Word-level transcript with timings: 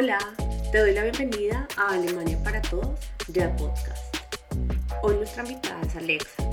Hola, 0.00 0.20
te 0.70 0.78
doy 0.78 0.94
la 0.94 1.02
bienvenida 1.02 1.66
a 1.76 1.94
Alemania 1.94 2.38
para 2.44 2.62
Todos, 2.62 3.00
ya 3.26 3.50
podcast. 3.56 4.16
Hoy 5.02 5.16
nuestra 5.16 5.42
invitada 5.42 5.82
es 5.82 5.96
Alexa. 5.96 6.44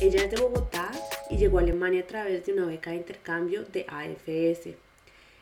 Ella 0.00 0.22
es 0.22 0.30
de 0.30 0.40
Bogotá 0.40 0.88
y 1.28 1.36
llegó 1.36 1.58
a 1.58 1.62
Alemania 1.62 2.02
a 2.02 2.06
través 2.06 2.46
de 2.46 2.52
una 2.52 2.66
beca 2.66 2.90
de 2.90 2.98
intercambio 2.98 3.64
de 3.64 3.86
AFS. 3.88 4.76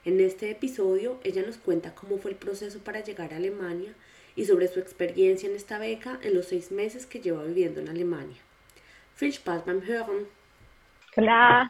En 0.06 0.20
este 0.20 0.50
episodio 0.50 1.20
ella 1.22 1.42
nos 1.44 1.58
cuenta 1.58 1.94
cómo 1.94 2.16
fue 2.16 2.30
el 2.30 2.38
proceso 2.38 2.78
para 2.78 3.00
llegar 3.00 3.34
a 3.34 3.36
Alemania 3.36 3.92
y 4.36 4.46
sobre 4.46 4.66
su 4.66 4.80
experiencia 4.80 5.46
en 5.46 5.54
esta 5.54 5.78
beca 5.78 6.18
en 6.22 6.32
los 6.32 6.46
seis 6.46 6.72
meses 6.72 7.04
que 7.04 7.20
lleva 7.20 7.42
viviendo 7.42 7.80
en 7.80 7.90
Alemania. 7.90 8.40
Viel 9.20 9.34
Spaß 9.34 9.66
beim 9.66 9.82
Hören. 9.82 10.26
Hola. 11.14 11.68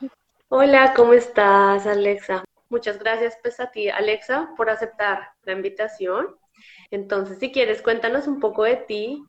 Hola, 0.51 0.95
¿cómo 0.95 1.15
estás, 1.15 1.85
Alexa? 1.85 2.45
Muchas 2.69 2.97
gracias 3.01 3.37
pues 3.43 3.59
a 3.59 3.73
ti, 3.73 3.89
Alexa, 3.89 4.51
por 4.57 4.71
aceptar 4.71 5.30
la 5.45 5.53
invitación. 5.53 6.37
Entonces, 6.91 7.39
si 7.39 7.53
quieres, 7.53 7.83
cuéntanos 7.83 8.27
un 8.27 8.41
poco 8.41 8.65
de 8.65 8.77
ti, 8.77 9.23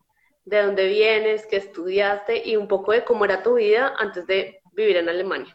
de 0.46 0.62
dónde 0.62 0.88
vienes, 0.88 1.46
qué 1.46 1.58
estudiaste 1.58 2.48
y 2.48 2.56
un 2.56 2.68
poco 2.68 2.92
de 2.92 3.04
cómo 3.04 3.26
era 3.26 3.44
tu 3.44 3.56
vida 3.56 3.94
antes 3.98 4.26
de 4.28 4.62
vivir 4.74 4.98
en 4.98 5.10
Alemania. 5.10 5.54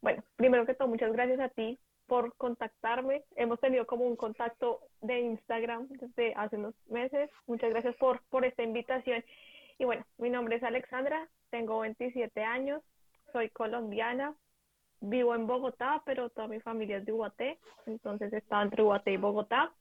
Bueno, 0.00 0.22
primero 0.36 0.66
que 0.66 0.74
todo, 0.74 0.88
muchas 0.88 1.12
gracias 1.12 1.40
a 1.40 1.48
ti 1.48 1.78
por 2.06 2.34
contactarme. 2.36 3.24
Hemos 3.36 3.60
tenido 3.60 3.86
como 3.86 4.04
un 4.04 4.16
contacto 4.16 4.80
de 5.00 5.20
Instagram 5.20 5.88
desde 5.88 6.34
hace 6.34 6.56
unos 6.56 6.74
meses. 6.88 7.30
Muchas 7.46 7.70
gracias 7.70 7.96
por, 7.96 8.22
por 8.28 8.44
esta 8.44 8.62
invitación. 8.62 9.24
Y 9.78 9.84
bueno, 9.84 10.04
mi 10.18 10.30
nombre 10.30 10.56
es 10.56 10.62
Alexandra, 10.62 11.28
tengo 11.50 11.80
27 11.80 12.42
años, 12.42 12.82
soy 13.32 13.50
colombiana, 13.50 14.34
vivo 15.08 15.34
en 15.34 15.46
Bogotá, 15.46 16.02
pero 16.04 16.30
toda 16.30 16.48
mi 16.48 16.60
familia 16.60 16.98
es 16.98 17.04
de 17.04 17.12
Ubaté, 17.12 17.58
entonces 17.86 18.32
estaba 18.32 18.62
entre 18.62 18.82
Ubaté 18.82 19.12
y 19.12 19.16
Bogotá. 19.16 19.72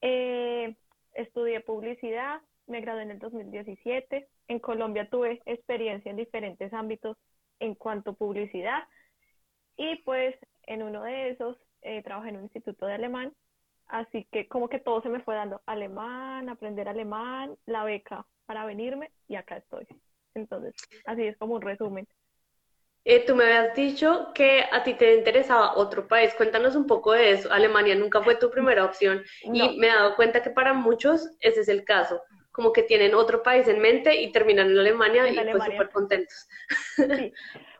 Eh, 0.00 0.76
estudié 1.14 1.60
publicidad, 1.60 2.40
me 2.66 2.80
gradué 2.80 3.02
en 3.02 3.10
el 3.12 3.18
2017. 3.18 4.28
En 4.48 4.58
Colombia 4.58 5.08
tuve 5.10 5.42
experiencia 5.46 6.10
en 6.10 6.16
diferentes 6.16 6.72
ámbitos 6.72 7.16
en 7.58 7.74
cuanto 7.74 8.10
a 8.10 8.14
publicidad 8.14 8.84
y 9.76 9.96
pues 10.02 10.36
en 10.64 10.82
uno 10.82 11.02
de 11.02 11.30
esos 11.30 11.56
eh, 11.82 12.02
trabajé 12.02 12.30
en 12.30 12.36
un 12.36 12.42
instituto 12.44 12.86
de 12.86 12.94
alemán, 12.94 13.32
así 13.86 14.26
que 14.30 14.46
como 14.46 14.68
que 14.68 14.78
todo 14.78 15.00
se 15.00 15.08
me 15.08 15.20
fue 15.20 15.34
dando 15.34 15.62
alemán, 15.66 16.48
aprender 16.48 16.88
alemán, 16.88 17.56
la 17.64 17.84
beca 17.84 18.26
para 18.44 18.66
venirme 18.66 19.10
y 19.26 19.36
acá 19.36 19.56
estoy. 19.56 19.86
Entonces, 20.34 20.74
así 21.06 21.22
es 21.22 21.36
como 21.38 21.54
un 21.54 21.62
resumen. 21.62 22.06
Eh, 23.04 23.24
tú 23.26 23.34
me 23.34 23.44
habías 23.44 23.74
dicho 23.74 24.28
que 24.34 24.64
a 24.70 24.82
ti 24.82 24.94
te 24.94 25.16
interesaba 25.16 25.76
otro 25.76 26.06
país. 26.06 26.34
Cuéntanos 26.34 26.76
un 26.76 26.86
poco 26.86 27.12
de 27.12 27.32
eso. 27.32 27.50
Alemania 27.50 27.94
nunca 27.94 28.22
fue 28.22 28.36
tu 28.36 28.50
primera 28.50 28.84
opción 28.84 29.22
y 29.42 29.78
me 29.78 29.86
he 29.86 29.90
dado 29.90 30.16
cuenta 30.16 30.42
que 30.42 30.50
para 30.50 30.74
muchos 30.74 31.30
ese 31.40 31.60
es 31.60 31.68
el 31.68 31.84
caso. 31.84 32.22
Como 32.52 32.72
que 32.72 32.82
tienen 32.82 33.14
otro 33.14 33.42
país 33.42 33.68
en 33.68 33.80
mente 33.80 34.20
y 34.20 34.32
terminan 34.32 34.70
en 34.70 34.78
Alemania 34.78 35.28
y 35.28 35.50
pues 35.50 35.64
súper 35.64 35.90
contentos. 35.90 36.48
Sí, 36.96 37.32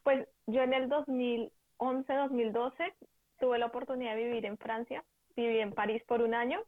pues 0.04 0.26
yo 0.46 0.62
en 0.62 0.72
el 0.72 0.88
2011-2012 0.88 2.94
tuve 3.40 3.58
la 3.58 3.66
oportunidad 3.66 4.14
de 4.14 4.24
vivir 4.24 4.46
en 4.46 4.56
Francia. 4.56 5.04
Viví 5.36 5.60
en 5.60 5.72
París 5.72 6.02
por 6.06 6.22
un 6.22 6.34
año. 6.34 6.64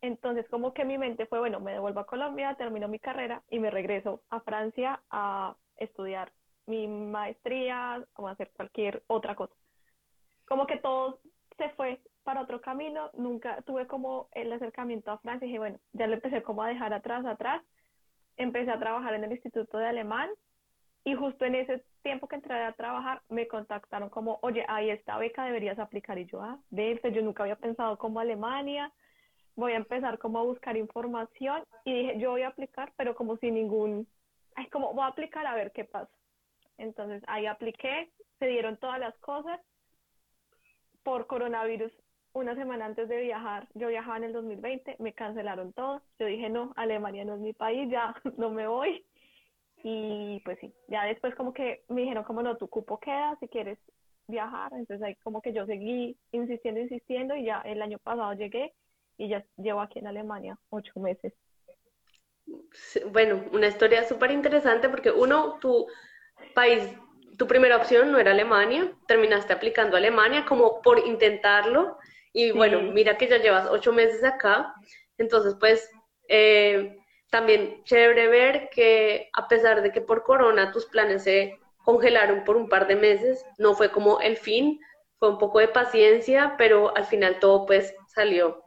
Entonces 0.00 0.48
como 0.48 0.74
que 0.74 0.84
mi 0.84 0.98
mente 0.98 1.26
fue, 1.26 1.38
bueno, 1.38 1.60
me 1.60 1.72
devuelvo 1.72 2.00
a 2.00 2.06
Colombia, 2.06 2.54
termino 2.58 2.88
mi 2.88 2.98
carrera 2.98 3.42
y 3.48 3.60
me 3.60 3.70
regreso 3.70 4.22
a 4.28 4.40
Francia 4.40 5.02
a 5.10 5.56
estudiar 5.76 6.32
mi 6.66 6.88
maestría 6.88 8.04
o 8.14 8.28
hacer 8.28 8.50
cualquier 8.56 9.02
otra 9.06 9.34
cosa. 9.34 9.54
Como 10.46 10.66
que 10.66 10.76
todo 10.76 11.20
se 11.56 11.70
fue 11.70 12.00
para 12.22 12.42
otro 12.42 12.60
camino, 12.60 13.10
nunca 13.14 13.62
tuve 13.62 13.86
como 13.86 14.28
el 14.32 14.52
acercamiento 14.52 15.10
a 15.10 15.18
Francia 15.18 15.46
y 15.46 15.48
dije, 15.48 15.58
bueno, 15.58 15.78
ya 15.92 16.06
lo 16.06 16.14
empecé 16.14 16.42
como 16.42 16.62
a 16.62 16.68
dejar 16.68 16.92
atrás, 16.92 17.24
atrás. 17.24 17.62
Empecé 18.36 18.70
a 18.70 18.78
trabajar 18.78 19.14
en 19.14 19.24
el 19.24 19.32
Instituto 19.32 19.78
de 19.78 19.86
Alemán 19.86 20.30
y 21.04 21.14
justo 21.14 21.44
en 21.44 21.54
ese 21.54 21.84
tiempo 22.02 22.26
que 22.26 22.34
entré 22.34 22.64
a 22.64 22.72
trabajar 22.72 23.22
me 23.28 23.46
contactaron 23.46 24.10
como, 24.10 24.40
oye, 24.42 24.64
ahí 24.68 24.90
esta 24.90 25.16
beca 25.18 25.44
deberías 25.44 25.78
aplicar. 25.78 26.18
Y 26.18 26.26
yo, 26.26 26.42
ah, 26.42 26.58
de 26.70 27.00
yo 27.14 27.22
nunca 27.22 27.44
había 27.44 27.56
pensado 27.56 27.96
como 27.96 28.18
Alemania, 28.18 28.92
voy 29.54 29.72
a 29.72 29.76
empezar 29.76 30.18
como 30.18 30.40
a 30.40 30.42
buscar 30.42 30.76
información 30.76 31.62
y 31.84 31.94
dije, 31.94 32.18
yo 32.18 32.32
voy 32.32 32.42
a 32.42 32.48
aplicar, 32.48 32.92
pero 32.96 33.14
como 33.14 33.36
sin 33.36 33.54
ningún, 33.54 34.06
ay, 34.56 34.66
como 34.66 34.92
voy 34.92 35.04
a 35.04 35.08
aplicar 35.08 35.46
a 35.46 35.54
ver 35.54 35.70
qué 35.72 35.84
pasa. 35.84 36.10
Entonces 36.78 37.22
ahí 37.26 37.46
apliqué, 37.46 38.10
se 38.38 38.46
dieron 38.46 38.76
todas 38.76 39.00
las 39.00 39.16
cosas. 39.18 39.60
Por 41.02 41.26
coronavirus, 41.26 41.92
una 42.32 42.54
semana 42.54 42.84
antes 42.84 43.08
de 43.08 43.22
viajar, 43.22 43.68
yo 43.74 43.88
viajaba 43.88 44.18
en 44.18 44.24
el 44.24 44.32
2020, 44.32 44.96
me 44.98 45.12
cancelaron 45.12 45.72
todo. 45.72 46.02
Yo 46.18 46.26
dije, 46.26 46.50
no, 46.50 46.72
Alemania 46.76 47.24
no 47.24 47.34
es 47.34 47.40
mi 47.40 47.52
país, 47.52 47.90
ya 47.90 48.14
no 48.36 48.50
me 48.50 48.66
voy. 48.66 49.04
Y 49.82 50.40
pues 50.44 50.58
sí, 50.60 50.74
ya 50.88 51.04
después 51.04 51.34
como 51.34 51.52
que 51.52 51.84
me 51.88 52.02
dijeron, 52.02 52.24
como 52.24 52.42
no, 52.42 52.56
tu 52.56 52.68
cupo 52.68 52.98
queda 52.98 53.36
si 53.40 53.48
quieres 53.48 53.78
viajar. 54.26 54.72
Entonces 54.72 55.02
ahí 55.02 55.14
como 55.16 55.40
que 55.40 55.52
yo 55.52 55.64
seguí 55.66 56.16
insistiendo, 56.32 56.80
insistiendo 56.80 57.36
y 57.36 57.44
ya 57.44 57.60
el 57.60 57.80
año 57.80 57.98
pasado 57.98 58.32
llegué 58.34 58.74
y 59.16 59.28
ya 59.28 59.44
llevo 59.56 59.80
aquí 59.80 59.98
en 59.98 60.08
Alemania 60.08 60.58
ocho 60.70 60.98
meses. 61.00 61.32
Bueno, 63.12 63.44
una 63.52 63.68
historia 63.68 64.04
súper 64.04 64.30
interesante 64.30 64.88
porque 64.88 65.10
uno, 65.10 65.58
tú 65.60 65.86
país, 66.54 66.82
tu 67.36 67.46
primera 67.46 67.76
opción 67.76 68.12
no 68.12 68.18
era 68.18 68.32
Alemania, 68.32 68.92
terminaste 69.06 69.52
aplicando 69.52 69.96
Alemania 69.96 70.44
como 70.46 70.80
por 70.82 70.98
intentarlo. 71.06 71.98
Y 72.32 72.50
bueno, 72.52 72.82
mira 72.82 73.16
que 73.16 73.28
ya 73.28 73.38
llevas 73.38 73.68
ocho 73.70 73.92
meses 73.92 74.22
acá, 74.22 74.74
entonces 75.16 75.54
pues 75.58 75.90
eh, 76.28 76.96
también 77.30 77.82
chévere 77.84 78.28
ver 78.28 78.68
que 78.70 79.30
a 79.32 79.48
pesar 79.48 79.82
de 79.82 79.90
que 79.90 80.02
por 80.02 80.22
corona 80.22 80.70
tus 80.70 80.86
planes 80.86 81.24
se 81.24 81.58
congelaron 81.84 82.44
por 82.44 82.56
un 82.56 82.68
par 82.68 82.86
de 82.86 82.96
meses, 82.96 83.44
no 83.58 83.74
fue 83.74 83.90
como 83.90 84.20
el 84.20 84.36
fin, 84.36 84.80
fue 85.18 85.30
un 85.30 85.38
poco 85.38 85.60
de 85.60 85.68
paciencia, 85.68 86.54
pero 86.58 86.94
al 86.96 87.06
final 87.06 87.38
todo 87.38 87.64
pues 87.64 87.94
salió. 88.06 88.62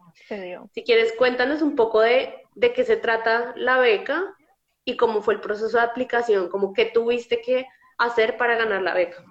Si 0.72 0.82
quieres, 0.82 1.12
cuéntanos 1.16 1.62
un 1.62 1.76
poco 1.76 2.00
de, 2.00 2.34
de 2.54 2.72
qué 2.72 2.84
se 2.84 2.96
trata 2.96 3.52
la 3.56 3.78
beca 3.78 4.34
y 4.84 4.96
cómo 4.96 5.22
fue 5.22 5.34
el 5.34 5.40
proceso 5.40 5.76
de 5.76 5.84
aplicación, 5.84 6.48
como 6.48 6.72
qué 6.72 6.86
tuviste 6.86 7.40
que 7.40 7.66
hacer 7.98 8.36
para 8.36 8.56
ganar 8.56 8.82
la 8.82 8.94
beca. 8.94 9.24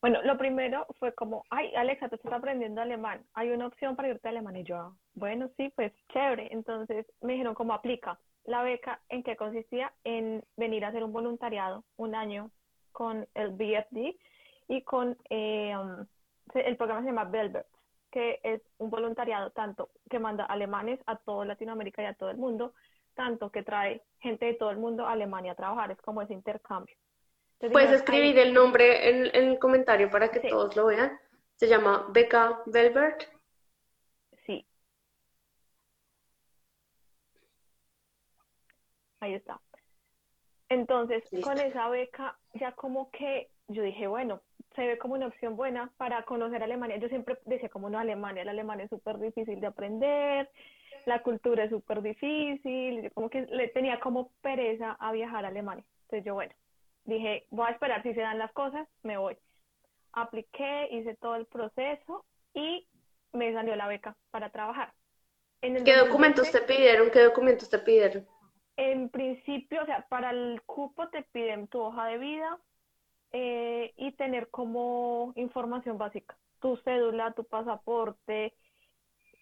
Bueno, 0.00 0.22
lo 0.22 0.38
primero 0.38 0.86
fue 0.98 1.12
como, 1.14 1.44
ay, 1.50 1.74
Alexa, 1.74 2.08
tú 2.08 2.14
estás 2.14 2.32
aprendiendo 2.32 2.80
alemán, 2.80 3.22
hay 3.34 3.50
una 3.50 3.66
opción 3.66 3.96
para 3.96 4.08
irte 4.08 4.28
a 4.28 4.30
alemán. 4.30 4.56
Y 4.56 4.64
yo, 4.64 4.96
bueno, 5.14 5.50
sí, 5.56 5.70
pues 5.76 5.92
chévere. 6.12 6.48
Entonces 6.52 7.04
me 7.20 7.34
dijeron 7.34 7.54
cómo 7.54 7.74
aplica 7.74 8.18
la 8.44 8.62
beca, 8.62 9.00
en 9.10 9.22
qué 9.22 9.36
consistía 9.36 9.92
en 10.04 10.42
venir 10.56 10.84
a 10.84 10.88
hacer 10.88 11.04
un 11.04 11.12
voluntariado 11.12 11.84
un 11.96 12.14
año 12.14 12.50
con 12.92 13.28
el 13.34 13.50
BFD 13.50 14.16
y 14.68 14.82
con 14.82 15.18
eh, 15.28 15.76
um, 15.76 16.06
el 16.54 16.76
programa 16.76 17.02
se 17.02 17.08
llama 17.08 17.24
Velvet, 17.24 17.66
que 18.10 18.40
es 18.42 18.62
un 18.78 18.88
voluntariado 18.88 19.50
tanto 19.50 19.90
que 20.08 20.18
manda 20.18 20.44
alemanes 20.44 20.98
a 21.06 21.16
toda 21.16 21.44
Latinoamérica 21.44 22.02
y 22.02 22.06
a 22.06 22.14
todo 22.14 22.30
el 22.30 22.38
mundo 22.38 22.72
tanto 23.20 23.50
que 23.50 23.62
trae 23.62 24.02
gente 24.18 24.46
de 24.46 24.54
todo 24.54 24.70
el 24.70 24.78
mundo 24.78 25.06
a 25.06 25.12
Alemania 25.12 25.52
a 25.52 25.54
trabajar, 25.54 25.90
es 25.90 26.00
como 26.00 26.22
ese 26.22 26.32
intercambio. 26.32 26.96
Puedes 27.70 27.90
escribir 27.90 28.38
el 28.38 28.54
nombre 28.54 29.10
en, 29.10 29.26
el 29.34 29.58
comentario 29.58 30.10
para 30.10 30.30
que 30.30 30.40
todos 30.40 30.74
lo 30.74 30.86
vean. 30.86 31.20
Se 31.56 31.68
llama 31.68 32.06
Beca 32.08 32.62
Velbert. 32.64 33.24
Sí. 34.46 34.66
Ahí 39.20 39.34
está. 39.34 39.60
Entonces, 40.70 41.22
con 41.42 41.58
esa 41.58 41.90
beca, 41.90 42.38
ya 42.54 42.72
como 42.72 43.10
que 43.10 43.50
yo 43.68 43.82
dije, 43.82 44.06
bueno, 44.06 44.40
se 44.74 44.86
ve 44.86 44.96
como 44.96 45.12
una 45.12 45.26
opción 45.26 45.56
buena 45.56 45.92
para 45.98 46.22
conocer 46.22 46.62
Alemania. 46.62 46.96
Yo 46.96 47.08
siempre 47.08 47.36
decía, 47.44 47.68
como 47.68 47.90
no, 47.90 47.98
Alemania, 47.98 48.42
el 48.42 48.48
alemán 48.48 48.80
es 48.80 48.88
súper 48.88 49.18
difícil 49.18 49.60
de 49.60 49.66
aprender, 49.66 50.48
la 51.06 51.22
cultura 51.22 51.64
es 51.64 51.70
súper 51.70 52.02
difícil, 52.02 53.10
como 53.12 53.30
que 53.30 53.42
le 53.42 53.68
tenía 53.68 54.00
como 54.00 54.32
pereza 54.40 54.92
a 54.92 55.12
viajar 55.12 55.44
a 55.44 55.48
Alemania. 55.48 55.84
Entonces 56.02 56.24
yo, 56.24 56.34
bueno, 56.34 56.52
dije, 57.04 57.46
voy 57.50 57.68
a 57.68 57.72
esperar 57.72 58.02
si 58.02 58.14
se 58.14 58.20
dan 58.20 58.38
las 58.38 58.52
cosas, 58.52 58.88
me 59.02 59.16
voy. 59.16 59.36
Apliqué, 60.12 60.88
hice 60.90 61.16
todo 61.16 61.36
el 61.36 61.46
proceso 61.46 62.24
y 62.54 62.88
me 63.32 63.52
salió 63.52 63.76
la 63.76 63.86
beca 63.86 64.16
para 64.30 64.50
trabajar. 64.50 64.92
¿Qué 65.60 65.96
documentos 65.96 66.50
te 66.50 66.62
pidieron? 66.62 67.10
¿Qué 67.10 67.20
documentos 67.20 67.68
te 67.68 67.78
pidieron? 67.78 68.26
En 68.76 69.10
principio, 69.10 69.82
o 69.82 69.86
sea, 69.86 70.06
para 70.08 70.30
el 70.30 70.62
cupo 70.62 71.08
te 71.10 71.22
piden 71.22 71.68
tu 71.68 71.80
hoja 71.80 72.06
de 72.06 72.18
vida 72.18 72.58
eh, 73.32 73.92
y 73.96 74.12
tener 74.12 74.48
como 74.48 75.32
información 75.36 75.98
básica, 75.98 76.36
tu 76.60 76.76
cédula, 76.78 77.32
tu 77.32 77.44
pasaporte 77.44 78.54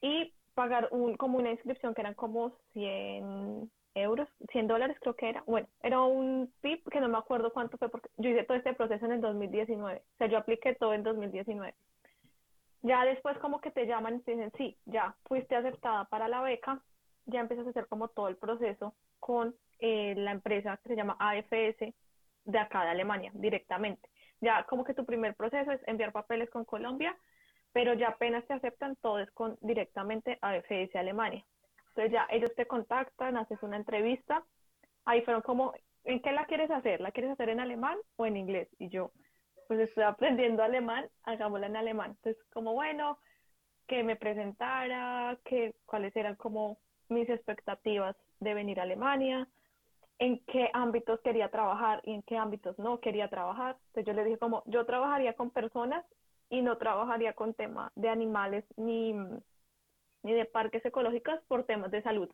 y 0.03 0.35
pagar 0.59 0.89
un, 0.91 1.17
como 1.17 1.39
una 1.39 1.53
inscripción 1.53 1.95
que 1.95 2.01
eran 2.01 2.15
como 2.15 2.51
100 2.73 3.71
euros, 3.95 4.29
100 4.51 4.67
dólares 4.67 4.97
creo 5.01 5.15
que 5.15 5.29
era. 5.29 5.45
Bueno, 5.47 5.69
era 5.85 6.01
un 6.01 6.53
PIB 6.63 6.83
que 6.91 6.99
no 7.01 7.09
me 7.09 7.17
acuerdo 7.17 7.53
cuánto 7.53 7.79
fue 7.79 7.89
porque 7.89 8.09
yo 8.17 8.31
hice 8.31 8.43
todo 8.43 8.57
este 8.57 8.75
proceso 8.75 9.07
en 9.07 9.13
el 9.13 9.21
2019. 9.21 9.99
O 9.99 10.17
sea, 10.19 10.27
yo 10.27 10.37
apliqué 10.37 10.75
todo 10.75 10.95
en 10.95 11.05
2019. 11.05 11.77
Ya 12.83 13.05
después 13.05 13.39
como 13.39 13.61
que 13.61 13.71
te 13.71 13.87
llaman 13.87 14.17
y 14.17 14.23
te 14.23 14.33
dicen, 14.33 14.51
sí, 14.57 14.77
ya 14.85 15.15
fuiste 15.27 15.55
aceptada 15.55 16.07
para 16.07 16.27
la 16.27 16.43
beca, 16.43 16.83
ya 17.27 17.39
empiezas 17.39 17.65
a 17.69 17.71
hacer 17.71 17.87
como 17.87 18.09
todo 18.09 18.27
el 18.27 18.37
proceso 18.37 18.97
con 19.21 19.55
eh, 19.79 20.15
la 20.17 20.33
empresa 20.33 20.77
que 20.83 20.89
se 20.89 20.97
llama 20.97 21.17
AFS 21.21 21.95
de 22.47 22.59
acá 22.59 22.83
de 22.83 22.91
Alemania 22.91 23.31
directamente. 23.33 24.09
Ya 24.41 24.65
como 24.65 24.83
que 24.83 24.95
tu 24.95 25.05
primer 25.05 25.37
proceso 25.37 25.71
es 25.71 25.81
enviar 25.87 26.11
papeles 26.11 26.51
con 26.51 26.65
Colombia, 26.65 27.17
pero 27.79 27.95
ya 27.95 28.09
apenas 28.09 28.45
te 28.45 28.55
aceptan 28.55 28.97
todo 28.97 29.21
es 29.21 29.31
con 29.31 29.57
directamente 29.61 30.37
AFS 30.43 30.97
Alemania. 30.97 31.45
Entonces 31.91 32.11
ya 32.13 32.27
ellos 32.29 32.53
te 32.57 32.67
contactan, 32.67 33.37
haces 33.37 33.63
una 33.63 33.77
entrevista. 33.77 34.43
Ahí 35.05 35.23
fueron 35.23 35.43
como, 35.43 35.73
¿en 36.03 36.21
qué 36.21 36.33
la 36.33 36.47
quieres 36.47 36.73
hacer? 36.73 37.01
¿La 37.01 37.13
quieres 37.13 37.31
hacer 37.31 37.51
en 37.51 37.61
alemán 37.61 37.97
o 38.17 38.27
en 38.27 38.37
inglés? 38.37 38.69
Y 38.81 38.89
yo, 38.89 39.13
pues 39.69 39.79
estoy 39.79 40.03
aprendiendo 40.03 40.65
alemán, 40.65 41.09
hagámosla 41.23 41.69
en 41.69 41.77
alemán. 41.77 42.17
Entonces, 42.17 42.43
como 42.53 42.73
bueno, 42.73 43.17
que 43.87 44.03
me 44.03 44.17
presentara, 44.17 45.39
que 45.45 45.77
cuáles 45.87 46.17
eran 46.17 46.35
como 46.35 46.79
mis 47.09 47.29
expectativas 47.29 48.17
de 48.41 48.55
venir 48.55 48.81
a 48.81 48.83
Alemania, 48.83 49.47
en 50.19 50.41
qué 50.47 50.69
ámbitos 50.73 51.21
quería 51.21 51.49
trabajar 51.49 52.01
y 52.03 52.15
en 52.15 52.23
qué 52.23 52.39
ámbitos 52.39 52.77
no 52.81 52.99
quería 52.99 53.29
trabajar. 53.29 53.77
Entonces 53.87 54.05
yo 54.05 54.13
le 54.15 54.25
dije 54.25 54.39
como, 54.39 54.65
yo 54.67 54.85
trabajaría 54.85 55.35
con 55.35 55.53
personas 55.53 56.05
y 56.51 56.63
no 56.63 56.79
trabajaría 56.79 57.33
con 57.35 57.55
temas 57.55 57.93
de 57.95 58.09
animales 58.09 58.65
ni 58.77 59.15
ni 60.23 60.33
de 60.33 60.45
parques 60.45 60.85
ecológicos 60.85 61.41
por 61.49 61.65
temas 61.65 61.91
de 61.91 62.03
salud. 62.03 62.29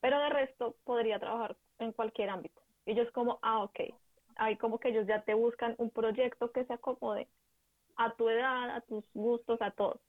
Pero 0.00 0.18
de 0.18 0.30
resto 0.30 0.76
podría 0.84 1.18
trabajar 1.18 1.56
en 1.78 1.92
cualquier 1.92 2.30
ámbito. 2.30 2.60
Ellos 2.86 3.10
como, 3.12 3.38
ah, 3.42 3.62
ok. 3.62 3.80
Hay 4.36 4.56
como 4.56 4.78
que 4.78 4.88
ellos 4.88 5.06
ya 5.06 5.22
te 5.22 5.34
buscan 5.34 5.74
un 5.78 5.90
proyecto 5.90 6.50
que 6.52 6.64
se 6.64 6.72
acomode 6.72 7.28
a 7.96 8.12
tu 8.14 8.28
edad, 8.28 8.70
a 8.70 8.80
tus 8.80 9.04
gustos, 9.14 9.60
a 9.60 9.70
todo. 9.70 10.00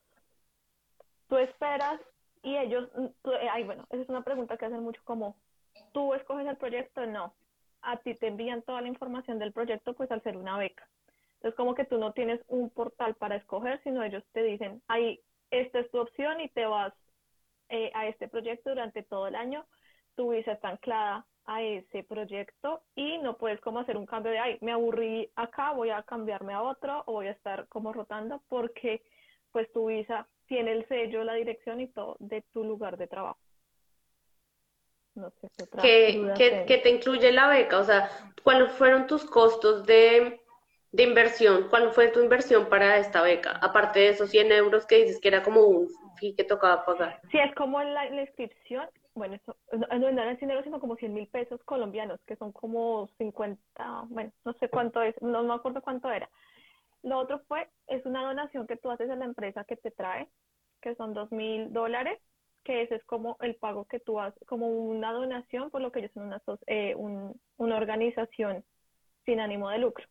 Tú 1.28 1.38
esperas 1.38 2.00
y 2.42 2.58
ellos, 2.58 2.90
eh, 3.26 3.50
ay, 3.52 3.64
bueno, 3.64 3.86
esa 3.90 4.02
es 4.02 4.10
una 4.10 4.24
pregunta 4.24 4.58
que 4.58 4.66
hacen 4.66 4.82
mucho 4.82 5.02
como, 5.04 5.36
¿tú 5.92 6.14
escoges 6.14 6.48
el 6.48 6.58
proyecto? 6.58 7.06
No. 7.06 7.34
A 7.82 7.98
ti 7.98 8.16
te 8.16 8.28
envían 8.28 8.62
toda 8.62 8.82
la 8.82 8.88
información 8.88 9.40
del 9.40 9.52
proyecto, 9.52 9.94
pues 9.94 10.10
al 10.12 10.24
ser 10.24 10.38
una 10.38 10.58
beca. 10.58 10.88
Entonces, 11.44 11.58
como 11.58 11.76
que 11.76 11.84
tú 11.84 11.98
no 11.98 12.14
tienes 12.14 12.40
un 12.48 12.70
portal 12.70 13.16
para 13.16 13.36
escoger, 13.36 13.82
sino 13.84 14.02
ellos 14.02 14.24
te 14.32 14.44
dicen, 14.44 14.82
ahí 14.88 15.20
esta 15.52 15.80
es 15.80 15.92
tu 15.92 16.00
opción 16.00 16.40
y 16.40 16.48
te 16.48 16.66
vas 16.66 16.94
eh, 17.68 17.92
a 17.94 18.08
este 18.08 18.30
proyecto 18.30 18.70
durante 18.70 19.04
todo 19.04 19.28
el 19.28 19.36
año. 19.36 19.66
Tu 20.16 20.32
visa 20.32 20.54
está 20.54 20.70
anclada 20.70 21.26
a 21.46 21.62
ese 21.62 22.04
proyecto 22.04 22.84
y 22.96 23.18
no 23.18 23.36
puedes 23.36 23.60
como 23.60 23.80
hacer 23.80 23.98
un 23.98 24.06
cambio 24.06 24.32
de, 24.32 24.40
ay, 24.40 24.58
me 24.62 24.72
aburrí 24.72 25.30
acá, 25.36 25.74
voy 25.74 25.90
a 25.90 26.04
cambiarme 26.04 26.54
a 26.54 26.62
otro 26.62 27.04
o 27.08 27.14
voy 27.14 27.28
a 27.28 27.32
estar 27.32 27.68
como 27.68 27.92
rotando 27.92 28.42
porque 28.48 29.04
pues 29.52 29.70
tu 29.74 29.88
visa 29.88 30.26
tiene 30.48 30.72
el 30.72 30.88
sello, 30.88 31.26
la 31.26 31.34
dirección 31.34 31.82
y 31.82 31.88
todo 31.88 32.16
de 32.20 32.42
tu 32.54 32.64
lugar 32.64 32.96
de 32.96 33.08
trabajo. 33.08 33.40
No 35.16 35.30
sé 35.30 35.50
qué, 35.58 36.34
¿Qué, 36.38 36.64
¿Qué, 36.66 36.78
te 36.78 36.90
incluye 36.90 37.34
la 37.34 37.50
beca? 37.50 37.80
O 37.80 37.84
sea, 37.84 38.10
¿cuáles 38.44 38.72
fueron 38.72 39.08
tus 39.08 39.26
costos 39.26 39.86
de 39.86 40.43
de 40.94 41.04
inversión, 41.04 41.70
¿cuál 41.70 41.92
fue 41.92 42.10
tu 42.10 42.22
inversión 42.22 42.70
para 42.70 42.98
esta 43.00 43.24
beca? 43.24 43.58
Aparte 43.62 44.00
de 44.00 44.10
esos 44.10 44.30
100 44.30 44.52
euros 44.52 44.86
que 44.86 44.98
dices 44.98 45.20
que 45.20 45.28
era 45.28 45.42
como 45.42 45.62
un 45.62 45.90
fee 46.20 46.36
que 46.36 46.44
tocaba 46.44 46.86
pagar. 46.86 47.20
Sí, 47.32 47.40
es 47.40 47.54
como 47.56 47.82
la, 47.82 48.06
inscripción, 48.22 48.88
bueno, 49.16 49.34
eso, 49.34 49.58
no, 49.72 49.88
no 50.12 50.22
eran 50.22 50.38
100 50.38 50.52
euros, 50.52 50.64
sino 50.64 50.80
como 50.80 50.96
100 50.96 51.12
mil 51.12 51.28
pesos 51.28 51.64
colombianos, 51.64 52.20
que 52.28 52.36
son 52.36 52.52
como 52.52 53.10
50, 53.18 54.04
bueno, 54.10 54.32
no 54.46 54.54
sé 54.54 54.70
cuánto 54.70 55.02
es, 55.02 55.20
no 55.20 55.44
me 55.44 55.56
acuerdo 55.56 55.82
cuánto 55.82 56.12
era. 56.12 56.30
Lo 57.02 57.18
otro 57.18 57.42
fue, 57.48 57.68
es 57.88 58.06
una 58.06 58.22
donación 58.22 58.68
que 58.68 58.78
tú 58.78 58.92
haces 58.92 59.10
a 59.10 59.16
la 59.16 59.26
empresa 59.26 59.64
que 59.64 59.76
te 59.76 59.90
trae, 59.90 60.30
que 60.80 60.94
son 60.94 61.16
2 61.16 61.32
mil 61.32 61.74
dólares, 61.74 62.20
que 62.64 62.84
ese 62.84 62.96
es 62.96 63.04
como 63.06 63.38
el 63.42 63.56
pago 63.56 63.86
que 63.86 64.00
tú 64.00 64.20
haces, 64.20 64.42
como 64.48 64.68
una 64.68 65.12
donación, 65.12 65.72
por 65.72 65.82
lo 65.82 65.92
que 65.92 66.00
ellos 66.02 66.12
son 66.14 66.28
una, 66.28 66.40
eh, 66.68 66.96
una 66.96 67.78
organización 67.78 68.64
sin 69.26 69.40
ánimo 69.40 69.72
de 69.72 69.80
lucro. 69.80 70.06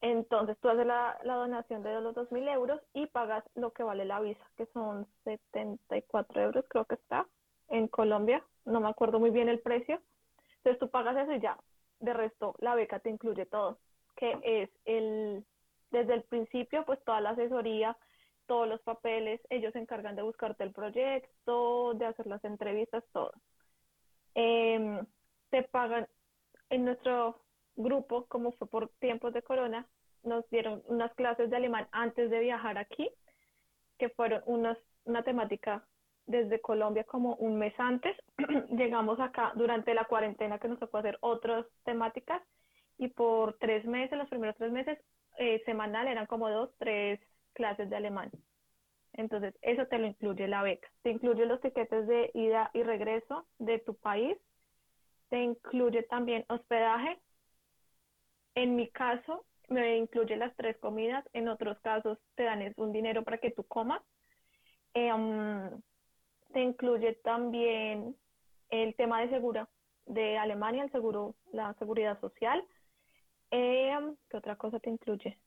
Entonces 0.00 0.56
tú 0.60 0.68
haces 0.68 0.86
la, 0.86 1.18
donación 1.24 1.82
de 1.82 2.00
los 2.00 2.14
2.000 2.14 2.48
euros 2.54 2.80
y 2.94 3.06
pagas 3.06 3.44
lo 3.54 3.72
que 3.72 3.82
vale 3.82 4.04
la 4.04 4.20
visa, 4.20 4.44
que 4.56 4.66
son 4.66 5.06
74 5.24 6.40
euros, 6.40 6.64
creo 6.68 6.84
que 6.84 6.94
está, 6.94 7.26
en 7.68 7.88
Colombia. 7.88 8.44
No 8.64 8.80
me 8.80 8.88
acuerdo 8.88 9.18
muy 9.18 9.30
bien 9.30 9.48
el 9.48 9.60
precio. 9.60 10.00
Entonces 10.58 10.78
tú 10.78 10.90
pagas 10.90 11.16
eso 11.16 11.32
y 11.32 11.40
ya. 11.40 11.58
De 12.00 12.12
resto, 12.12 12.54
la 12.58 12.76
beca 12.76 13.00
te 13.00 13.10
incluye 13.10 13.46
todo, 13.46 13.78
que 14.14 14.38
es 14.44 14.70
el, 14.84 15.44
desde 15.90 16.14
el 16.14 16.22
principio, 16.22 16.84
pues 16.84 17.02
toda 17.04 17.20
la 17.20 17.30
asesoría, 17.30 17.96
todos 18.46 18.68
los 18.68 18.80
papeles, 18.82 19.40
ellos 19.50 19.72
se 19.72 19.80
encargan 19.80 20.14
de 20.14 20.22
buscarte 20.22 20.62
el 20.62 20.72
proyecto, 20.72 21.94
de 21.94 22.06
hacer 22.06 22.26
las 22.28 22.44
entrevistas, 22.44 23.04
todo. 23.12 23.32
Em, 24.34 25.04
te 25.50 25.64
pagan 25.64 26.06
en 26.70 26.84
nuestro 26.84 27.40
grupo, 27.78 28.26
como 28.26 28.52
fue 28.52 28.68
por 28.68 28.88
tiempos 29.00 29.32
de 29.32 29.42
corona, 29.42 29.86
nos 30.22 30.48
dieron 30.50 30.82
unas 30.86 31.14
clases 31.14 31.48
de 31.50 31.56
alemán 31.56 31.88
antes 31.92 32.30
de 32.30 32.40
viajar 32.40 32.76
aquí, 32.78 33.10
que 33.98 34.08
fueron 34.10 34.42
unas, 34.46 34.78
una 35.04 35.22
temática 35.22 35.86
desde 36.26 36.60
Colombia 36.60 37.04
como 37.04 37.34
un 37.36 37.58
mes 37.58 37.74
antes. 37.78 38.16
Llegamos 38.70 39.18
acá 39.18 39.52
durante 39.54 39.94
la 39.94 40.04
cuarentena 40.04 40.58
que 40.58 40.68
nos 40.68 40.78
tocó 40.78 40.98
hacer 40.98 41.18
otras 41.20 41.66
temáticas 41.84 42.42
y 42.98 43.08
por 43.08 43.56
tres 43.58 43.84
meses, 43.86 44.18
los 44.18 44.28
primeros 44.28 44.56
tres 44.56 44.72
meses, 44.72 44.98
eh, 45.38 45.62
semanal 45.64 46.08
eran 46.08 46.26
como 46.26 46.50
dos, 46.50 46.70
tres 46.78 47.20
clases 47.54 47.88
de 47.88 47.96
alemán. 47.96 48.30
Entonces, 49.14 49.54
eso 49.62 49.86
te 49.86 49.98
lo 49.98 50.06
incluye 50.06 50.46
la 50.46 50.62
beca. 50.62 50.88
Te 51.02 51.10
incluye 51.10 51.46
los 51.46 51.60
tiquetes 51.60 52.06
de 52.06 52.30
ida 52.34 52.70
y 52.74 52.82
regreso 52.82 53.46
de 53.58 53.78
tu 53.78 53.94
país. 53.94 54.36
Te 55.28 55.42
incluye 55.42 56.02
también 56.04 56.44
hospedaje, 56.48 57.18
en 58.54 58.76
mi 58.76 58.88
caso, 58.90 59.44
me 59.68 59.98
incluye 59.98 60.36
las 60.36 60.54
tres 60.56 60.76
comidas, 60.78 61.24
en 61.32 61.48
otros 61.48 61.78
casos 61.80 62.18
te 62.34 62.44
dan 62.44 62.72
un 62.76 62.92
dinero 62.92 63.22
para 63.22 63.38
que 63.38 63.50
tú 63.50 63.64
comas. 63.64 64.02
Em, 64.94 65.70
te 66.52 66.60
incluye 66.60 67.14
también 67.22 68.16
el 68.70 68.94
tema 68.96 69.20
de 69.20 69.28
seguro 69.30 69.68
de 70.06 70.38
Alemania, 70.38 70.84
el 70.84 70.90
seguro, 70.90 71.34
la 71.52 71.74
seguridad 71.74 72.18
social. 72.20 72.64
Em, 73.50 74.16
¿Qué 74.30 74.36
otra 74.38 74.56
cosa 74.56 74.80
te 74.80 74.90
incluye? 74.90 75.38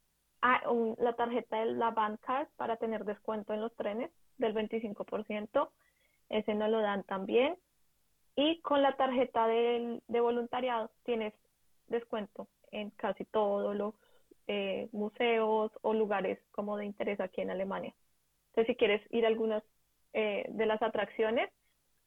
Ah, 0.41 0.61
la 0.97 1.13
tarjeta 1.13 1.59
de 1.59 1.73
la 1.73 1.91
Bandcard 1.91 2.47
para 2.55 2.77
tener 2.77 3.05
descuento 3.05 3.53
en 3.53 3.61
los 3.61 3.75
trenes 3.75 4.11
del 4.37 4.53
25%. 4.53 5.71
Ese 6.29 6.53
no 6.55 6.67
lo 6.67 6.81
dan 6.81 7.03
también. 7.03 7.57
Y 8.35 8.61
con 8.61 8.81
la 8.81 8.95
tarjeta 8.95 9.47
de 9.47 10.19
voluntariado 10.19 10.91
tienes 11.03 11.33
descuento 11.87 12.47
en 12.71 12.89
casi 12.91 13.25
todos 13.25 13.75
los 13.75 13.93
eh, 14.47 14.89
museos 14.91 15.71
o 15.81 15.93
lugares 15.93 16.39
como 16.51 16.77
de 16.77 16.85
interés 16.85 17.19
aquí 17.19 17.41
en 17.41 17.51
Alemania. 17.51 17.93
Entonces, 18.49 18.73
si 18.73 18.75
quieres 18.75 19.01
ir 19.11 19.25
a 19.25 19.29
algunas 19.29 19.63
eh, 20.13 20.45
de 20.49 20.65
las 20.65 20.81
atracciones, 20.81 21.49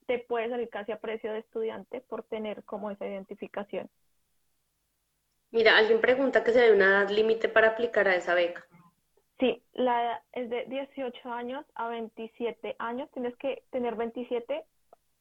te 0.06 0.18
puede 0.18 0.50
salir 0.50 0.68
casi 0.68 0.92
a 0.92 1.00
precio 1.00 1.32
de 1.32 1.38
estudiante 1.38 2.00
por 2.02 2.22
tener 2.24 2.62
como 2.64 2.90
esa 2.90 3.06
identificación. 3.06 3.88
Mira, 5.50 5.76
alguien 5.78 6.00
pregunta 6.00 6.42
que 6.42 6.52
si 6.52 6.58
hay 6.58 6.70
una 6.70 6.86
edad 6.86 7.10
límite 7.10 7.48
para 7.48 7.68
aplicar 7.68 8.08
a 8.08 8.16
esa 8.16 8.34
beca. 8.34 8.66
Sí, 9.38 9.62
la 9.72 10.02
edad 10.02 10.22
es 10.32 10.50
de 10.50 10.64
18 10.66 11.32
años 11.32 11.64
a 11.74 11.88
27 11.88 12.76
años. 12.78 13.10
Tienes 13.12 13.36
que 13.36 13.62
tener 13.70 13.94
27 13.94 14.64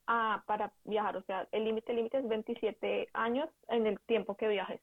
ah, 0.07 0.43
para 0.45 0.73
viajar. 0.83 1.17
O 1.17 1.23
sea, 1.23 1.47
el 1.51 1.65
límite 1.65 1.93
límite 1.93 2.17
es 2.17 2.27
27 2.27 3.09
años 3.13 3.49
en 3.69 3.87
el 3.87 3.99
tiempo 4.01 4.35
que 4.35 4.47
viajes. 4.47 4.81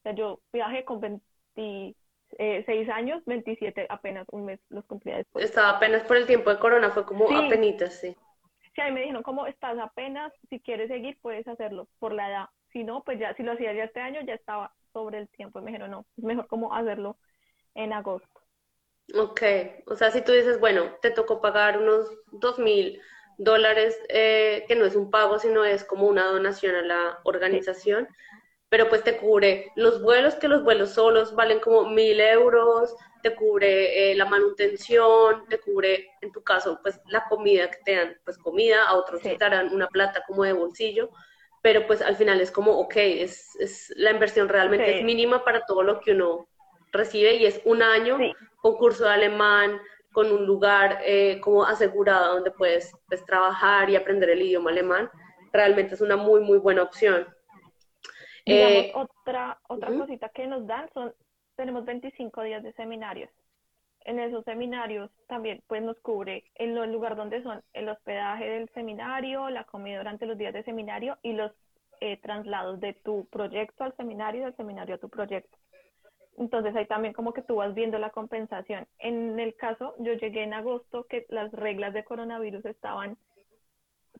O 0.00 0.02
sea, 0.02 0.14
yo 0.14 0.40
viajé 0.52 0.84
con 0.84 1.00
26 1.00 2.88
años, 2.88 3.22
27 3.26 3.86
apenas 3.90 4.26
un 4.32 4.46
mes 4.46 4.60
los 4.70 4.84
cumplía 4.86 5.18
después. 5.18 5.44
Estaba 5.44 5.70
apenas 5.70 6.02
por 6.04 6.16
el 6.16 6.26
tiempo 6.26 6.48
de 6.50 6.58
corona, 6.58 6.90
fue 6.90 7.04
como 7.04 7.26
apenas, 7.30 7.94
sí. 7.94 8.16
Sí, 8.74 8.80
ahí 8.80 8.92
me 8.92 9.00
dijeron, 9.00 9.22
como 9.22 9.46
estás 9.46 9.78
apenas, 9.78 10.32
si 10.48 10.60
quieres 10.60 10.88
seguir 10.88 11.18
puedes 11.20 11.46
hacerlo 11.48 11.88
por 11.98 12.12
la 12.12 12.28
edad. 12.28 12.44
Si 12.72 12.84
no, 12.84 13.02
pues 13.02 13.18
ya, 13.18 13.34
si 13.34 13.42
lo 13.42 13.52
hacía 13.52 13.74
ya 13.74 13.84
este 13.84 14.00
año, 14.00 14.20
ya 14.22 14.34
estaba 14.34 14.72
sobre 14.92 15.18
el 15.18 15.28
tiempo. 15.28 15.58
Y 15.58 15.62
me 15.62 15.70
dijeron, 15.72 15.90
no, 15.90 16.06
es 16.16 16.24
mejor 16.24 16.46
como 16.46 16.72
hacerlo 16.72 17.18
en 17.74 17.92
agosto. 17.92 18.28
Ok, 19.14 19.42
o 19.86 19.96
sea, 19.96 20.12
si 20.12 20.22
tú 20.22 20.32
dices, 20.32 20.60
bueno, 20.60 20.84
te 21.02 21.10
tocó 21.10 21.40
pagar 21.40 21.78
unos 21.78 22.08
dos 22.30 22.58
mil 22.58 23.00
dólares, 23.38 23.98
eh, 24.08 24.64
que 24.68 24.76
no 24.76 24.84
es 24.84 24.94
un 24.94 25.10
pago, 25.10 25.38
sino 25.38 25.64
es 25.64 25.84
como 25.84 26.06
una 26.06 26.26
donación 26.26 26.76
a 26.76 26.82
la 26.82 27.18
organización 27.24 28.08
pero 28.70 28.88
pues 28.88 29.02
te 29.02 29.16
cubre 29.16 29.72
los 29.74 30.00
vuelos, 30.00 30.36
que 30.36 30.48
los 30.48 30.62
vuelos 30.62 30.90
solos 30.90 31.34
valen 31.34 31.58
como 31.58 31.90
mil 31.90 32.20
euros, 32.20 32.94
te 33.20 33.34
cubre 33.34 34.12
eh, 34.12 34.14
la 34.14 34.24
manutención, 34.24 35.44
te 35.48 35.58
cubre, 35.58 36.12
en 36.20 36.30
tu 36.30 36.42
caso, 36.42 36.78
pues 36.80 37.00
la 37.08 37.24
comida 37.28 37.68
que 37.68 37.78
te 37.84 37.96
dan, 37.96 38.16
pues 38.24 38.38
comida, 38.38 38.84
a 38.84 38.94
otros 38.94 39.22
te 39.22 39.36
darán 39.36 39.74
una 39.74 39.88
plata 39.88 40.22
como 40.26 40.44
de 40.44 40.52
bolsillo, 40.52 41.10
pero 41.62 41.84
pues 41.88 42.00
al 42.00 42.14
final 42.14 42.40
es 42.40 42.52
como, 42.52 42.78
ok, 42.78 42.94
es, 42.96 43.56
es 43.56 43.92
la 43.96 44.12
inversión 44.12 44.48
realmente 44.48 44.98
es 44.98 45.04
mínima 45.04 45.44
para 45.44 45.66
todo 45.66 45.82
lo 45.82 46.00
que 46.00 46.12
uno 46.12 46.48
recibe 46.92 47.34
y 47.34 47.46
es 47.46 47.60
un 47.64 47.82
año, 47.82 48.18
concurso 48.62 49.04
de 49.04 49.10
alemán, 49.10 49.80
con 50.12 50.30
un 50.32 50.46
lugar 50.46 51.00
eh, 51.04 51.40
como 51.40 51.64
asegurado 51.64 52.34
donde 52.34 52.52
puedes 52.52 52.92
pues, 53.08 53.24
trabajar 53.26 53.90
y 53.90 53.96
aprender 53.96 54.30
el 54.30 54.42
idioma 54.42 54.70
alemán, 54.70 55.10
realmente 55.52 55.94
es 55.94 56.00
una 56.00 56.16
muy, 56.16 56.40
muy 56.40 56.58
buena 56.58 56.82
opción. 56.82 57.26
Eh, 58.46 58.92
otra 58.94 59.58
otra 59.68 59.88
cosita 59.96 60.28
que 60.30 60.46
nos 60.46 60.66
dan 60.66 60.88
son, 60.92 61.12
tenemos 61.56 61.84
25 61.84 62.42
días 62.42 62.62
de 62.62 62.72
seminarios. 62.72 63.30
En 64.04 64.18
esos 64.18 64.44
seminarios 64.44 65.10
también 65.26 65.62
pues 65.66 65.82
nos 65.82 65.98
cubre 66.00 66.44
el, 66.54 66.76
el 66.76 66.92
lugar 66.92 67.16
donde 67.16 67.42
son 67.42 67.62
el 67.74 67.88
hospedaje 67.88 68.48
del 68.48 68.68
seminario, 68.70 69.50
la 69.50 69.64
comida 69.64 69.98
durante 69.98 70.26
los 70.26 70.38
días 70.38 70.54
de 70.54 70.64
seminario 70.64 71.18
y 71.22 71.34
los 71.34 71.52
eh, 72.00 72.16
traslados 72.16 72.80
de 72.80 72.94
tu 72.94 73.26
proyecto 73.26 73.84
al 73.84 73.94
seminario 73.96 74.40
y 74.40 74.44
del 74.44 74.56
seminario 74.56 74.94
a 74.94 74.98
tu 74.98 75.10
proyecto. 75.10 75.58
Entonces 76.38 76.74
ahí 76.74 76.86
también 76.86 77.12
como 77.12 77.34
que 77.34 77.42
tú 77.42 77.56
vas 77.56 77.74
viendo 77.74 77.98
la 77.98 78.08
compensación. 78.08 78.86
En 78.98 79.38
el 79.38 79.54
caso, 79.54 79.94
yo 79.98 80.14
llegué 80.14 80.42
en 80.44 80.54
agosto 80.54 81.04
que 81.04 81.26
las 81.28 81.52
reglas 81.52 81.92
de 81.92 82.04
coronavirus 82.04 82.64
estaban 82.64 83.18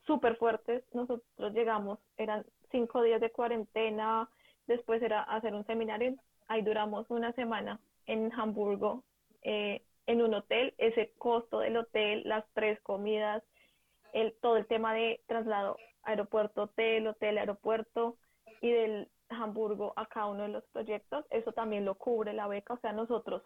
súper 0.06 0.36
fuertes. 0.36 0.84
Nosotros 0.92 1.54
llegamos, 1.54 1.98
eran 2.18 2.44
cinco 2.70 3.02
días 3.02 3.20
de 3.20 3.30
cuarentena, 3.30 4.28
después 4.66 5.02
era 5.02 5.22
hacer 5.22 5.54
un 5.54 5.66
seminario, 5.66 6.14
ahí 6.48 6.62
duramos 6.62 7.08
una 7.10 7.32
semana 7.32 7.80
en 8.06 8.32
Hamburgo, 8.32 9.04
eh, 9.42 9.82
en 10.06 10.22
un 10.22 10.34
hotel, 10.34 10.74
ese 10.78 11.12
costo 11.18 11.60
del 11.60 11.76
hotel, 11.76 12.22
las 12.24 12.44
tres 12.52 12.80
comidas, 12.80 13.42
el, 14.12 14.34
todo 14.40 14.56
el 14.56 14.66
tema 14.66 14.92
de 14.94 15.20
traslado 15.26 15.76
aeropuerto, 16.02 16.62
hotel, 16.62 17.06
hotel, 17.06 17.38
aeropuerto 17.38 18.16
y 18.60 18.70
del 18.70 19.08
Hamburgo 19.28 19.92
a 19.96 20.06
cada 20.06 20.26
uno 20.26 20.42
de 20.42 20.48
los 20.48 20.64
proyectos, 20.72 21.24
eso 21.30 21.52
también 21.52 21.84
lo 21.84 21.94
cubre 21.94 22.32
la 22.32 22.48
beca, 22.48 22.74
o 22.74 22.78
sea, 22.78 22.92
nosotros, 22.92 23.42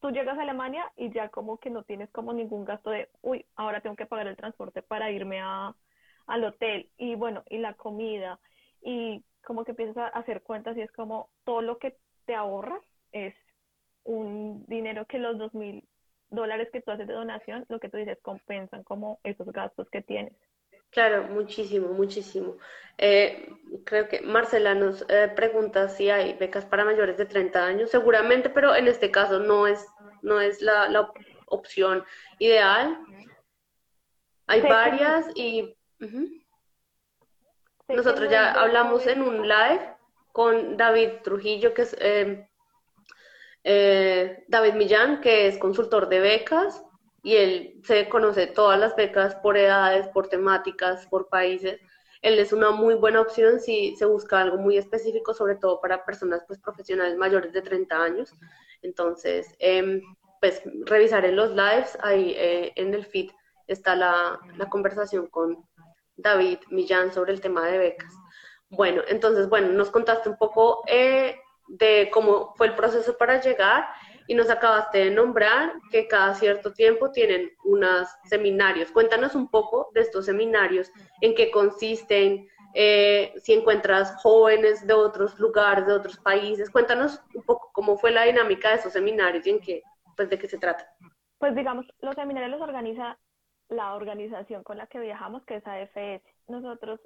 tú 0.00 0.10
llegas 0.10 0.38
a 0.38 0.42
Alemania 0.42 0.92
y 0.96 1.10
ya 1.12 1.28
como 1.30 1.58
que 1.58 1.70
no 1.70 1.82
tienes 1.82 2.10
como 2.10 2.32
ningún 2.32 2.64
gasto 2.64 2.90
de, 2.90 3.08
uy, 3.22 3.44
ahora 3.56 3.80
tengo 3.80 3.96
que 3.96 4.06
pagar 4.06 4.28
el 4.28 4.36
transporte 4.36 4.82
para 4.82 5.10
irme 5.10 5.40
a, 5.40 5.74
al 6.26 6.44
hotel 6.44 6.90
y 6.96 7.14
bueno, 7.14 7.42
y 7.48 7.58
la 7.58 7.74
comida 7.74 8.38
y 8.84 9.24
como 9.42 9.64
que 9.64 9.72
empiezas 9.72 9.96
a 9.96 10.06
hacer 10.08 10.42
cuentas 10.42 10.76
y 10.76 10.82
es 10.82 10.92
como 10.92 11.30
todo 11.44 11.62
lo 11.62 11.78
que 11.78 11.96
te 12.26 12.34
ahorras 12.34 12.82
es 13.12 13.34
un 14.04 14.64
dinero 14.66 15.06
que 15.06 15.18
los 15.18 15.38
dos 15.38 15.54
mil 15.54 15.88
dólares 16.30 16.68
que 16.72 16.80
tú 16.80 16.90
haces 16.90 17.06
de 17.06 17.14
donación, 17.14 17.64
lo 17.68 17.80
que 17.80 17.88
tú 17.88 17.96
dices, 17.96 18.18
compensan 18.22 18.82
como 18.82 19.20
esos 19.24 19.46
gastos 19.52 19.88
que 19.90 20.02
tienes. 20.02 20.34
Claro, 20.90 21.24
muchísimo, 21.24 21.88
muchísimo. 21.88 22.56
Eh, 22.98 23.48
creo 23.84 24.08
que 24.08 24.20
Marcela 24.20 24.74
nos 24.74 25.04
eh, 25.08 25.32
pregunta 25.34 25.88
si 25.88 26.10
hay 26.10 26.34
becas 26.34 26.64
para 26.66 26.84
mayores 26.84 27.16
de 27.16 27.26
30 27.26 27.66
años, 27.66 27.90
seguramente, 27.90 28.48
pero 28.50 28.74
en 28.74 28.86
este 28.86 29.10
caso 29.10 29.40
no 29.40 29.66
es, 29.66 29.84
no 30.22 30.40
es 30.40 30.60
la, 30.60 30.88
la 30.88 31.10
opción 31.46 32.04
ideal. 32.38 32.98
Hay 34.46 34.60
varias 34.60 35.26
y 35.34 35.74
nosotros 37.88 38.30
ya 38.30 38.52
hablamos 38.52 39.06
en 39.06 39.22
un 39.22 39.46
live 39.48 39.94
con 40.32 40.76
David 40.76 41.22
Trujillo, 41.22 41.74
que 41.74 41.82
es 41.82 41.96
eh, 43.64 44.44
David 44.48 44.74
Millán, 44.74 45.20
que 45.20 45.46
es 45.46 45.58
consultor 45.58 46.08
de 46.08 46.20
becas 46.20 46.82
y 47.22 47.36
él 47.36 47.80
se 47.84 48.08
conoce 48.08 48.46
todas 48.46 48.78
las 48.78 48.94
becas 48.94 49.34
por 49.36 49.56
edades, 49.56 50.06
por 50.08 50.28
temáticas, 50.28 51.06
por 51.06 51.28
países. 51.28 51.80
Él 52.20 52.38
es 52.38 52.52
una 52.52 52.70
muy 52.70 52.94
buena 52.94 53.20
opción 53.20 53.60
si 53.60 53.96
se 53.96 54.04
busca 54.04 54.40
algo 54.40 54.58
muy 54.58 54.76
específico, 54.76 55.32
sobre 55.32 55.56
todo 55.56 55.80
para 55.80 56.04
personas 56.04 56.42
pues, 56.46 56.58
profesionales 56.58 57.16
mayores 57.16 57.52
de 57.52 57.62
30 57.62 58.02
años. 58.02 58.34
Entonces, 58.82 59.54
eh, 59.58 60.02
pues 60.40 60.62
revisar 60.84 61.24
en 61.24 61.36
los 61.36 61.50
lives, 61.50 61.96
ahí 62.02 62.34
eh, 62.36 62.72
en 62.76 62.92
el 62.92 63.06
feed 63.06 63.30
está 63.66 63.96
la, 63.96 64.38
la 64.58 64.68
conversación 64.68 65.26
con 65.28 65.64
David 66.16 66.58
Millán 66.70 67.12
sobre 67.12 67.32
el 67.32 67.40
tema 67.40 67.66
de 67.66 67.78
becas. 67.78 68.14
Bueno, 68.70 69.02
entonces, 69.08 69.48
bueno, 69.48 69.68
nos 69.68 69.90
contaste 69.90 70.28
un 70.28 70.36
poco 70.36 70.82
eh, 70.86 71.36
de 71.68 72.10
cómo 72.12 72.54
fue 72.56 72.68
el 72.68 72.74
proceso 72.74 73.16
para 73.16 73.40
llegar 73.40 73.86
y 74.26 74.34
nos 74.34 74.50
acabaste 74.50 74.98
de 74.98 75.10
nombrar 75.10 75.74
que 75.90 76.08
cada 76.08 76.34
cierto 76.34 76.72
tiempo 76.72 77.10
tienen 77.10 77.52
unos 77.64 78.08
seminarios. 78.24 78.90
Cuéntanos 78.90 79.34
un 79.34 79.48
poco 79.48 79.90
de 79.94 80.00
estos 80.00 80.26
seminarios, 80.26 80.90
en 81.20 81.34
qué 81.34 81.50
consisten, 81.50 82.48
eh, 82.74 83.32
si 83.36 83.52
encuentras 83.52 84.16
jóvenes 84.22 84.86
de 84.86 84.94
otros 84.94 85.38
lugares, 85.38 85.86
de 85.86 85.92
otros 85.92 86.16
países. 86.18 86.70
Cuéntanos 86.70 87.20
un 87.34 87.42
poco 87.42 87.70
cómo 87.72 87.96
fue 87.96 88.10
la 88.10 88.24
dinámica 88.24 88.70
de 88.70 88.76
esos 88.76 88.92
seminarios 88.92 89.46
y 89.46 89.50
en 89.50 89.60
qué, 89.60 89.82
pues 90.16 90.28
de 90.30 90.38
qué 90.38 90.48
se 90.48 90.58
trata. 90.58 90.88
Pues 91.38 91.54
digamos, 91.54 91.86
los 92.00 92.14
seminarios 92.14 92.50
los 92.50 92.60
organiza 92.60 93.18
la 93.74 93.94
organización 93.94 94.62
con 94.62 94.78
la 94.78 94.86
que 94.86 95.00
viajamos, 95.00 95.44
que 95.44 95.56
es 95.56 95.66
AFS. 95.66 96.22
Nosotros, 96.48 97.00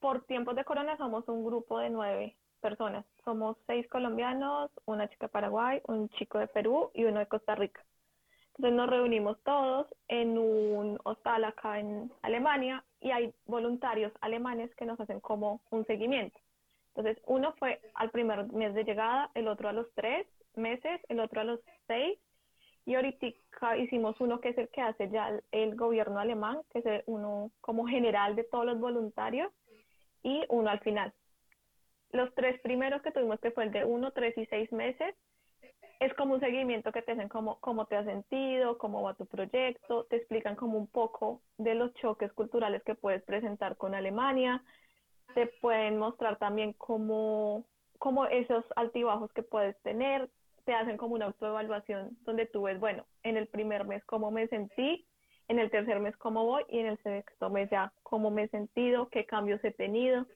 por 0.00 0.24
tiempos 0.26 0.56
de 0.56 0.64
corona, 0.64 0.96
somos 0.96 1.28
un 1.28 1.44
grupo 1.44 1.78
de 1.78 1.90
nueve 1.90 2.36
personas. 2.60 3.04
Somos 3.24 3.56
seis 3.66 3.88
colombianos, 3.88 4.70
una 4.86 5.08
chica 5.08 5.26
de 5.26 5.32
Paraguay, 5.32 5.80
un 5.86 6.08
chico 6.10 6.38
de 6.38 6.48
Perú 6.48 6.90
y 6.94 7.04
uno 7.04 7.20
de 7.20 7.26
Costa 7.26 7.54
Rica. 7.54 7.84
Entonces 8.56 8.76
nos 8.76 8.90
reunimos 8.90 9.40
todos 9.44 9.86
en 10.08 10.36
un 10.36 10.98
hostal 11.04 11.44
acá 11.44 11.78
en 11.78 12.10
Alemania 12.22 12.84
y 13.00 13.12
hay 13.12 13.32
voluntarios 13.46 14.12
alemanes 14.20 14.74
que 14.74 14.84
nos 14.84 14.98
hacen 14.98 15.20
como 15.20 15.60
un 15.70 15.86
seguimiento. 15.86 16.38
Entonces 16.88 17.22
uno 17.26 17.54
fue 17.60 17.80
al 17.94 18.10
primer 18.10 18.52
mes 18.52 18.74
de 18.74 18.82
llegada, 18.82 19.30
el 19.34 19.46
otro 19.46 19.68
a 19.68 19.72
los 19.72 19.86
tres 19.94 20.26
meses, 20.56 21.00
el 21.08 21.20
otro 21.20 21.40
a 21.40 21.44
los 21.44 21.60
seis 21.86 22.18
y 22.88 22.94
ahorita 22.94 23.26
hicimos 23.76 24.18
uno 24.18 24.40
que 24.40 24.48
es 24.48 24.56
el 24.56 24.70
que 24.70 24.80
hace 24.80 25.10
ya 25.10 25.38
el, 25.52 25.76
gobierno 25.76 26.20
alemán, 26.20 26.62
que 26.72 26.78
es 26.78 27.02
uno 27.04 27.50
como 27.60 27.86
general 27.86 28.34
de 28.34 28.44
todos 28.44 28.64
los 28.64 28.80
voluntarios 28.80 29.52
y 30.22 30.42
uno 30.48 30.70
al 30.70 30.80
final. 30.80 31.12
Los 32.12 32.34
tres 32.34 32.58
primeros 32.62 33.02
que 33.02 33.10
tuvimos, 33.10 33.40
que 33.40 33.50
fue 33.50 33.64
el 33.64 33.72
de 33.72 33.84
uno, 33.84 34.12
tres 34.12 34.38
y 34.38 34.46
seis 34.46 34.72
meses, 34.72 35.14
es 36.00 36.14
como 36.14 36.32
un 36.32 36.40
seguimiento 36.40 36.90
que 36.90 37.02
te 37.02 37.12
hacen 37.12 37.28
como 37.28 37.60
cómo 37.60 37.84
te 37.84 37.96
has 37.96 38.06
sentido, 38.06 38.78
cómo 38.78 39.02
va 39.02 39.12
tu 39.12 39.26
proyecto, 39.26 40.04
te 40.04 40.16
explican 40.16 40.56
como 40.56 40.78
un 40.78 40.86
poco 40.86 41.42
de 41.58 41.74
los 41.74 41.92
choques 41.96 42.32
culturales 42.32 42.82
que 42.84 42.94
puedes 42.94 43.22
presentar 43.24 43.76
con 43.76 43.94
Alemania, 43.94 44.64
te 45.34 45.46
pueden 45.60 45.98
mostrar 45.98 46.38
también 46.38 46.72
cómo, 46.72 47.66
cómo 47.98 48.24
esos 48.24 48.64
altibajos 48.76 49.30
que 49.34 49.42
puedes 49.42 49.78
tener, 49.82 50.30
te 50.68 50.74
hacen 50.74 50.98
como 50.98 51.14
una 51.14 51.24
autoevaluación 51.24 52.10
donde 52.26 52.44
tú 52.44 52.64
ves, 52.64 52.78
bueno, 52.78 53.06
en 53.22 53.38
el 53.38 53.46
primer 53.46 53.86
mes 53.86 54.04
cómo 54.04 54.30
me 54.30 54.48
sentí, 54.48 55.08
en 55.48 55.58
el 55.58 55.70
tercer 55.70 55.98
mes 55.98 56.14
cómo 56.18 56.44
voy 56.44 56.62
y 56.68 56.80
en 56.80 56.88
el 56.88 57.02
sexto 57.02 57.48
mes 57.48 57.70
ya 57.70 57.90
cómo 58.02 58.30
me 58.30 58.42
he 58.42 58.48
sentido, 58.48 59.08
qué 59.08 59.24
cambios 59.24 59.64
he 59.64 59.70
tenido. 59.70 60.26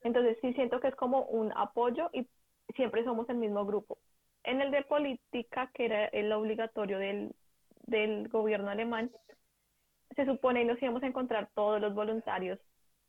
Entonces 0.00 0.38
sí 0.40 0.54
siento 0.54 0.80
que 0.80 0.88
es 0.88 0.94
como 0.94 1.26
un 1.26 1.52
apoyo 1.54 2.08
y 2.14 2.26
siempre 2.74 3.04
somos 3.04 3.28
el 3.28 3.36
mismo 3.36 3.66
grupo. 3.66 3.98
En 4.44 4.62
el 4.62 4.70
de 4.70 4.80
política, 4.80 5.70
que 5.74 5.84
era 5.84 6.06
el 6.06 6.32
obligatorio 6.32 6.98
del, 6.98 7.34
del 7.82 8.28
gobierno 8.28 8.70
alemán, 8.70 9.10
se 10.14 10.24
supone 10.24 10.64
nos 10.64 10.82
íbamos 10.82 11.02
a 11.02 11.08
encontrar 11.08 11.50
todos 11.54 11.82
los 11.82 11.92
voluntarios 11.92 12.58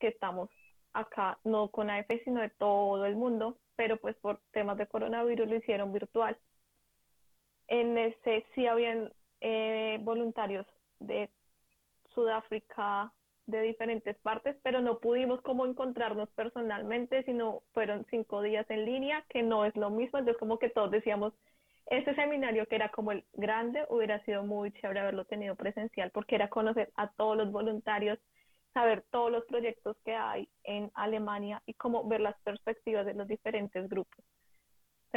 que 0.02 0.10
estamos 0.10 0.50
acá, 0.92 1.40
no 1.46 1.70
con 1.70 1.90
AF, 1.90 2.08
sino 2.26 2.42
de 2.42 2.50
todo 2.50 3.06
el 3.06 3.16
mundo, 3.16 3.58
pero 3.78 3.96
pues 3.96 4.18
por 4.18 4.42
temas 4.52 4.78
de 4.78 4.88
coronavirus 4.88 5.48
lo 5.48 5.56
hicieron 5.56 5.94
virtual. 5.94 6.38
En 7.68 7.98
ese 7.98 8.46
sí 8.56 8.66
habían 8.68 9.12
eh, 9.42 10.00
voluntarios 10.02 10.66
de 11.00 11.30
Sudáfrica, 12.14 13.12
de 13.48 13.62
diferentes 13.62 14.18
partes, 14.18 14.58
pero 14.62 14.82
no 14.82 15.00
pudimos 15.00 15.42
como 15.42 15.66
encontrarnos 15.66 16.30
personalmente, 16.32 17.24
sino 17.24 17.64
fueron 17.74 18.06
cinco 18.10 18.42
días 18.42 18.66
en 18.70 18.86
línea, 18.86 19.24
que 19.30 19.42
no 19.42 19.66
es 19.66 19.76
lo 19.76 19.90
mismo, 19.90 20.20
entonces 20.20 20.40
como 20.40 20.60
que 20.60 20.70
todos 20.70 20.92
decíamos, 20.92 21.34
ese 21.86 22.14
seminario 22.16 22.66
que 22.68 22.76
era 22.76 22.90
como 22.90 23.14
el 23.14 23.24
grande, 23.34 23.86
hubiera 23.90 24.24
sido 24.26 24.44
muy 24.44 24.72
chévere 24.74 25.00
haberlo 25.00 25.24
tenido 25.26 25.56
presencial, 25.56 26.12
porque 26.12 26.36
era 26.36 26.50
conocer 26.50 26.92
a 26.96 27.10
todos 27.12 27.38
los 27.38 27.50
voluntarios, 27.52 28.20
saber 28.74 29.06
todos 29.10 29.32
los 29.32 29.46
proyectos 29.46 29.96
que 30.04 30.14
hay 30.14 30.50
en 30.64 30.92
Alemania 30.94 31.64
y 31.66 31.74
como 31.76 32.06
ver 32.08 32.20
las 32.20 32.38
perspectivas 32.42 33.06
de 33.06 33.14
los 33.14 33.28
diferentes 33.28 33.88
grupos. 33.88 34.26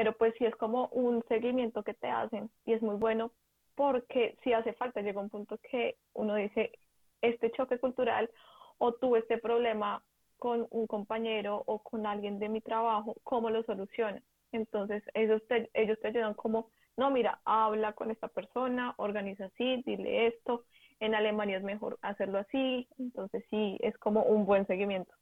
Pero 0.00 0.14
pues 0.14 0.32
sí 0.38 0.46
es 0.46 0.56
como 0.56 0.86
un 0.92 1.22
seguimiento 1.28 1.82
que 1.82 1.92
te 1.92 2.08
hacen 2.08 2.50
y 2.64 2.72
es 2.72 2.80
muy 2.80 2.96
bueno 2.96 3.32
porque 3.74 4.38
si 4.42 4.54
hace 4.54 4.72
falta, 4.72 5.02
llega 5.02 5.20
un 5.20 5.28
punto 5.28 5.58
que 5.58 5.98
uno 6.14 6.36
dice, 6.36 6.72
este 7.20 7.50
choque 7.50 7.78
cultural 7.78 8.30
o 8.78 8.94
tuve 8.94 9.18
este 9.18 9.36
problema 9.36 10.02
con 10.38 10.66
un 10.70 10.86
compañero 10.86 11.64
o 11.66 11.80
con 11.80 12.06
alguien 12.06 12.38
de 12.38 12.48
mi 12.48 12.62
trabajo, 12.62 13.14
¿cómo 13.24 13.50
lo 13.50 13.62
solucionas? 13.64 14.22
Entonces 14.52 15.02
ellos 15.12 15.42
te, 15.48 15.68
ellos 15.74 16.00
te 16.00 16.08
ayudan 16.08 16.32
como, 16.32 16.70
no, 16.96 17.10
mira, 17.10 17.42
habla 17.44 17.92
con 17.92 18.10
esta 18.10 18.28
persona, 18.28 18.94
organiza 18.96 19.44
así, 19.44 19.82
dile 19.84 20.28
esto, 20.28 20.64
en 21.00 21.14
Alemania 21.14 21.58
es 21.58 21.62
mejor 21.62 21.98
hacerlo 22.00 22.38
así, 22.38 22.88
entonces 22.98 23.44
sí, 23.50 23.76
es 23.82 23.98
como 23.98 24.22
un 24.22 24.46
buen 24.46 24.66
seguimiento. 24.66 25.12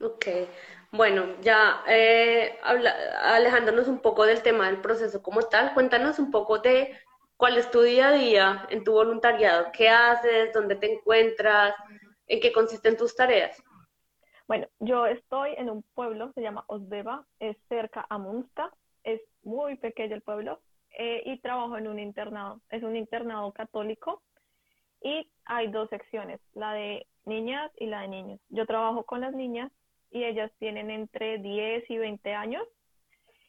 Ok, 0.00 0.26
bueno, 0.90 1.40
ya 1.40 1.82
eh, 1.86 2.58
alejándonos 2.62 3.88
un 3.88 4.00
poco 4.00 4.26
del 4.26 4.42
tema 4.42 4.66
del 4.66 4.80
proceso 4.80 5.22
como 5.22 5.42
tal, 5.42 5.72
cuéntanos 5.72 6.18
un 6.18 6.30
poco 6.30 6.58
de 6.58 6.96
¿cuál 7.36 7.56
es 7.56 7.70
tu 7.70 7.80
día 7.80 8.08
a 8.08 8.12
día 8.12 8.66
en 8.70 8.82
tu 8.82 8.92
voluntariado? 8.92 9.70
¿Qué 9.72 9.88
haces? 9.88 10.52
¿Dónde 10.52 10.76
te 10.76 10.92
encuentras? 10.92 11.74
¿En 12.26 12.40
qué 12.40 12.52
consisten 12.52 12.96
tus 12.96 13.14
tareas? 13.14 13.62
Bueno, 14.46 14.66
yo 14.78 15.06
estoy 15.06 15.54
en 15.56 15.70
un 15.70 15.82
pueblo, 15.94 16.32
se 16.34 16.42
llama 16.42 16.64
Osdeva, 16.66 17.24
es 17.38 17.56
cerca 17.68 18.04
a 18.08 18.18
Munsta, 18.18 18.70
es 19.04 19.20
muy 19.42 19.76
pequeño 19.76 20.14
el 20.14 20.22
pueblo, 20.22 20.60
eh, 20.98 21.22
y 21.24 21.38
trabajo 21.40 21.78
en 21.78 21.88
un 21.88 21.98
internado, 21.98 22.60
es 22.68 22.82
un 22.82 22.96
internado 22.96 23.52
católico, 23.52 24.22
y 25.00 25.30
hay 25.44 25.68
dos 25.68 25.88
secciones, 25.88 26.40
la 26.52 26.72
de 26.74 27.06
niñas 27.24 27.70
y 27.76 27.86
la 27.86 28.02
de 28.02 28.08
niños. 28.08 28.40
Yo 28.48 28.66
trabajo 28.66 29.04
con 29.04 29.20
las 29.20 29.34
niñas 29.34 29.72
y 30.14 30.24
ellas 30.24 30.50
tienen 30.58 30.90
entre 30.90 31.38
10 31.38 31.90
y 31.90 31.98
20 31.98 32.34
años, 32.34 32.62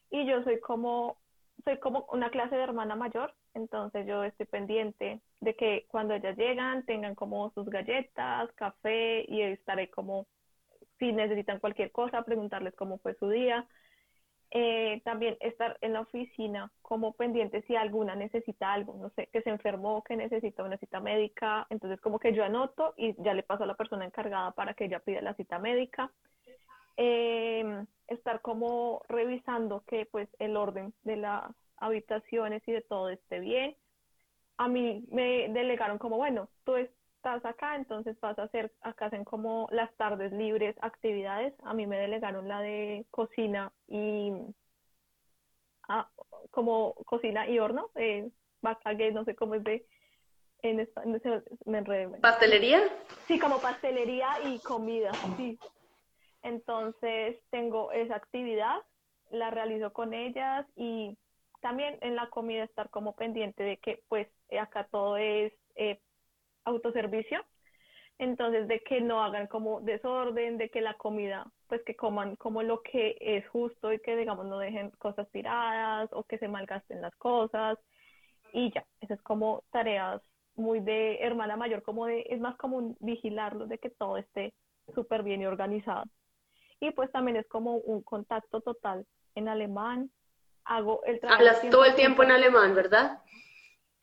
y 0.09 0.25
yo 0.25 0.43
soy 0.43 0.59
como, 0.59 1.17
soy 1.63 1.77
como 1.77 2.07
una 2.11 2.31
clase 2.31 2.55
de 2.55 2.63
hermana 2.63 2.95
mayor, 2.95 3.33
entonces 3.53 4.05
yo 4.07 4.23
estoy 4.23 4.47
pendiente 4.47 5.21
de 5.41 5.55
que 5.55 5.85
cuando 5.87 6.15
ellas 6.15 6.35
llegan 6.37 6.83
tengan 6.85 7.13
como 7.15 7.51
sus 7.51 7.69
galletas, 7.69 8.51
café, 8.53 9.25
y 9.27 9.41
estaré 9.41 9.89
como 9.91 10.25
si 10.97 11.11
necesitan 11.13 11.59
cualquier 11.59 11.91
cosa, 11.91 12.23
preguntarles 12.23 12.73
cómo 12.75 12.97
fue 12.97 13.13
su 13.15 13.29
día. 13.29 13.67
Eh, 14.51 15.01
también 15.03 15.37
estar 15.41 15.77
en 15.81 15.93
la 15.93 16.01
oficina 16.01 16.71
como 16.81 17.13
pendiente 17.13 17.61
si 17.63 17.75
alguna 17.75 18.15
necesita 18.15 18.73
algo, 18.73 18.95
no 18.95 19.09
sé, 19.11 19.27
que 19.27 19.41
se 19.41 19.49
enfermó, 19.49 20.03
que 20.03 20.15
necesita 20.15 20.63
una 20.63 20.77
cita 20.77 20.99
médica, 20.99 21.67
entonces 21.69 21.99
como 21.99 22.19
que 22.19 22.33
yo 22.33 22.43
anoto 22.43 22.93
y 22.97 23.21
ya 23.21 23.33
le 23.33 23.43
paso 23.43 23.63
a 23.63 23.67
la 23.67 23.75
persona 23.75 24.05
encargada 24.05 24.51
para 24.51 24.73
que 24.73 24.85
ella 24.85 24.99
pida 24.99 25.21
la 25.21 25.35
cita 25.35 25.59
médica. 25.59 26.11
Em, 26.97 27.85
estar 28.07 28.41
como 28.41 29.01
revisando 29.09 29.83
que 29.87 30.05
pues 30.05 30.29
el 30.39 30.55
orden 30.55 30.93
de 31.03 31.17
las 31.17 31.51
habitaciones 31.77 32.61
y 32.67 32.71
de 32.71 32.81
todo 32.81 33.09
esté 33.09 33.39
bien. 33.39 33.75
A 34.57 34.67
mí 34.67 35.05
me 35.11 35.49
delegaron 35.49 35.97
como, 35.97 36.17
bueno, 36.17 36.49
tú 36.63 36.75
es, 36.75 36.89
estás 37.25 37.43
acá, 37.43 37.75
entonces 37.75 38.19
vas 38.19 38.37
a 38.37 38.43
hacer, 38.43 38.71
acá 38.81 39.07
hacen 39.07 39.23
como 39.23 39.67
las 39.71 39.91
tardes 39.95 40.31
libres 40.31 40.75
actividades. 40.81 41.55
A 41.63 41.73
mí 41.73 41.87
me 41.87 41.97
delegaron 41.97 42.47
la 42.47 42.61
de 42.61 43.05
cocina 43.09 43.71
y 43.87 44.31
ah, 45.89 46.07
como 46.51 46.93
cocina 47.05 47.49
y 47.49 47.57
horno, 47.57 47.89
eh, 47.95 48.29
no 48.61 49.25
sé 49.25 49.35
cómo 49.35 49.55
es 49.55 49.63
de 49.63 49.87
en 50.61 50.79
español, 50.79 51.43
me 51.65 51.81
¿Pastelería? 52.21 52.79
Sí, 53.27 53.39
como 53.39 53.59
pastelería 53.59 54.29
y 54.45 54.59
comida, 54.59 55.11
sí. 55.37 55.57
Entonces 56.45 57.37
tengo 57.49 57.91
esa 57.91 58.15
actividad, 58.15 58.77
la 59.31 59.49
realizo 59.49 59.91
con 59.91 60.13
ellas 60.13 60.67
y 60.75 61.17
también 61.59 61.97
en 62.01 62.15
la 62.15 62.29
comida 62.29 62.63
estar 62.63 62.91
como 62.91 63.15
pendiente 63.15 63.63
de 63.63 63.77
que 63.77 64.03
pues 64.09 64.27
acá 64.61 64.87
todo 64.91 65.17
es 65.17 65.51
eh, 65.75 65.99
autoservicio. 66.63 67.43
Entonces, 68.19 68.67
de 68.69 68.79
que 68.79 69.01
no 69.01 69.21
hagan 69.23 69.47
como 69.47 69.81
desorden, 69.81 70.57
de 70.57 70.69
que 70.69 70.79
la 70.79 70.93
comida, 70.93 71.51
pues 71.67 71.81
que 71.83 71.97
coman 71.97 72.37
como 72.37 72.63
lo 72.63 72.81
que 72.81 73.17
es 73.19 73.45
justo 73.49 73.91
y 73.91 73.99
que, 73.99 74.15
digamos, 74.15 74.45
no 74.45 74.57
dejen 74.57 74.91
cosas 74.91 75.29
tiradas 75.31 76.09
o 76.13 76.23
que 76.23 76.37
se 76.37 76.47
malgasten 76.47 77.01
las 77.01 77.13
cosas. 77.15 77.77
Y 78.53 78.71
ya, 78.71 78.85
esas 79.01 79.17
es 79.17 79.23
como 79.23 79.63
tareas 79.71 80.21
muy 80.55 80.79
de 80.79 81.17
hermana 81.21 81.57
mayor, 81.57 81.83
como 81.83 82.05
de, 82.05 82.25
es 82.29 82.39
más 82.39 82.55
como 82.55 82.95
vigilarlo, 82.99 83.67
de 83.67 83.79
que 83.79 83.89
todo 83.89 84.17
esté 84.17 84.53
súper 84.93 85.23
bien 85.23 85.41
y 85.41 85.45
organizado. 85.47 86.05
Y 86.85 86.91
pues 86.91 87.11
también 87.11 87.37
es 87.37 87.47
como 87.47 87.77
un 87.77 88.03
contacto 88.03 88.61
total 88.61 89.07
en 89.33 89.47
alemán. 89.47 90.11
Hago 90.65 91.03
el 91.05 91.19
trabajo. 91.19 91.39
Hablas 91.39 91.69
todo 91.69 91.83
el 91.83 91.95
tiempo 91.95 92.21
en 92.21 92.31
alemán, 92.31 92.75
¿verdad? 92.75 93.23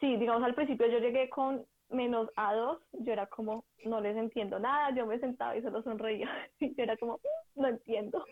Sí, 0.00 0.16
digamos, 0.16 0.42
al 0.42 0.54
principio 0.54 0.88
yo 0.88 0.98
llegué 0.98 1.30
con 1.30 1.64
menos 1.90 2.28
a 2.34 2.54
dos, 2.54 2.80
yo 2.92 3.12
era 3.12 3.26
como, 3.26 3.64
no 3.84 4.00
les 4.00 4.16
entiendo 4.16 4.58
nada, 4.58 4.92
yo 4.96 5.06
me 5.06 5.20
sentaba 5.20 5.56
y 5.56 5.62
solo 5.62 5.82
sonreía, 5.82 6.28
y 6.58 6.74
yo 6.74 6.82
era 6.82 6.96
como, 6.96 7.18
mm, 7.18 7.60
no 7.60 7.68
entiendo, 7.68 8.24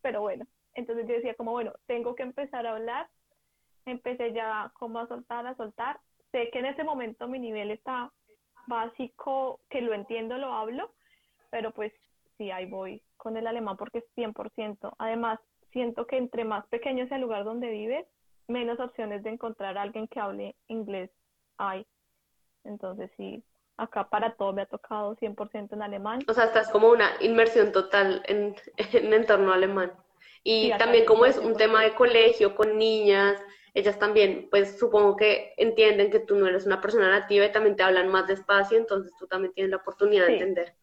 pero 0.00 0.20
bueno, 0.22 0.46
entonces 0.74 1.06
yo 1.06 1.14
decía 1.14 1.34
como, 1.34 1.50
bueno, 1.50 1.72
tengo 1.86 2.14
que 2.14 2.22
empezar 2.22 2.66
a 2.66 2.70
hablar, 2.70 3.10
empecé 3.84 4.32
ya 4.32 4.70
como 4.78 5.00
a 5.00 5.08
soltar, 5.08 5.46
a 5.46 5.56
soltar, 5.56 5.98
sé 6.30 6.48
que 6.50 6.60
en 6.60 6.66
ese 6.66 6.84
momento 6.84 7.26
mi 7.26 7.40
nivel 7.40 7.72
está 7.72 8.10
básico, 8.68 9.60
que 9.68 9.82
lo 9.82 9.92
entiendo, 9.92 10.38
lo 10.38 10.52
hablo, 10.52 10.94
pero 11.50 11.72
pues 11.72 11.92
sí, 12.42 12.50
ahí 12.50 12.66
voy 12.66 13.02
con 13.16 13.36
el 13.36 13.46
alemán 13.46 13.76
porque 13.76 13.98
es 13.98 14.04
100%, 14.16 14.94
además 14.98 15.38
siento 15.70 16.06
que 16.06 16.16
entre 16.16 16.44
más 16.44 16.66
pequeño 16.66 17.06
sea 17.06 17.16
el 17.16 17.22
lugar 17.22 17.44
donde 17.44 17.70
vives, 17.70 18.04
menos 18.48 18.80
opciones 18.80 19.22
de 19.22 19.30
encontrar 19.30 19.78
a 19.78 19.82
alguien 19.82 20.08
que 20.08 20.18
hable 20.18 20.56
inglés 20.66 21.10
hay. 21.56 21.86
Entonces 22.64 23.10
sí, 23.16 23.42
acá 23.76 24.08
para 24.10 24.34
todo 24.34 24.52
me 24.52 24.62
ha 24.62 24.66
tocado 24.66 25.16
100% 25.16 25.72
en 25.72 25.82
alemán. 25.82 26.20
O 26.28 26.34
sea, 26.34 26.44
estás 26.44 26.68
como 26.68 26.88
una 26.88 27.10
inmersión 27.20 27.70
total 27.70 28.22
en, 28.26 28.56
en 28.76 29.12
entorno 29.12 29.52
alemán. 29.52 29.92
Y 30.42 30.76
también 30.76 31.06
como 31.06 31.24
es 31.24 31.38
un 31.38 31.56
tema 31.56 31.82
de 31.82 31.94
colegio 31.94 32.56
con 32.56 32.76
niñas, 32.76 33.40
ellas 33.74 33.98
también, 33.98 34.48
pues 34.50 34.78
supongo 34.78 35.16
que 35.16 35.54
entienden 35.56 36.10
que 36.10 36.18
tú 36.18 36.34
no 36.34 36.48
eres 36.48 36.66
una 36.66 36.80
persona 36.80 37.08
nativa 37.08 37.46
y 37.46 37.52
también 37.52 37.76
te 37.76 37.84
hablan 37.84 38.08
más 38.08 38.26
despacio, 38.26 38.76
entonces 38.76 39.12
tú 39.16 39.28
también 39.28 39.54
tienes 39.54 39.70
la 39.70 39.76
oportunidad 39.78 40.26
de 40.26 40.32
entender. 40.34 40.74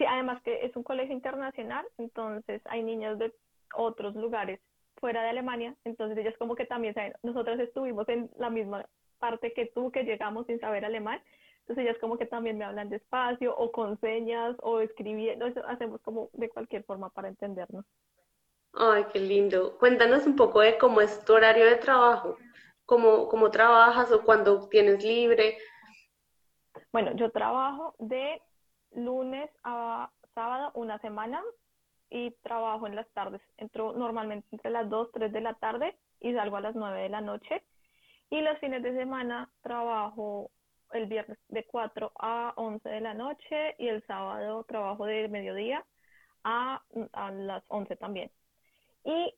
Sí, 0.00 0.06
además 0.08 0.40
que 0.40 0.64
es 0.64 0.74
un 0.76 0.82
colegio 0.82 1.12
internacional, 1.12 1.84
entonces 1.98 2.62
hay 2.64 2.82
niñas 2.82 3.18
de 3.18 3.34
otros 3.74 4.16
lugares 4.16 4.58
fuera 4.96 5.22
de 5.22 5.28
Alemania, 5.28 5.76
entonces 5.84 6.16
ellas 6.16 6.34
como 6.38 6.54
que 6.54 6.64
también 6.64 6.94
saben, 6.94 7.12
nosotros 7.22 7.60
estuvimos 7.60 8.08
en 8.08 8.30
la 8.38 8.48
misma 8.48 8.86
parte 9.18 9.52
que 9.52 9.66
tú, 9.66 9.90
que 9.90 10.04
llegamos 10.04 10.46
sin 10.46 10.58
saber 10.58 10.86
alemán. 10.86 11.20
Entonces 11.60 11.84
ellas 11.84 11.98
como 12.00 12.16
que 12.16 12.24
también 12.24 12.56
me 12.56 12.64
hablan 12.64 12.88
despacio 12.88 13.54
o 13.54 13.70
con 13.72 14.00
señas 14.00 14.56
o 14.62 14.80
escribiendo, 14.80 15.44
hacemos 15.68 16.00
como 16.00 16.30
de 16.32 16.48
cualquier 16.48 16.82
forma 16.84 17.10
para 17.10 17.28
entendernos. 17.28 17.84
Ay, 18.72 19.04
qué 19.12 19.18
lindo. 19.18 19.76
Cuéntanos 19.76 20.26
un 20.26 20.34
poco 20.34 20.60
de 20.62 20.78
cómo 20.78 21.02
es 21.02 21.22
tu 21.26 21.34
horario 21.34 21.66
de 21.66 21.76
trabajo, 21.76 22.38
cómo, 22.86 23.28
cómo 23.28 23.50
trabajas 23.50 24.10
o 24.12 24.24
cuándo 24.24 24.66
tienes 24.70 25.04
libre. 25.04 25.58
Bueno, 26.90 27.14
yo 27.14 27.30
trabajo 27.30 27.94
de 27.98 28.40
lunes 28.94 29.50
a 29.64 30.10
sábado 30.34 30.70
una 30.74 30.98
semana 30.98 31.42
y 32.10 32.32
trabajo 32.42 32.86
en 32.86 32.96
las 32.96 33.08
tardes. 33.10 33.40
Entro 33.56 33.92
normalmente 33.92 34.48
entre 34.52 34.70
las 34.70 34.88
2, 34.88 35.10
3 35.12 35.32
de 35.32 35.40
la 35.40 35.54
tarde 35.54 35.96
y 36.20 36.32
salgo 36.34 36.56
a 36.56 36.60
las 36.60 36.74
9 36.74 37.02
de 37.02 37.08
la 37.08 37.20
noche. 37.20 37.62
Y 38.30 38.40
los 38.40 38.58
fines 38.58 38.82
de 38.82 38.96
semana 38.96 39.50
trabajo 39.62 40.50
el 40.92 41.06
viernes 41.06 41.38
de 41.48 41.64
4 41.64 42.12
a 42.18 42.52
11 42.56 42.88
de 42.88 43.00
la 43.00 43.14
noche 43.14 43.76
y 43.78 43.88
el 43.88 44.04
sábado 44.06 44.64
trabajo 44.64 45.06
de 45.06 45.28
mediodía 45.28 45.84
a, 46.42 46.82
a 47.12 47.30
las 47.30 47.62
11 47.68 47.96
también. 47.96 48.30
Y 49.04 49.34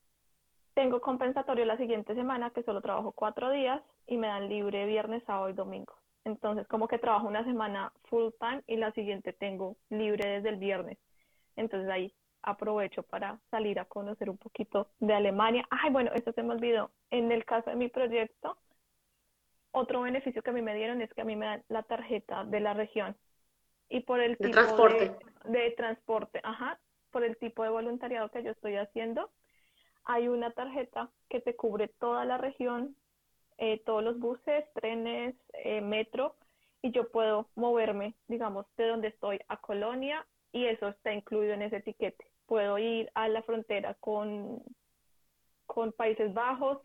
tengo 0.75 1.01
compensatorio 1.01 1.65
la 1.67 1.77
siguiente 1.77 2.15
semana 2.15 2.51
que 2.51 2.63
solo 2.63 2.81
trabajo 2.81 3.13
cuatro 3.13 3.51
días 3.51 3.83
y 4.07 4.17
me 4.17 4.29
dan 4.29 4.49
libre 4.49 4.87
viernes, 4.87 5.23
sábado 5.25 5.51
y 5.51 5.53
domingo. 5.53 5.95
Entonces 6.25 6.67
como 6.69 6.89
que 6.89 6.99
trabajo 6.99 7.27
una 7.27 7.45
semana 7.45 7.93
full 8.05 8.31
time 8.39 8.63
y 8.67 8.77
la 8.77 8.93
siguiente 8.93 9.33
tengo 9.33 9.77
libre 9.91 10.29
desde 10.29 10.51
el 10.51 10.57
viernes. 10.57 10.99
Entonces 11.57 11.91
ahí 11.91 12.15
aprovecho 12.43 13.03
para 13.03 13.39
salir 13.51 13.79
a 13.79 13.85
conocer 13.85 14.29
un 14.29 14.39
poquito 14.39 14.89
de 14.99 15.15
Alemania. 15.15 15.67
Ay, 15.71 15.91
bueno, 15.91 16.11
esto 16.15 16.33
se 16.33 16.43
me 16.43 16.55
olvidó. 16.55 16.91
En 17.11 17.31
el 17.31 17.45
caso 17.45 17.71
de 17.71 17.77
mi 17.77 17.89
proyecto, 17.89 18.59
otro 19.71 20.03
beneficio 20.03 20.43
que 20.43 20.51
a 20.51 20.53
mí 20.53 20.63
me 20.63 20.75
dieron 20.75 21.01
es 21.01 21.13
que 21.15 21.23
a 21.23 21.25
mí 21.25 21.37
me 21.37 21.47
dan 21.47 21.65
la 21.69 21.83
tarjeta 21.83 22.45
de 22.45 22.61
la 22.61 22.75
región. 22.75 23.17
Y 23.89 24.01
por 24.01 24.21
el 24.21 24.37
tipo 24.39 24.53
transporte. 24.53 25.17
De, 25.45 25.71
transporte, 25.73 26.41
ajá, 26.43 26.79
por 27.11 27.25
el 27.25 27.37
tipo 27.37 27.63
de 27.63 27.71
voluntariado 27.71 28.31
que 28.31 28.43
yo 28.43 28.51
estoy 28.51 28.77
haciendo, 28.77 29.31
hay 30.05 30.29
una 30.29 30.51
tarjeta 30.53 31.11
que 31.29 31.41
te 31.41 31.57
cubre 31.57 31.89
toda 31.89 32.25
la 32.25 32.39
región, 32.39 32.97
eh, 33.63 33.81
todos 33.87 34.03
los 34.03 34.19
buses, 34.19 34.65
trenes, 34.75 35.37
eh, 35.53 35.81
metro, 35.81 36.35
y 36.83 36.91
yo 36.91 37.13
puedo 37.13 37.49
moverme, 37.55 38.17
digamos, 38.27 38.67
de 38.77 38.89
donde 38.89 39.07
estoy 39.07 39.39
a 39.47 39.57
Colonia, 39.57 40.27
y 40.51 40.67
eso 40.67 40.89
está 40.89 41.13
incluido 41.13 41.55
en 41.55 41.63
ese 41.63 41.77
etiquete. 41.77 42.27
Puedo 42.47 42.77
ir 42.79 43.09
a 43.15 43.29
la 43.29 43.41
frontera 43.45 43.95
con, 44.01 44.65
con 45.67 45.93
Países 45.93 46.35
Bajos, 46.35 46.79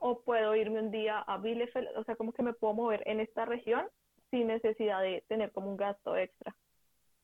o 0.00 0.20
puedo 0.20 0.54
irme 0.54 0.80
un 0.80 0.90
día 0.90 1.18
a 1.18 1.38
Bielefeld, 1.38 1.96
o 1.96 2.04
sea, 2.04 2.14
como 2.14 2.34
que 2.34 2.42
me 2.42 2.52
puedo 2.52 2.74
mover 2.74 3.02
en 3.06 3.20
esta 3.20 3.46
región 3.46 3.88
sin 4.30 4.48
necesidad 4.48 5.00
de 5.00 5.24
tener 5.28 5.50
como 5.50 5.70
un 5.70 5.78
gasto 5.78 6.14
extra 6.14 6.54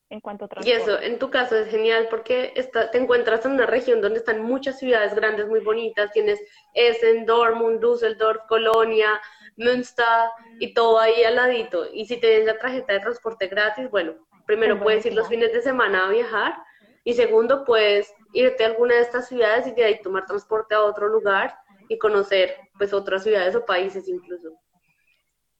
en 0.09 0.19
cuanto 0.21 0.45
a 0.45 0.47
transporte. 0.47 0.69
Y 0.69 0.81
eso, 0.81 0.99
en 1.01 1.19
tu 1.19 1.29
caso 1.29 1.55
es 1.55 1.69
genial 1.69 2.07
porque 2.09 2.53
está, 2.55 2.91
te 2.91 2.97
encuentras 2.97 3.45
en 3.45 3.53
una 3.53 3.65
región 3.65 4.01
donde 4.01 4.19
están 4.19 4.43
muchas 4.43 4.79
ciudades 4.79 5.15
grandes 5.15 5.47
muy 5.47 5.59
bonitas, 5.61 6.11
tienes 6.11 6.39
Essen, 6.73 7.25
Dortmund, 7.25 7.79
Düsseldorf, 7.79 8.41
Colonia, 8.47 9.19
Münster 9.57 10.29
y 10.59 10.73
todo 10.73 10.99
ahí 10.99 11.23
al 11.23 11.35
ladito. 11.35 11.87
Y 11.91 12.05
si 12.05 12.17
tienes 12.17 12.45
la 12.45 12.57
tarjeta 12.57 12.93
de 12.93 12.99
transporte 12.99 13.47
gratis, 13.47 13.89
bueno, 13.89 14.13
primero 14.45 14.79
puedes 14.79 15.05
ir 15.05 15.13
los 15.13 15.27
fines 15.27 15.51
de 15.53 15.61
semana 15.61 16.05
a 16.05 16.11
viajar 16.11 16.55
y 17.03 17.13
segundo 17.13 17.65
puedes 17.65 18.13
irte 18.33 18.63
a 18.63 18.67
alguna 18.67 18.95
de 18.95 19.01
estas 19.01 19.27
ciudades 19.27 19.67
y 19.67 19.71
de 19.71 19.85
ahí 19.85 20.01
tomar 20.01 20.25
transporte 20.25 20.75
a 20.75 20.83
otro 20.83 21.07
lugar 21.07 21.55
y 21.87 21.97
conocer 21.97 22.55
pues 22.77 22.93
otras 22.93 23.23
ciudades 23.23 23.55
o 23.55 23.65
países 23.65 24.07
incluso. 24.07 24.59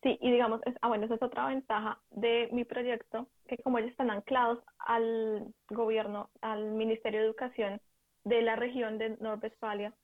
Sí, 0.06 0.20
y 0.22 0.32
digamos, 0.32 0.62
es, 0.68 0.76
ah, 0.84 0.90
bueno, 0.90 1.06
esa 1.06 1.16
es 1.16 1.24
otra 1.24 1.48
ventaja 1.48 2.00
de 2.12 2.50
mi 2.54 2.64
proyecto, 2.64 3.28
que 3.48 3.58
como 3.58 3.80
ellos 3.80 3.92
están 3.92 4.12
anclados 4.12 4.60
al 4.80 5.54
gobierno, 5.70 6.30
al 6.42 6.74
Ministerio 6.74 7.22
de 7.22 7.26
Educación 7.28 7.82
de 8.24 8.44
la 8.44 8.56
región 8.56 9.00
de 9.00 9.18
Nordvestfalia, 9.20 9.96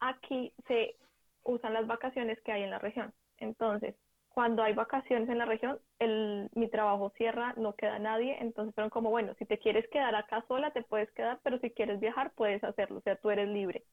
aquí 0.00 0.54
se 0.68 0.96
usan 1.44 1.74
las 1.74 1.86
vacaciones 1.86 2.40
que 2.42 2.52
hay 2.52 2.62
en 2.62 2.70
la 2.70 2.80
región. 2.80 3.12
Entonces, 3.38 3.96
cuando 4.30 4.62
hay 4.62 4.74
vacaciones 4.74 5.28
en 5.28 5.38
la 5.38 5.46
región, 5.46 5.78
el, 6.00 6.50
mi 6.54 6.68
trabajo 6.70 7.12
cierra, 7.18 7.54
no 7.58 7.74
queda 7.74 7.98
nadie, 8.00 8.38
entonces 8.40 8.74
fueron 8.74 8.90
como, 8.90 9.10
bueno, 9.10 9.34
si 9.38 9.46
te 9.46 9.58
quieres 9.58 9.88
quedar 9.90 10.14
acá 10.14 10.44
sola, 10.48 10.72
te 10.72 10.82
puedes 10.82 11.10
quedar, 11.12 11.40
pero 11.44 11.58
si 11.60 11.70
quieres 11.70 12.00
viajar, 12.00 12.32
puedes 12.34 12.64
hacerlo, 12.64 12.98
o 12.98 13.02
sea, 13.02 13.16
tú 13.16 13.30
eres 13.30 13.48
libre. 13.48 13.84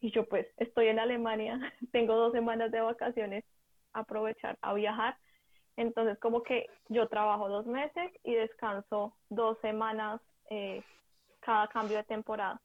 Y 0.00 0.12
yo 0.12 0.26
pues 0.28 0.46
estoy 0.58 0.88
en 0.88 0.98
Alemania, 1.00 1.58
tengo 1.92 2.16
dos 2.16 2.32
semanas 2.32 2.70
de 2.72 2.80
vacaciones, 2.82 3.44
aprovechar 3.94 4.58
a 4.60 4.74
viajar, 4.74 5.16
entonces 5.76 6.18
como 6.18 6.42
que 6.42 6.66
yo 6.88 7.08
trabajo 7.08 7.48
dos 7.48 7.66
meses 7.66 8.12
y 8.22 8.34
descanso 8.34 9.14
dos 9.28 9.58
semanas 9.60 10.20
eh, 10.50 10.82
cada 11.40 11.68
cambio 11.68 11.96
de 11.96 12.04
temporada. 12.04 12.60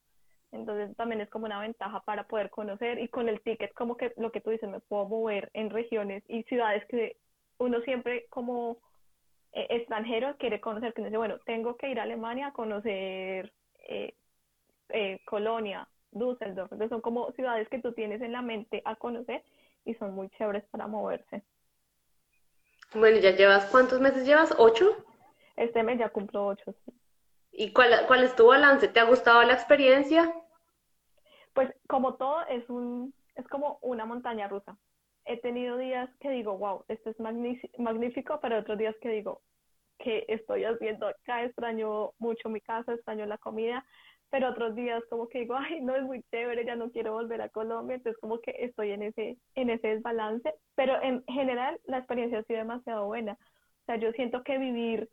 Entonces 0.52 0.96
también 0.98 1.22
es 1.22 1.30
como 1.30 1.46
una 1.46 1.60
ventaja 1.60 2.00
para 2.02 2.24
poder 2.24 2.50
conocer 2.50 3.00
y 3.00 3.08
con 3.08 3.30
el 3.30 3.42
ticket 3.42 3.74
como 3.74 3.98
que 3.98 4.13
lo 4.18 4.32
que 4.32 4.42
tú 4.42 4.50
dices, 4.50 4.70
me 4.70 4.80
puedo 4.80 5.06
mover 5.06 5.50
en 5.54 5.70
regiones 5.70 6.24
y 6.28 6.44
ciudades 6.44 6.86
que 6.88 7.18
uno 7.60 7.82
siempre 7.82 8.26
como 8.30 8.78
eh, 9.52 9.68
extranjero 9.70 10.36
quiere 10.38 10.60
conocer, 10.60 10.94
que 10.94 11.04
dice, 11.04 11.18
bueno, 11.18 11.38
tengo 11.46 11.76
que 11.78 11.89
ir 11.89 12.00
a 12.00 12.04
Alemania 12.04 12.48
a 12.48 12.54
conocer 12.54 13.52
eh, 13.88 14.13
eh, 14.89 15.20
Colonia, 15.26 15.88
Düsseldorf, 16.12 16.72
entonces 16.72 16.89
son 16.89 17.02
como 17.02 17.32
ciudades 17.34 17.68
que 17.70 17.80
tú 17.80 17.94
tienes 17.94 18.22
en 18.22 18.32
la 18.32 18.42
mente 18.42 18.82
a 18.86 18.96
conocer 18.96 19.44
y 19.86 19.94
son 19.96 20.13
muy 20.13 20.30
chéveres 20.30 20.63
para 20.65 20.88
moverse. 20.88 21.44
Bueno, 22.94 23.18
¿ya 23.20 23.32
llevas 23.32 23.65
cuántos 23.65 24.00
meses 24.00 24.26
llevas? 24.26 24.54
¿Ocho? 24.58 25.06
Este 25.56 25.84
mes 25.84 26.00
ya 26.00 26.10
cumplo 26.10 26.48
ocho, 26.48 26.74
sí. 26.86 26.94
¿Y 27.52 27.74
cuál, 27.74 28.06
cuál 28.08 28.24
es 28.24 28.36
tu 28.36 28.48
balance? 28.48 28.88
¿Te 28.88 29.00
ha 29.00 29.04
gustado 29.04 29.44
la 29.44 29.54
experiencia? 29.54 30.34
Pues 31.54 31.70
como 31.88 32.15
todo 32.15 32.46
es 32.48 32.70
un 32.70 33.13
es 33.36 33.48
como 33.48 33.80
una 33.82 34.06
montaña 34.06 34.48
rusa. 34.48 34.78
He 35.26 35.39
tenido 35.39 35.78
días 35.78 36.10
que 36.20 36.30
digo, 36.30 36.58
wow, 36.58 36.84
esto 36.88 37.10
es 37.10 37.20
magnífico, 37.20 38.39
pero 38.42 38.60
otros 38.60 38.78
días 38.78 38.96
que 39.02 39.10
digo, 39.10 39.42
¿qué 40.00 40.26
estoy 40.28 40.65
haciendo 40.65 41.08
acá? 41.08 41.44
Extraño 41.44 42.13
mucho 42.18 42.50
mi 42.50 42.62
casa, 42.62 42.94
extraño 42.94 43.26
la 43.26 43.38
comida, 43.38 43.86
pero 44.30 44.50
otros 44.50 44.76
días 44.76 45.04
como 45.10 45.28
que 45.28 45.39
digo, 45.39 45.56
ay, 45.56 45.82
no 45.82 45.96
es 45.96 46.04
muy 46.04 46.24
chévere, 46.24 46.65
ya 46.65 46.76
no 46.76 46.92
quiero 46.92 47.13
volver 47.13 47.42
a 47.42 47.50
Colombia, 47.50 47.96
entonces 47.96 48.20
como 48.20 48.39
que 48.39 48.56
estoy 48.60 48.92
en 48.92 49.04
ese, 49.04 49.38
en 49.56 49.70
ese 49.70 49.88
desbalance, 49.88 50.54
pero 50.76 51.02
en 51.02 51.24
general 51.26 51.80
la 51.86 51.98
experiencia 52.00 52.39
ha 52.39 52.44
sido 52.44 52.60
demasiado 52.60 53.08
buena. 53.08 53.34
O 53.34 53.86
sea, 53.86 53.96
yo 53.98 54.12
siento 54.12 54.44
que 54.44 54.58
vivir 54.58 55.10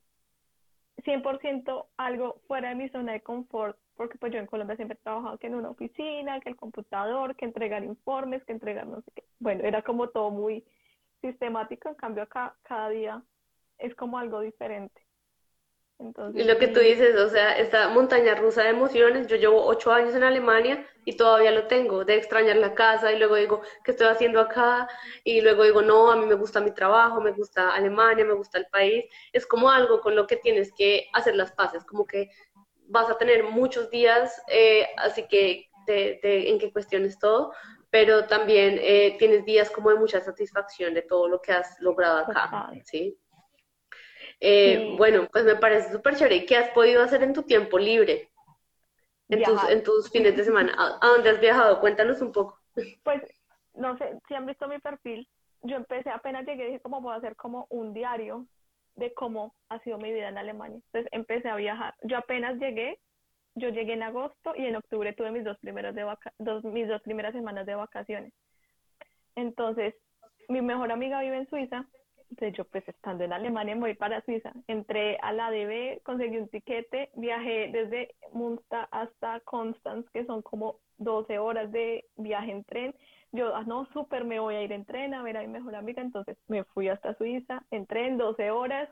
100% 1.04 1.86
algo 1.96 2.40
fuera 2.46 2.70
de 2.70 2.74
mi 2.74 2.88
zona 2.90 3.12
de 3.12 3.22
confort, 3.22 3.78
porque 3.96 4.18
pues 4.18 4.32
yo 4.32 4.38
en 4.38 4.46
Colombia 4.46 4.76
siempre 4.76 4.98
he 4.98 5.02
trabajado 5.02 5.38
que 5.38 5.46
en 5.46 5.54
una 5.54 5.70
oficina, 5.70 6.40
que 6.40 6.50
el 6.50 6.56
computador, 6.56 7.36
que 7.36 7.46
entregar 7.46 7.84
informes, 7.84 8.44
que 8.44 8.52
entregar 8.52 8.86
no 8.86 9.00
sé 9.00 9.10
qué. 9.14 9.24
Bueno, 9.38 9.64
era 9.64 9.82
como 9.82 10.08
todo 10.08 10.30
muy 10.30 10.64
sistemático, 11.22 11.88
en 11.88 11.94
cambio 11.94 12.22
acá 12.24 12.54
cada 12.62 12.90
día 12.90 13.22
es 13.78 13.94
como 13.94 14.18
algo 14.18 14.40
diferente. 14.40 15.05
Entonces, 15.98 16.44
y 16.44 16.46
lo 16.46 16.58
que 16.58 16.68
tú 16.68 16.80
dices, 16.80 17.18
o 17.18 17.28
sea, 17.30 17.56
esta 17.56 17.88
montaña 17.88 18.34
rusa 18.34 18.62
de 18.62 18.68
emociones, 18.70 19.26
yo 19.28 19.36
llevo 19.36 19.64
ocho 19.64 19.92
años 19.92 20.14
en 20.14 20.24
Alemania 20.24 20.86
y 21.06 21.16
todavía 21.16 21.50
lo 21.52 21.66
tengo, 21.68 22.04
de 22.04 22.16
extrañar 22.16 22.56
la 22.56 22.74
casa 22.74 23.12
y 23.12 23.18
luego 23.18 23.36
digo, 23.36 23.62
¿qué 23.82 23.92
estoy 23.92 24.08
haciendo 24.08 24.40
acá? 24.40 24.88
Y 25.24 25.40
luego 25.40 25.64
digo, 25.64 25.80
no, 25.80 26.10
a 26.10 26.16
mí 26.16 26.26
me 26.26 26.34
gusta 26.34 26.60
mi 26.60 26.72
trabajo, 26.72 27.20
me 27.22 27.32
gusta 27.32 27.74
Alemania, 27.74 28.26
me 28.26 28.34
gusta 28.34 28.58
el 28.58 28.66
país. 28.66 29.06
Es 29.32 29.46
como 29.46 29.70
algo 29.70 30.00
con 30.00 30.14
lo 30.14 30.26
que 30.26 30.36
tienes 30.36 30.70
que 30.76 31.08
hacer 31.14 31.34
las 31.34 31.52
paces, 31.52 31.84
como 31.84 32.06
que 32.06 32.28
vas 32.88 33.08
a 33.08 33.16
tener 33.16 33.44
muchos 33.44 33.88
días, 33.88 34.42
eh, 34.48 34.86
así 34.98 35.26
que 35.28 35.70
de, 35.86 36.20
en 36.22 36.58
qué 36.58 36.72
cuestiones 36.72 37.18
todo, 37.18 37.52
pero 37.90 38.26
también 38.26 38.78
eh, 38.82 39.16
tienes 39.18 39.44
días 39.44 39.70
como 39.70 39.90
de 39.90 39.96
mucha 39.96 40.20
satisfacción 40.20 40.92
de 40.92 41.02
todo 41.02 41.28
lo 41.28 41.40
que 41.40 41.52
has 41.52 41.80
logrado 41.80 42.18
acá, 42.18 42.70
¿sí? 42.84 43.18
Eh, 44.40 44.94
bueno, 44.96 45.28
pues 45.32 45.44
me 45.44 45.56
parece 45.56 45.92
súper 45.92 46.16
chévere. 46.16 46.44
¿Qué 46.46 46.56
has 46.56 46.70
podido 46.70 47.02
hacer 47.02 47.22
en 47.22 47.32
tu 47.32 47.42
tiempo 47.42 47.78
libre? 47.78 48.30
En 49.28 49.42
tus, 49.42 49.68
en 49.68 49.82
tus 49.82 50.10
fines 50.10 50.36
de 50.36 50.44
semana. 50.44 50.74
¿A, 50.76 51.06
dónde 51.06 51.30
has 51.30 51.40
viajado? 51.40 51.80
Cuéntanos 51.80 52.20
un 52.20 52.32
poco. 52.32 52.60
Pues, 53.02 53.22
no 53.74 53.96
sé, 53.98 54.18
si 54.28 54.34
han 54.34 54.46
visto 54.46 54.68
mi 54.68 54.78
perfil, 54.78 55.28
yo 55.62 55.76
empecé, 55.76 56.10
apenas 56.10 56.46
llegué, 56.46 56.66
dije, 56.66 56.80
¿cómo 56.80 57.02
puedo 57.02 57.16
hacer 57.16 57.34
como 57.36 57.66
un 57.70 57.92
diario 57.92 58.46
de 58.94 59.12
cómo 59.14 59.54
ha 59.68 59.80
sido 59.80 59.98
mi 59.98 60.12
vida 60.12 60.28
en 60.28 60.38
Alemania? 60.38 60.80
Entonces 60.86 61.08
empecé 61.12 61.48
a 61.48 61.56
viajar. 61.56 61.94
Yo 62.02 62.18
apenas 62.18 62.58
llegué, 62.58 63.00
yo 63.54 63.70
llegué 63.70 63.94
en 63.94 64.04
agosto 64.04 64.54
y 64.54 64.66
en 64.66 64.76
octubre 64.76 65.12
tuve 65.14 65.32
mis 65.32 65.44
dos, 65.44 65.58
primeros 65.58 65.94
de 65.94 66.04
dos, 66.38 66.62
mis 66.64 66.86
dos 66.86 67.02
primeras 67.02 67.32
semanas 67.32 67.66
de 67.66 67.74
vacaciones. 67.74 68.32
Entonces, 69.34 69.94
mi 70.48 70.62
mejor 70.62 70.92
amiga 70.92 71.20
vive 71.20 71.38
en 71.38 71.48
Suiza 71.48 71.86
de 72.30 72.52
yo 72.52 72.64
pues 72.64 72.86
estando 72.88 73.24
en 73.24 73.32
Alemania 73.32 73.74
me 73.74 73.82
voy 73.82 73.94
para 73.94 74.20
Suiza. 74.22 74.52
Entré 74.66 75.18
a 75.22 75.32
la 75.32 75.50
DB, 75.50 76.02
conseguí 76.02 76.36
un 76.38 76.48
tiquete, 76.48 77.10
viajé 77.14 77.70
desde 77.72 78.14
Munster 78.32 78.86
hasta 78.90 79.40
Constance, 79.40 80.08
que 80.12 80.24
son 80.26 80.42
como 80.42 80.80
12 80.98 81.38
horas 81.38 81.70
de 81.72 82.04
viaje 82.16 82.52
en 82.52 82.64
tren. 82.64 82.94
Yo, 83.32 83.54
ah, 83.54 83.64
no, 83.66 83.86
súper, 83.92 84.24
me 84.24 84.40
voy 84.40 84.54
a 84.54 84.62
ir 84.62 84.72
en 84.72 84.84
tren 84.84 85.14
a 85.14 85.22
ver 85.22 85.36
a 85.36 85.40
mi 85.42 85.48
mejor 85.48 85.74
amiga. 85.74 86.02
Entonces 86.02 86.36
me 86.48 86.64
fui 86.64 86.88
hasta 86.88 87.14
Suiza, 87.14 87.62
en 87.70 87.86
tren, 87.86 88.18
12 88.18 88.50
horas. 88.50 88.88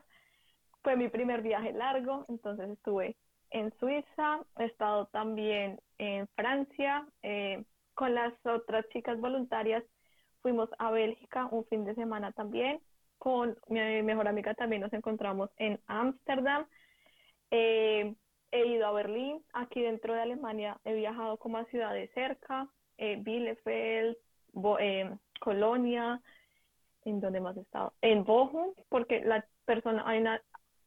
Fue 0.83 0.95
mi 0.95 1.09
primer 1.09 1.41
viaje 1.41 1.73
largo, 1.73 2.25
entonces 2.29 2.69
estuve 2.69 3.15
en 3.49 3.71
Suiza, 3.79 4.39
he 4.59 4.65
estado 4.65 5.07
también 5.07 5.79
en 5.97 6.27
Francia, 6.35 7.07
eh, 7.23 7.63
con 7.95 8.13
las 8.13 8.33
otras 8.45 8.87
chicas 8.89 9.19
voluntarias 9.19 9.83
fuimos 10.41 10.69
a 10.77 10.91
Bélgica 10.91 11.47
un 11.49 11.65
fin 11.65 11.85
de 11.85 11.95
semana 11.95 12.31
también 12.33 12.79
con 13.25 13.57
mi 13.69 14.03
mejor 14.03 14.27
amiga 14.27 14.53
también 14.53 14.83
nos 14.83 14.93
encontramos 14.93 15.49
en 15.57 15.79
Ámsterdam. 15.87 16.67
Eh, 17.49 18.13
he 18.51 18.65
ido 18.67 18.85
a 18.85 18.91
Berlín, 18.91 19.43
aquí 19.51 19.81
dentro 19.81 20.13
de 20.13 20.21
Alemania 20.21 20.79
he 20.85 20.93
viajado 20.93 21.37
como 21.37 21.57
a 21.57 21.65
ciudades 21.65 22.11
cerca, 22.13 22.69
eh, 22.99 23.17
Bielefeld, 23.19 24.15
eh, 24.79 25.17
Colonia, 25.39 26.21
¿en 27.03 27.19
dónde 27.19 27.41
más 27.41 27.57
he 27.57 27.61
estado? 27.61 27.93
En 28.01 28.25
Bochum, 28.25 28.75
porque 28.89 29.21
la 29.21 29.43
persona, 29.65 30.03
hay 30.05 30.19
una 30.19 30.39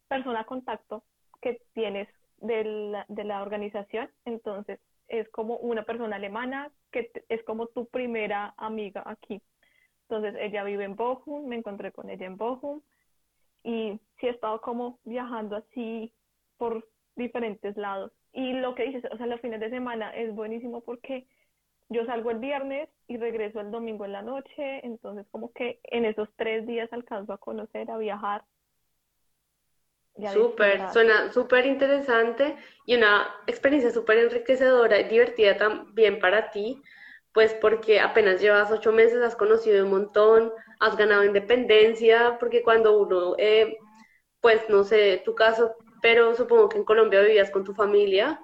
persona 0.07 0.45
contacto 0.45 1.03
que 1.43 1.61
tienes 1.75 2.07
de 2.37 2.63
la, 2.63 3.05
de 3.09 3.25
la 3.25 3.43
organización, 3.43 4.09
entonces 4.27 4.79
es 5.09 5.29
como 5.31 5.57
una 5.57 5.83
persona 5.83 6.15
alemana 6.15 6.71
que 6.93 7.11
es 7.29 7.43
como 7.43 7.67
tu 7.67 7.87
primera 7.87 8.55
amiga 8.59 9.03
aquí. 9.07 9.43
Entonces 10.09 10.35
ella 10.41 10.65
vive 10.65 10.85
en 10.85 10.97
Bochum, 10.97 11.47
me 11.47 11.57
encontré 11.57 11.93
con 11.93 12.09
ella 12.09 12.27
en 12.27 12.39
Bochum 12.39 12.81
y 13.63 14.01
sí 14.19 14.27
he 14.27 14.31
estado 14.31 14.61
como 14.63 14.99
viajando 15.05 15.57
así 15.57 16.15
por 16.57 16.89
diferentes 17.15 17.77
lados. 17.77 18.13
Y 18.33 18.55
lo 18.55 18.75
que 18.75 18.85
dices, 18.85 19.05
o 19.11 19.17
sea, 19.19 19.27
los 19.27 19.41
fines 19.41 19.61
de 19.61 19.69
semana 19.69 20.11
es 20.15 20.35
buenísimo 20.35 20.81
porque 20.81 21.27
yo 21.91 22.07
salgo 22.07 22.31
el 22.31 22.39
viernes 22.39 22.89
y 23.07 23.17
regreso 23.19 23.61
el 23.61 23.71
domingo 23.71 24.05
en 24.05 24.13
la 24.13 24.23
noche, 24.23 24.87
entonces 24.87 25.27
como 25.31 25.53
que 25.53 25.81
en 25.85 26.05
esos 26.05 26.29
tres 26.37 26.67
días 26.67 26.93
alcanzo 26.93 27.33
a 27.33 27.39
conocer, 27.39 27.91
a 27.91 27.99
viajar. 27.99 28.45
Súper, 30.33 30.91
suena 30.91 31.33
súper 31.33 31.67
interesante 31.67 32.57
y 32.87 32.97
una 32.97 33.29
experiencia 33.47 33.91
súper 33.91 34.19
enriquecedora 34.19 34.99
y 34.99 35.05
divertida 35.05 35.57
también 35.57 36.19
para 36.19 36.51
ti, 36.51 36.83
pues 37.39 37.55
porque 37.55 38.01
apenas 38.01 38.41
llevas 38.41 38.69
ocho 38.73 38.91
meses, 38.91 39.23
has 39.23 39.37
conocido 39.37 39.85
un 39.85 39.93
montón, 39.93 40.53
has 40.81 40.97
ganado 40.97 41.23
independencia, 41.23 42.37
porque 42.41 42.65
cuando 42.65 42.99
uno, 42.99 43.37
eh, 43.39 43.79
pues 44.41 44.69
no 44.69 44.83
sé 44.83 45.23
tu 45.25 45.37
caso, 45.37 45.77
pero 46.03 46.35
supongo 46.35 46.69
que 46.69 46.79
en 46.79 46.85
Colombia 46.85 47.21
vivías 47.21 47.53
con 47.53 47.63
tu 47.63 47.75
familia, 47.75 48.41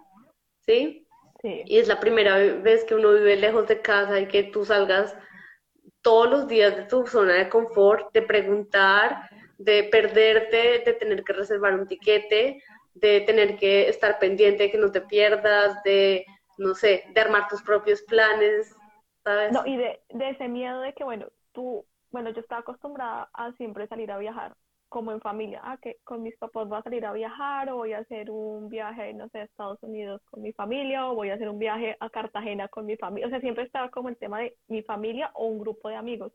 ¿sí? 0.64 1.08
Sí. 1.42 1.62
Y 1.66 1.78
es 1.78 1.88
la 1.88 1.98
primera 1.98 2.36
vez 2.36 2.84
que 2.84 2.94
uno 2.94 3.12
vive 3.14 3.34
lejos 3.34 3.66
de 3.66 3.80
casa 3.80 4.20
y 4.20 4.28
que 4.28 4.44
tú 4.44 4.64
salgas 4.64 5.16
todos 6.00 6.30
los 6.30 6.46
días 6.46 6.76
de 6.76 6.84
tu 6.84 7.04
zona 7.04 7.32
de 7.32 7.48
confort, 7.48 8.12
de 8.12 8.22
preguntar, 8.22 9.28
de 9.58 9.88
perderte, 9.90 10.84
de 10.86 10.92
tener 10.92 11.24
que 11.24 11.32
reservar 11.32 11.74
un 11.74 11.88
tiquete, 11.88 12.62
de 12.94 13.22
tener 13.22 13.56
que 13.56 13.88
estar 13.88 14.20
pendiente 14.20 14.62
de 14.62 14.70
que 14.70 14.78
no 14.78 14.92
te 14.92 15.00
pierdas, 15.00 15.82
de 15.82 16.24
no 16.58 16.76
sé, 16.76 17.02
de 17.12 17.20
armar 17.20 17.48
tus 17.48 17.60
propios 17.60 18.02
planes, 18.02 18.72
No, 19.48 19.66
y 19.66 19.76
de, 19.76 20.00
de 20.10 20.30
ese 20.30 20.48
miedo 20.48 20.80
de 20.80 20.92
que, 20.94 21.04
bueno, 21.04 21.26
tú, 21.52 21.86
bueno, 22.10 22.30
yo 22.30 22.40
estaba 22.40 22.60
acostumbrada 22.62 23.28
a 23.34 23.52
siempre 23.52 23.86
salir 23.88 24.10
a 24.10 24.18
viajar, 24.18 24.56
como 24.88 25.12
en 25.12 25.20
familia, 25.20 25.60
ah, 25.64 25.78
que 25.82 25.98
con 26.04 26.22
mis 26.22 26.36
papás 26.36 26.68
voy 26.68 26.78
a 26.78 26.82
salir 26.82 27.04
a 27.04 27.12
viajar 27.12 27.68
o 27.70 27.76
voy 27.76 27.92
a 27.94 27.98
hacer 27.98 28.30
un 28.30 28.68
viaje, 28.68 29.12
no 29.14 29.28
sé, 29.30 29.40
a 29.40 29.44
Estados 29.44 29.82
Unidos 29.82 30.22
con 30.30 30.42
mi 30.42 30.52
familia 30.52 31.08
o 31.08 31.14
voy 31.14 31.30
a 31.30 31.34
hacer 31.34 31.48
un 31.48 31.58
viaje 31.58 31.96
a 32.00 32.10
Cartagena 32.10 32.68
con 32.68 32.86
mi 32.86 32.96
familia. 32.96 33.26
O 33.26 33.30
sea, 33.30 33.40
siempre 33.40 33.64
estaba 33.64 33.90
como 33.90 34.08
el 34.08 34.16
tema 34.16 34.40
de 34.40 34.56
mi 34.68 34.82
familia 34.82 35.30
o 35.34 35.46
un 35.46 35.58
grupo 35.58 35.88
de 35.88 35.96
amigos. 35.96 36.32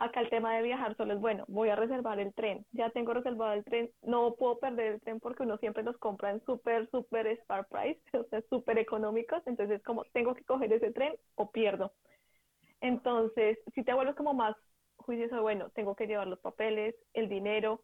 Acá 0.00 0.20
el 0.20 0.30
tema 0.30 0.56
de 0.56 0.62
viajar 0.62 0.96
solo 0.96 1.12
es 1.12 1.20
bueno, 1.20 1.44
voy 1.46 1.68
a 1.68 1.76
reservar 1.76 2.18
el 2.20 2.32
tren, 2.32 2.64
ya 2.72 2.88
tengo 2.88 3.12
reservado 3.12 3.52
el 3.52 3.64
tren, 3.64 3.90
no 4.00 4.34
puedo 4.34 4.58
perder 4.58 4.94
el 4.94 5.00
tren 5.02 5.20
porque 5.20 5.42
uno 5.42 5.58
siempre 5.58 5.82
los 5.82 5.98
compra 5.98 6.30
en 6.30 6.42
súper, 6.46 6.88
súper 6.88 7.26
star 7.26 7.66
price, 7.68 8.00
o 8.18 8.24
sea, 8.24 8.40
súper 8.48 8.78
económicos, 8.78 9.42
entonces 9.44 9.82
como 9.82 10.04
tengo 10.14 10.34
que 10.34 10.42
coger 10.44 10.72
ese 10.72 10.90
tren 10.92 11.12
o 11.34 11.50
pierdo. 11.50 11.92
Entonces, 12.80 13.58
si 13.74 13.84
te 13.84 13.92
vuelves 13.92 14.16
como 14.16 14.32
más 14.32 14.56
juicioso, 14.96 15.42
bueno, 15.42 15.68
tengo 15.74 15.94
que 15.94 16.06
llevar 16.06 16.28
los 16.28 16.40
papeles, 16.40 16.94
el 17.12 17.28
dinero, 17.28 17.82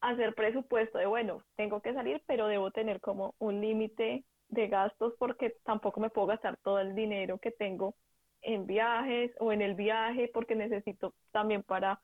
hacer 0.00 0.34
presupuesto 0.34 0.98
de, 0.98 1.06
bueno, 1.06 1.44
tengo 1.54 1.80
que 1.80 1.94
salir, 1.94 2.24
pero 2.26 2.48
debo 2.48 2.72
tener 2.72 3.00
como 3.00 3.36
un 3.38 3.60
límite 3.60 4.24
de 4.48 4.66
gastos 4.66 5.14
porque 5.16 5.54
tampoco 5.62 6.00
me 6.00 6.10
puedo 6.10 6.26
gastar 6.26 6.56
todo 6.64 6.80
el 6.80 6.96
dinero 6.96 7.38
que 7.38 7.52
tengo 7.52 7.94
en 8.42 8.66
viajes 8.66 9.32
o 9.38 9.52
en 9.52 9.62
el 9.62 9.74
viaje 9.74 10.30
porque 10.32 10.54
necesito 10.54 11.14
también 11.30 11.62
para 11.62 12.00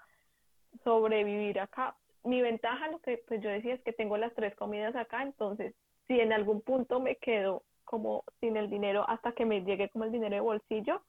sobrevivir 0.85 1.61
acá. 1.61 1.97
Mi 2.25 2.43
ventaja, 2.43 2.89
lo 2.89 2.99
que 3.01 3.19
pues 3.27 3.41
yo 3.43 3.51
decía 3.51 3.75
es 3.75 3.83
que 3.83 3.93
tengo 3.93 4.17
las 4.17 4.35
tres 4.35 4.55
comidas 4.55 4.95
acá, 4.97 5.23
entonces 5.23 5.75
si 6.07 6.21
en 6.21 6.33
algún 6.33 6.63
punto 6.63 7.01
me 7.01 7.17
quedo 7.17 7.63
como 7.85 8.25
sin 8.41 8.57
el 8.57 8.69
dinero 8.69 9.05
hasta 9.09 9.33
que 9.33 9.45
me 9.45 9.63
llegue 9.63 9.89
como 9.89 10.05
el 10.05 10.13
dinero 10.13 10.35
de 10.35 10.41
bolsillo, 10.41 11.03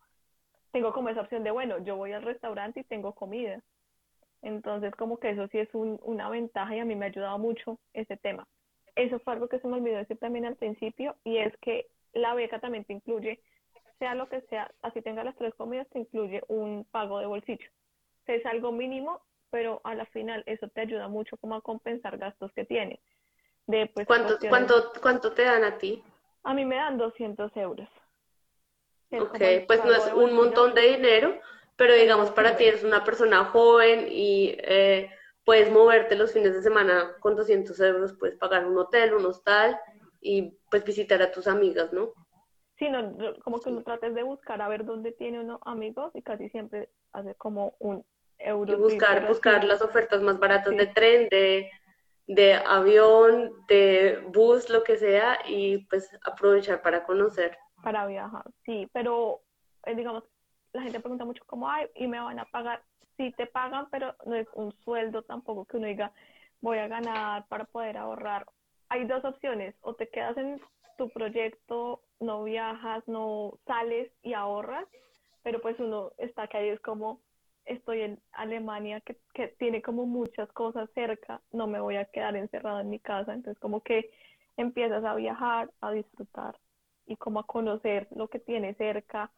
tengo 0.71 0.93
como 0.93 1.09
esa 1.09 1.21
opción 1.21 1.43
de, 1.43 1.51
bueno, 1.51 1.79
yo 1.79 1.95
voy 1.95 2.13
al 2.13 2.23
restaurante 2.23 2.81
y 2.81 2.83
tengo 2.83 3.13
comida. 3.13 3.61
Entonces, 4.41 4.95
como 4.95 5.17
que 5.17 5.31
eso 5.31 5.47
sí 5.47 5.57
es 5.57 5.73
un, 5.73 5.99
una 6.03 6.29
ventaja 6.29 6.75
y 6.75 6.79
a 6.79 6.85
mí 6.85 6.95
me 6.95 7.05
ha 7.05 7.09
ayudado 7.09 7.37
mucho 7.39 7.79
ese 7.93 8.17
tema. 8.17 8.47
Eso 8.95 9.19
fue 9.19 9.33
algo 9.33 9.49
que 9.49 9.59
se 9.59 9.67
me 9.67 9.75
olvidó 9.75 9.97
decir 9.97 10.17
también 10.17 10.45
al 10.45 10.55
principio 10.55 11.15
y 11.23 11.37
es 11.37 11.55
que 11.57 11.87
la 12.13 12.33
beca 12.33 12.59
también 12.59 12.85
te 12.85 12.93
incluye 12.93 13.41
sea 13.99 14.15
lo 14.15 14.29
que 14.29 14.41
sea, 14.49 14.71
así 14.81 15.01
tenga 15.01 15.23
las 15.23 15.35
tres 15.35 15.53
comidas, 15.55 15.88
te 15.89 15.99
incluye 15.99 16.41
un 16.47 16.85
pago 16.85 17.19
de 17.19 17.27
bolsillo. 17.27 17.69
Es 18.25 18.45
algo 18.45 18.71
mínimo, 18.71 19.21
pero 19.51 19.81
a 19.83 19.93
la 19.93 20.05
final 20.07 20.43
eso 20.45 20.67
te 20.69 20.81
ayuda 20.81 21.07
mucho 21.07 21.38
como 21.38 21.55
a 21.55 21.62
compensar 21.62 22.17
gastos 22.17 22.51
que 22.53 22.65
tienes. 22.65 22.99
De, 23.67 23.88
pues, 23.93 24.07
¿Cuánto, 24.07 24.38
¿cuánto, 24.47 24.91
¿Cuánto 25.01 25.33
te 25.33 25.43
dan 25.43 25.63
a 25.63 25.77
ti? 25.77 26.03
A 26.43 26.53
mí 26.53 26.65
me 26.65 26.75
dan 26.75 26.97
200 26.97 27.55
euros. 27.57 27.89
ok, 29.12 29.38
pues 29.67 29.83
no 29.83 29.91
es 29.91 30.13
un 30.13 30.33
montón 30.33 30.73
de 30.73 30.81
dinero, 30.81 31.39
pero 31.75 31.93
digamos 31.93 32.31
para 32.31 32.55
ti 32.55 32.65
eres 32.65 32.83
una 32.83 33.03
persona 33.03 33.45
joven 33.45 34.07
y 34.09 34.55
eh, 34.59 35.12
puedes 35.43 35.71
moverte 35.71 36.15
los 36.15 36.31
fines 36.31 36.53
de 36.53 36.62
semana 36.62 37.15
con 37.19 37.35
200 37.35 37.79
euros, 37.81 38.13
puedes 38.13 38.38
pagar 38.38 38.65
un 38.65 38.77
hotel, 38.77 39.13
un 39.13 39.25
hostal 39.25 39.79
y 40.21 40.57
pues 40.69 40.83
visitar 40.83 41.21
a 41.21 41.31
tus 41.31 41.47
amigas, 41.47 41.91
¿no? 41.91 42.13
Sino 42.79 43.13
como 43.43 43.59
que 43.59 43.69
uno 43.69 43.83
trates 43.83 44.15
de 44.15 44.23
buscar 44.23 44.61
a 44.61 44.69
ver 44.69 44.85
dónde 44.85 45.11
tiene 45.11 45.41
uno 45.41 45.59
amigos 45.65 46.11
y 46.15 46.21
casi 46.21 46.49
siempre 46.49 46.89
hace 47.11 47.35
como 47.35 47.75
un 47.79 48.05
euro. 48.37 48.73
Y 48.73 48.75
buscar, 48.77 49.27
buscar 49.27 49.63
las 49.65 49.81
ofertas 49.81 50.21
más 50.21 50.39
baratas 50.39 50.75
de 50.75 50.87
tren, 50.87 51.27
de, 51.29 51.69
de 52.25 52.53
avión, 52.53 53.51
de 53.67 54.23
bus, 54.29 54.69
lo 54.69 54.83
que 54.83 54.97
sea, 54.97 55.39
y 55.45 55.79
pues 55.87 56.09
aprovechar 56.23 56.81
para 56.81 57.03
conocer. 57.03 57.57
Para 57.83 58.07
viajar, 58.07 58.45
sí, 58.65 58.89
pero 58.93 59.41
eh, 59.85 59.95
digamos, 59.95 60.23
la 60.71 60.81
gente 60.81 61.01
pregunta 61.01 61.25
mucho 61.25 61.43
cómo 61.45 61.69
hay 61.69 61.87
y 61.95 62.07
me 62.07 62.19
van 62.19 62.39
a 62.39 62.45
pagar. 62.45 62.81
Sí 63.17 63.33
te 63.35 63.45
pagan, 63.45 63.89
pero 63.91 64.15
no 64.25 64.35
es 64.35 64.47
un 64.53 64.71
sueldo 64.83 65.23
tampoco 65.23 65.65
que 65.65 65.75
uno 65.75 65.87
diga 65.87 66.13
voy 66.61 66.77
a 66.77 66.87
ganar 66.87 67.45
para 67.47 67.65
poder 67.65 67.97
ahorrar. 67.97 68.45
Hay 68.87 69.05
dos 69.05 69.23
opciones, 69.25 69.75
o 69.81 69.93
te 69.95 70.09
quedas 70.09 70.37
en 70.37 70.61
tu 70.99 71.09
proyecto, 71.09 72.01
no 72.19 72.43
viajas, 72.43 73.07
no 73.07 73.57
sales 73.65 74.12
y 74.21 74.33
ahorras, 74.33 74.85
pero 75.43 75.62
pues 75.62 75.79
uno 75.79 76.12
está 76.17 76.47
que 76.47 76.57
ahí 76.57 76.69
es 76.69 76.79
como 76.81 77.21
estoy 77.63 78.01
en 78.01 78.19
Alemania 78.33 78.99
que, 78.99 79.15
que 79.33 79.47
tiene 79.47 79.81
como 79.81 80.05
muchas 80.05 80.51
cosas 80.51 80.89
cerca, 80.93 81.41
no 81.53 81.67
me 81.67 81.79
voy 81.79 81.95
a 81.95 82.03
quedar 82.05 82.35
encerrado 82.35 82.81
en 82.81 82.89
mi 82.89 82.99
casa, 82.99 83.33
entonces 83.33 83.57
como 83.62 83.81
que 83.81 84.12
empiezas 84.57 85.05
a 85.05 85.15
viajar, 85.15 85.71
a 85.79 85.91
disfrutar 85.91 86.59
y 87.05 87.15
como 87.15 87.39
a 87.39 87.47
conocer 87.47 88.09
lo 88.12 88.27
que 88.27 88.39
tiene 88.39 88.73
cerca. 88.73 89.31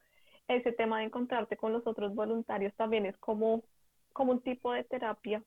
Ese 0.48 0.72
tema 0.72 0.98
de 0.98 1.04
encontrarte 1.04 1.56
con 1.56 1.72
los 1.72 1.86
otros 1.86 2.12
voluntarios 2.12 2.74
también 2.74 3.06
es 3.06 3.16
como, 3.18 3.62
como 4.12 4.32
un 4.32 4.40
tipo 4.40 4.72
de 4.72 4.82
terapia, 4.82 5.44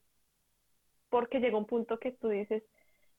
porque 1.09 1.41
llega 1.41 1.57
un 1.57 1.65
punto 1.65 1.99
que 1.99 2.13
tú 2.13 2.29
dices, 2.29 2.63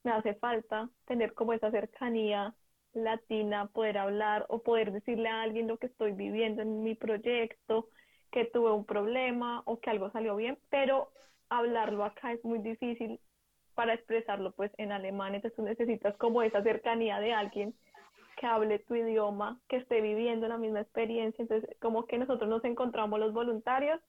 me 0.02 0.12
hace 0.12 0.32
falta 0.34 0.88
tener 1.04 1.34
como 1.34 1.52
esa 1.52 1.70
cercanía 1.70 2.54
latina, 2.96 3.66
poder 3.66 3.98
hablar 3.98 4.46
o 4.48 4.62
poder 4.62 4.92
decirle 4.92 5.28
a 5.28 5.42
alguien 5.42 5.68
lo 5.68 5.78
que 5.78 5.86
estoy 5.86 6.12
viviendo 6.12 6.62
en 6.62 6.82
mi 6.82 6.94
proyecto, 6.94 7.88
que 8.30 8.44
tuve 8.44 8.72
un 8.72 8.84
problema 8.84 9.62
o 9.66 9.80
que 9.80 9.90
algo 9.90 10.10
salió 10.10 10.36
bien, 10.36 10.58
pero 10.70 11.10
hablarlo 11.48 12.04
acá 12.04 12.32
es 12.32 12.44
muy 12.44 12.58
difícil 12.58 13.20
para 13.74 13.94
expresarlo 13.94 14.52
pues 14.52 14.72
en 14.78 14.90
alemán, 14.90 15.34
entonces 15.34 15.56
tú 15.56 15.62
necesitas 15.62 16.16
como 16.16 16.42
esa 16.42 16.62
cercanía 16.62 17.20
de 17.20 17.32
alguien 17.34 17.74
que 18.36 18.46
hable 18.46 18.78
tu 18.80 18.94
idioma, 18.94 19.60
que 19.68 19.76
esté 19.76 20.00
viviendo 20.00 20.48
la 20.48 20.58
misma 20.58 20.80
experiencia, 20.80 21.42
entonces 21.42 21.68
como 21.80 22.06
que 22.06 22.18
nosotros 22.18 22.48
nos 22.48 22.64
encontramos 22.64 23.20
los 23.20 23.32
voluntarios 23.32 24.00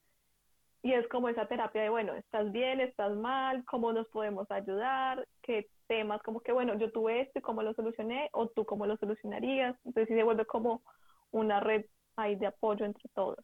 y 0.84 0.93
es 0.93 1.08
como 1.08 1.30
esa 1.30 1.47
terapia 1.47 1.82
de, 1.82 1.89
bueno, 1.89 2.13
estás 2.13 2.52
bien, 2.52 2.80
estás 2.80 3.15
mal, 3.15 3.65
cómo 3.65 3.91
nos 3.93 4.08
podemos 4.08 4.50
ayudar, 4.52 5.28
qué 5.41 5.69
temas, 5.88 6.21
como 6.23 6.41
que, 6.41 6.52
bueno, 6.52 6.78
yo 6.78 6.91
tuve 6.91 7.21
esto 7.21 7.39
y 7.39 7.41
cómo 7.41 7.63
lo 7.63 7.73
solucioné, 7.73 8.30
o 8.34 8.47
tú 8.47 8.65
cómo 8.65 8.86
lo 8.86 8.97
solucionarías. 8.97 9.76
Entonces 9.86 10.08
sí 10.10 10.15
se 10.15 10.23
vuelve 10.23 10.45
como 10.45 10.84
una 11.32 11.60
red 11.60 11.86
ahí 12.15 12.36
de 12.36 12.47
apoyo 12.47 12.86
entre 12.86 13.10
todos. 13.13 13.39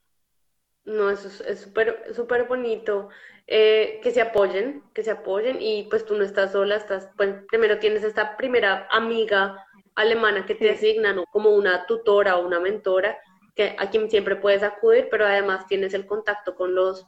No, 0.85 1.09
eso 1.09 1.29
es 1.45 1.61
súper 1.61 2.13
súper 2.13 2.45
bonito 2.45 3.07
eh, 3.47 4.01
que 4.03 4.11
se 4.11 4.21
apoyen, 4.21 4.83
que 4.93 5.03
se 5.03 5.11
apoyen 5.11 5.61
y 5.61 5.83
pues 5.83 6.05
tú 6.05 6.15
no 6.17 6.25
estás 6.25 6.51
sola, 6.51 6.75
estás, 6.75 7.09
pues 7.15 7.35
primero 7.47 7.79
tienes 7.79 8.03
esta 8.03 8.35
primera 8.35 8.87
amiga 8.91 9.65
alemana 9.95 10.45
que 10.45 10.55
te 10.55 10.69
asignan 10.69 11.23
como 11.31 11.51
una 11.51 11.85
tutora 11.85 12.37
o 12.37 12.45
una 12.45 12.59
mentora 12.59 13.17
que 13.55 13.75
a 13.79 13.89
quien 13.89 14.09
siempre 14.09 14.35
puedes 14.35 14.63
acudir, 14.63 15.07
pero 15.09 15.25
además 15.25 15.67
tienes 15.67 15.93
el 15.93 16.05
contacto 16.05 16.55
con 16.55 16.75
los 16.75 17.05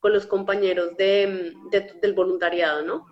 con 0.00 0.12
los 0.12 0.26
compañeros 0.26 0.96
de, 0.98 1.54
del 1.70 2.12
voluntariado, 2.12 2.82
¿no? 2.82 3.06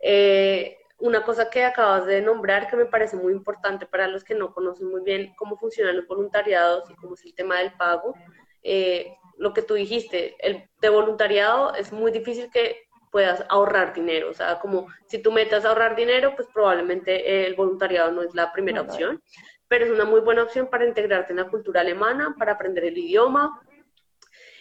Eh, 0.00 0.78
una 0.98 1.22
cosa 1.24 1.48
que 1.48 1.64
acabas 1.64 2.06
de 2.06 2.20
nombrar 2.20 2.68
que 2.68 2.76
me 2.76 2.84
parece 2.84 3.16
muy 3.16 3.32
importante 3.32 3.86
para 3.86 4.06
los 4.06 4.22
que 4.22 4.34
no 4.34 4.52
conocen 4.52 4.88
muy 4.88 5.02
bien 5.02 5.32
cómo 5.36 5.56
funcionan 5.56 5.96
los 5.96 6.06
voluntariados 6.06 6.90
y 6.90 6.94
cómo 6.94 7.14
es 7.14 7.24
el 7.24 7.34
tema 7.34 7.58
del 7.58 7.72
pago, 7.72 8.14
eh, 8.62 9.16
lo 9.38 9.54
que 9.54 9.62
tú 9.62 9.74
dijiste, 9.74 10.36
el 10.40 10.68
de 10.80 10.88
voluntariado 10.90 11.74
es 11.74 11.92
muy 11.92 12.12
difícil 12.12 12.50
que 12.50 12.82
puedas 13.10 13.44
ahorrar 13.48 13.94
dinero, 13.94 14.30
o 14.30 14.34
sea, 14.34 14.60
como 14.60 14.86
si 15.06 15.18
tú 15.18 15.32
metas 15.32 15.64
a 15.64 15.70
ahorrar 15.70 15.96
dinero, 15.96 16.34
pues 16.36 16.48
probablemente 16.52 17.46
el 17.46 17.54
voluntariado 17.54 18.12
no 18.12 18.22
es 18.22 18.34
la 18.34 18.52
primera 18.52 18.82
opción, 18.82 19.22
pero 19.66 19.84
es 19.84 19.90
una 19.90 20.04
muy 20.04 20.20
buena 20.20 20.42
opción 20.42 20.68
para 20.68 20.86
integrarte 20.86 21.32
en 21.32 21.38
la 21.38 21.48
cultura 21.48 21.80
alemana, 21.80 22.36
para 22.38 22.52
aprender 22.52 22.84
el 22.84 22.98
idioma, 22.98 23.60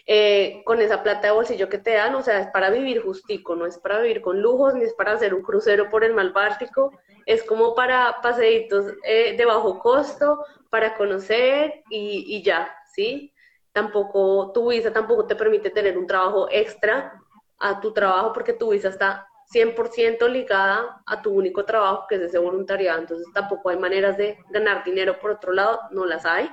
eh, 0.05 0.61
con 0.65 0.81
esa 0.81 1.03
plata 1.03 1.27
de 1.27 1.33
bolsillo 1.33 1.69
que 1.69 1.77
te 1.77 1.93
dan, 1.93 2.15
o 2.15 2.21
sea, 2.21 2.39
es 2.39 2.47
para 2.47 2.69
vivir 2.69 3.01
justico, 3.01 3.55
no 3.55 3.65
es 3.65 3.77
para 3.77 3.99
vivir 3.99 4.21
con 4.21 4.41
lujos, 4.41 4.73
ni 4.73 4.83
es 4.83 4.93
para 4.93 5.13
hacer 5.13 5.33
un 5.33 5.41
crucero 5.41 5.89
por 5.89 6.03
el 6.03 6.13
mar 6.13 6.33
Báltico, 6.33 6.91
es 7.25 7.43
como 7.43 7.75
para 7.75 8.21
paseitos 8.21 8.93
eh, 9.03 9.35
de 9.37 9.45
bajo 9.45 9.79
costo, 9.79 10.45
para 10.69 10.95
conocer 10.95 11.83
y, 11.89 12.25
y 12.27 12.43
ya, 12.43 12.75
¿sí? 12.93 13.33
Tampoco, 13.71 14.51
tu 14.53 14.69
visa 14.69 14.91
tampoco 14.91 15.25
te 15.25 15.35
permite 15.35 15.69
tener 15.69 15.97
un 15.97 16.07
trabajo 16.07 16.47
extra 16.51 17.13
a 17.59 17.79
tu 17.79 17.93
trabajo 17.93 18.33
porque 18.33 18.53
tu 18.53 18.71
visa 18.71 18.89
está 18.89 19.27
100% 19.53 20.27
ligada 20.29 21.01
a 21.05 21.21
tu 21.21 21.31
único 21.31 21.65
trabajo, 21.65 22.05
que 22.07 22.15
es 22.15 22.21
ese 22.21 22.37
voluntariado. 22.37 22.99
Entonces 22.99 23.27
tampoco 23.33 23.69
hay 23.69 23.77
maneras 23.77 24.17
de 24.17 24.37
ganar 24.49 24.83
dinero 24.83 25.19
por 25.19 25.31
otro 25.31 25.51
lado, 25.53 25.81
no 25.91 26.05
las 26.05 26.25
hay. 26.25 26.51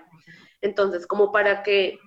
Entonces, 0.63 1.07
como 1.07 1.31
para 1.31 1.63
que 1.63 1.99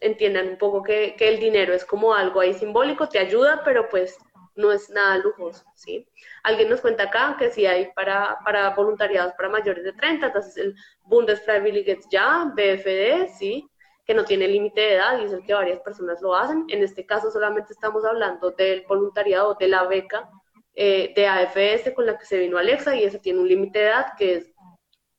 entiendan 0.00 0.48
un 0.48 0.58
poco 0.58 0.82
que, 0.82 1.14
el 1.18 1.38
dinero 1.38 1.74
es 1.74 1.84
como 1.84 2.14
algo 2.14 2.40
ahí 2.40 2.54
simbólico, 2.54 3.08
te 3.08 3.18
ayuda, 3.18 3.62
pero 3.64 3.88
pues 3.88 4.18
no 4.56 4.72
es 4.72 4.90
nada 4.90 5.18
lujoso, 5.18 5.64
¿sí? 5.74 6.06
Alguien 6.42 6.68
nos 6.68 6.80
cuenta 6.80 7.04
acá 7.04 7.36
que 7.38 7.50
sí 7.50 7.66
hay 7.66 7.90
para, 7.94 8.38
para 8.44 8.70
voluntariados 8.74 9.32
para 9.34 9.48
mayores 9.48 9.84
de 9.84 9.92
30, 9.92 10.26
entonces 10.26 10.56
el 10.56 10.74
Bundesfreiwilliges 11.04 12.06
ya, 12.10 12.52
BFD, 12.54 13.28
¿sí? 13.38 13.68
Que 14.04 14.14
no 14.14 14.24
tiene 14.24 14.48
límite 14.48 14.80
de 14.80 14.94
edad 14.94 15.20
y 15.20 15.24
es 15.24 15.32
el 15.32 15.44
que 15.44 15.54
varias 15.54 15.80
personas 15.80 16.20
lo 16.20 16.34
hacen. 16.34 16.64
En 16.68 16.82
este 16.82 17.06
caso 17.06 17.30
solamente 17.30 17.72
estamos 17.72 18.04
hablando 18.04 18.50
del 18.50 18.84
voluntariado, 18.88 19.54
de 19.54 19.68
la 19.68 19.84
beca 19.84 20.28
eh, 20.74 21.12
de 21.14 21.26
AFS 21.26 21.92
con 21.94 22.06
la 22.06 22.18
que 22.18 22.24
se 22.24 22.38
vino 22.38 22.58
Alexa 22.58 22.96
y 22.96 23.04
ese 23.04 23.18
tiene 23.18 23.40
un 23.40 23.48
límite 23.48 23.78
de 23.78 23.86
edad 23.86 24.06
que 24.16 24.34
es 24.36 24.52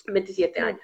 27 0.08 0.60
años. 0.60 0.82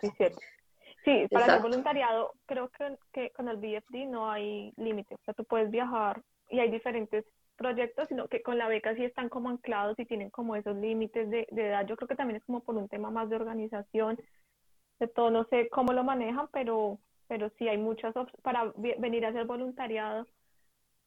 Sí, 1.08 1.26
para 1.32 1.56
el 1.56 1.62
voluntariado 1.62 2.34
creo 2.48 2.70
que, 2.70 2.98
que 3.14 3.30
con 3.30 3.48
el 3.48 3.56
BFD 3.56 4.08
no 4.10 4.30
hay 4.30 4.74
límite, 4.76 5.16
o 5.16 5.20
sea, 5.24 5.34
tú 5.34 5.46
puedes 5.46 5.72
viajar 5.72 6.22
y 6.50 6.60
hay 6.60 6.70
diferentes 6.70 7.24
proyectos, 7.56 8.10
sino 8.10 8.28
que 8.28 8.42
con 8.42 8.58
la 8.58 8.68
beca 8.68 8.94
sí 8.94 9.06
están 9.06 9.30
como 9.30 9.48
anclados 9.48 9.98
y 10.00 10.06
tienen 10.06 10.30
como 10.30 10.58
esos 10.58 10.76
límites 10.76 11.30
de, 11.30 11.48
de 11.50 11.68
edad. 11.68 11.88
Yo 11.88 11.96
creo 11.96 12.10
que 12.10 12.18
también 12.18 12.36
es 12.36 12.46
como 12.46 12.60
por 12.60 12.76
un 12.76 12.90
tema 12.90 13.10
más 13.10 13.30
de 13.30 13.38
organización, 13.38 14.20
de 15.00 15.08
todo, 15.08 15.32
no 15.32 15.46
sé 15.46 15.70
cómo 15.70 15.94
lo 15.94 16.04
manejan, 16.04 16.50
pero 16.52 17.00
pero 17.30 17.50
sí 17.58 17.70
hay 17.70 17.78
muchas 17.78 18.14
opciones, 18.16 18.42
para 18.42 18.74
venir 18.76 19.26
a 19.26 19.30
hacer 19.30 19.46
voluntariado, 19.46 20.28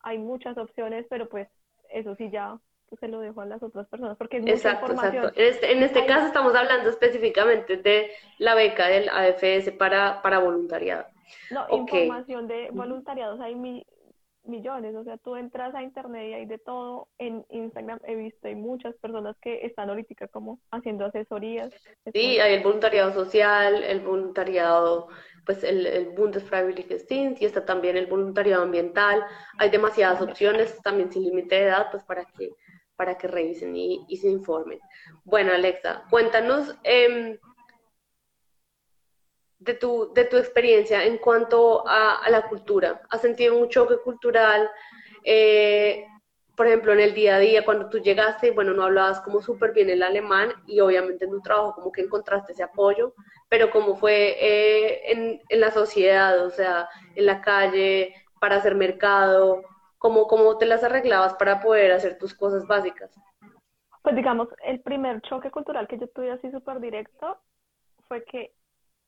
hay 0.00 0.16
muchas 0.16 0.56
opciones, 0.56 1.06
pero 1.10 1.28
pues 1.28 1.46
eso 1.90 2.14
sí 2.16 2.30
ya 2.30 2.58
se 2.98 3.08
lo 3.08 3.20
dejo 3.20 3.40
a 3.40 3.46
las 3.46 3.62
otras 3.62 3.86
personas 3.88 4.16
porque 4.16 4.38
es 4.38 4.42
mucha 4.42 4.54
exacto, 4.54 4.86
información. 4.86 5.24
Exacto. 5.24 5.40
En 5.40 5.48
este, 5.48 5.72
en 5.72 5.82
este 5.82 6.06
caso 6.06 6.26
estamos 6.26 6.54
hablando 6.54 6.90
específicamente 6.90 7.76
de 7.76 8.10
la 8.38 8.54
beca 8.54 8.88
del 8.88 9.08
AFS 9.08 9.72
para, 9.72 10.22
para 10.22 10.38
voluntariado. 10.38 11.06
No, 11.50 11.66
información 11.70 12.48
de 12.48 12.70
voluntariados 12.72 13.40
hay 13.40 13.54
mi, 13.54 13.86
millones, 14.44 14.94
o 14.94 15.04
sea, 15.04 15.16
tú 15.18 15.36
entras 15.36 15.74
a 15.74 15.82
internet 15.82 16.28
y 16.30 16.34
hay 16.34 16.46
de 16.46 16.58
todo. 16.58 17.08
En 17.18 17.44
Instagram 17.50 17.98
he 18.04 18.14
visto 18.14 18.48
hay 18.48 18.54
muchas 18.54 18.94
personas 18.96 19.36
que 19.40 19.64
están 19.64 19.88
ahorita 19.88 20.28
como 20.28 20.60
haciendo 20.70 21.06
asesorías. 21.06 21.72
Sí, 22.12 22.38
hay 22.38 22.54
el 22.54 22.62
voluntariado 22.62 23.12
social, 23.12 23.82
el 23.82 24.00
voluntariado, 24.00 25.08
pues 25.46 25.62
el, 25.64 25.86
el 25.86 26.10
Bundesfreiwilligendienst 26.10 27.40
y 27.40 27.44
está 27.44 27.64
también 27.64 27.96
el 27.96 28.06
voluntariado 28.06 28.62
ambiental. 28.62 29.24
Hay 29.58 29.70
demasiadas 29.70 30.20
opciones, 30.20 30.80
también 30.82 31.12
sin 31.12 31.22
límite 31.22 31.54
de 31.56 31.62
edad, 31.62 31.88
pues 31.90 32.04
para 32.04 32.24
que 32.24 32.50
para 33.00 33.16
que 33.16 33.28
revisen 33.28 33.74
y, 33.74 34.14
se 34.18 34.28
informen. 34.28 34.78
Bueno, 35.24 35.54
Alexa, 35.54 36.04
cuéntanos 36.10 36.76
eh, 36.84 37.40
de 39.58 39.72
tu, 39.72 40.12
de 40.12 40.26
tu 40.26 40.36
experiencia 40.36 41.02
en 41.06 41.16
cuanto 41.16 41.82
a, 41.88 42.28
la 42.28 42.46
cultura. 42.46 43.00
¿Has 43.08 43.22
sentido 43.22 43.56
un 43.56 43.70
choque 43.70 43.96
cultural? 44.04 44.70
Eh, 45.24 46.04
por 46.54 46.66
ejemplo, 46.66 46.92
en 46.92 47.00
el 47.00 47.14
día 47.14 47.36
a 47.36 47.38
día, 47.38 47.64
cuando 47.64 47.88
tú 47.88 48.00
llegaste, 48.00 48.50
bueno, 48.50 48.74
no 48.74 48.82
hablabas 48.82 49.22
como 49.22 49.40
súper 49.40 49.72
bien 49.72 49.88
el 49.88 50.02
alemán 50.02 50.52
y 50.66 50.80
obviamente 50.80 51.24
en 51.24 51.30
tu 51.30 51.40
trabajo 51.40 51.76
como 51.76 51.90
que 51.90 52.02
encontraste 52.02 52.52
ese 52.52 52.64
apoyo, 52.64 53.14
pero 53.48 53.70
¿cómo 53.70 53.96
fue 53.96 54.36
eh, 54.38 55.10
en, 55.10 55.40
en, 55.48 55.60
la 55.60 55.70
sociedad, 55.70 56.44
o 56.44 56.50
sea, 56.50 56.86
en 57.14 57.24
la 57.24 57.40
calle, 57.40 58.12
para 58.40 58.56
hacer 58.56 58.74
mercado? 58.74 59.62
¿Cómo, 60.00 60.26
¿Cómo 60.28 60.56
te 60.56 60.64
las 60.64 60.82
arreglabas 60.82 61.34
para 61.34 61.60
poder 61.60 61.92
hacer 61.92 62.16
tus 62.16 62.32
cosas 62.32 62.66
básicas? 62.66 63.14
Pues 64.02 64.16
digamos, 64.16 64.48
el 64.64 64.80
primer 64.80 65.20
choque 65.20 65.50
cultural 65.50 65.86
que 65.88 65.98
yo 65.98 66.08
tuve 66.08 66.30
así 66.30 66.50
súper 66.50 66.80
directo 66.80 67.36
fue 68.08 68.24
que 68.24 68.54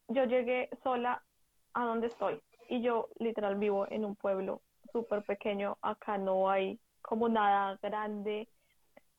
yo 0.08 0.24
llegué 0.24 0.68
sola 0.82 1.24
a 1.72 1.84
donde 1.86 2.08
estoy 2.08 2.42
y 2.68 2.82
yo 2.82 3.08
literal 3.18 3.54
vivo 3.54 3.86
en 3.90 4.04
un 4.04 4.16
pueblo 4.16 4.60
súper 4.92 5.22
pequeño, 5.22 5.78
acá 5.80 6.18
no 6.18 6.50
hay 6.50 6.78
como 7.00 7.26
nada 7.26 7.78
grande. 7.82 8.50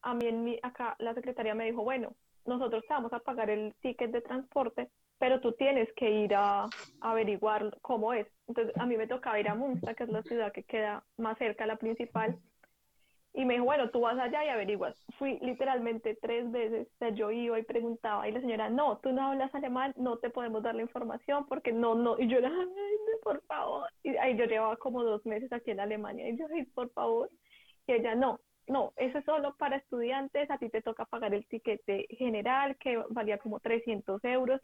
A 0.03 0.13
mí 0.13 0.27
en 0.27 0.43
mi, 0.43 0.59
acá 0.61 0.95
la 0.99 1.15
secretaria 1.15 1.55
me 1.55 1.65
dijo, 1.65 1.83
bueno, 1.83 2.13
nosotros 2.45 2.83
te 2.87 2.93
vamos 2.93 3.13
a 3.13 3.19
pagar 3.19 3.49
el 3.49 3.73
ticket 3.81 4.11
de 4.11 4.21
transporte, 4.21 4.91
pero 5.23 5.39
tú 5.39 5.53
tienes 5.53 5.87
que 5.93 6.11
ir 6.11 6.35
a, 6.35 6.67
averiguar 6.99 7.77
cómo 7.81 8.11
es. 8.11 8.27
Entonces 8.45 8.75
a 8.77 8.85
mí 8.85 8.97
me 8.97 9.07
tocaba 9.07 9.39
ir 9.39 9.47
a 9.47 9.55
Munster, 9.55 9.95
que 9.95 10.03
es 10.03 10.09
la 10.09 10.21
ciudad 10.23 10.51
que 10.51 10.63
queda 10.63 11.05
más 11.15 11.37
cerca, 11.37 11.65
la 11.65 11.77
principal, 11.77 12.37
y 13.33 13.45
me 13.45 13.53
dijo, 13.53 13.63
bueno, 13.63 13.89
tú 13.89 14.01
vas 14.01 14.19
allá 14.19 14.43
y 14.43 14.49
averiguas. 14.49 15.01
Fui 15.17 15.39
literalmente 15.39 16.17
tres 16.21 16.51
veces, 16.51 16.89
o 16.95 16.97
sea, 16.97 17.09
yo 17.11 17.31
iba 17.31 17.57
y 17.57 17.63
preguntaba, 17.63 18.27
y 18.27 18.33
la 18.33 18.41
señora, 18.41 18.69
no, 18.69 18.97
tú 18.97 19.13
no 19.13 19.21
hablas 19.29 19.55
alemán, 19.55 19.93
no 19.95 20.17
te 20.17 20.29
podemos 20.29 20.61
dar 20.61 20.75
la 20.75 20.81
información 20.81 21.45
porque 21.47 21.71
no, 21.71 21.95
no, 21.95 22.19
y 22.19 22.27
yo 22.27 22.39
era, 22.39 22.49
ay, 22.49 23.19
por 23.23 23.41
favor. 23.43 23.89
Y 24.03 24.17
ahí 24.17 24.35
yo 24.35 24.43
llevaba 24.43 24.75
como 24.75 25.03
dos 25.03 25.25
meses 25.25 25.53
aquí 25.53 25.71
en 25.71 25.79
Alemania, 25.79 26.27
y 26.27 26.37
yo, 26.37 26.47
ay, 26.53 26.65
por 26.65 26.91
favor. 26.91 27.29
Y 27.87 27.93
ella, 27.93 28.13
no, 28.13 28.41
no, 28.67 28.91
eso 28.97 29.19
es 29.19 29.23
solo 29.23 29.55
para 29.55 29.77
estudiantes, 29.77 30.51
a 30.51 30.57
ti 30.57 30.67
te 30.67 30.81
toca 30.81 31.05
pagar 31.05 31.33
el 31.33 31.47
tiquete 31.47 32.07
general, 32.09 32.75
que 32.75 33.01
valía 33.09 33.37
como 33.37 33.61
300 33.61 34.21
euros. 34.25 34.59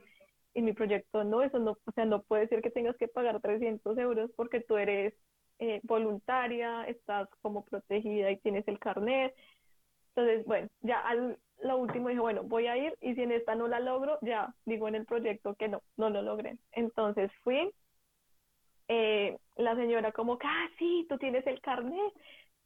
Y 0.53 0.61
mi 0.61 0.73
proyecto, 0.73 1.23
no, 1.23 1.43
eso 1.43 1.59
no, 1.59 1.77
o 1.85 1.91
sea, 1.93 2.05
no 2.05 2.23
puede 2.23 2.47
ser 2.47 2.61
que 2.61 2.71
tengas 2.71 2.97
que 2.97 3.07
pagar 3.07 3.39
300 3.39 3.97
euros 3.97 4.31
porque 4.35 4.61
tú 4.61 4.77
eres 4.77 5.13
eh, 5.59 5.79
voluntaria, 5.83 6.83
estás 6.85 7.29
como 7.41 7.63
protegida 7.65 8.31
y 8.31 8.37
tienes 8.37 8.67
el 8.67 8.79
carnet. 8.79 9.35
Entonces, 10.09 10.45
bueno, 10.45 10.69
ya 10.81 10.99
al 11.01 11.37
lo 11.61 11.77
último 11.77 12.09
dije, 12.09 12.21
bueno, 12.21 12.43
voy 12.43 12.67
a 12.67 12.77
ir 12.77 12.95
y 13.01 13.15
si 13.15 13.21
en 13.21 13.31
esta 13.31 13.55
no 13.55 13.67
la 13.67 13.79
logro, 13.79 14.17
ya 14.21 14.53
digo 14.65 14.87
en 14.87 14.95
el 14.95 15.05
proyecto 15.05 15.55
que 15.55 15.67
no, 15.67 15.81
no 15.97 16.09
lo 16.09 16.21
logré. 16.21 16.57
Entonces 16.71 17.31
fui, 17.43 17.71
eh, 18.87 19.37
la 19.57 19.75
señora 19.75 20.11
como 20.11 20.37
ah, 20.41 20.67
sí, 20.77 21.05
tú 21.09 21.17
tienes 21.17 21.45
el 21.47 21.61
carnet, 21.61 22.13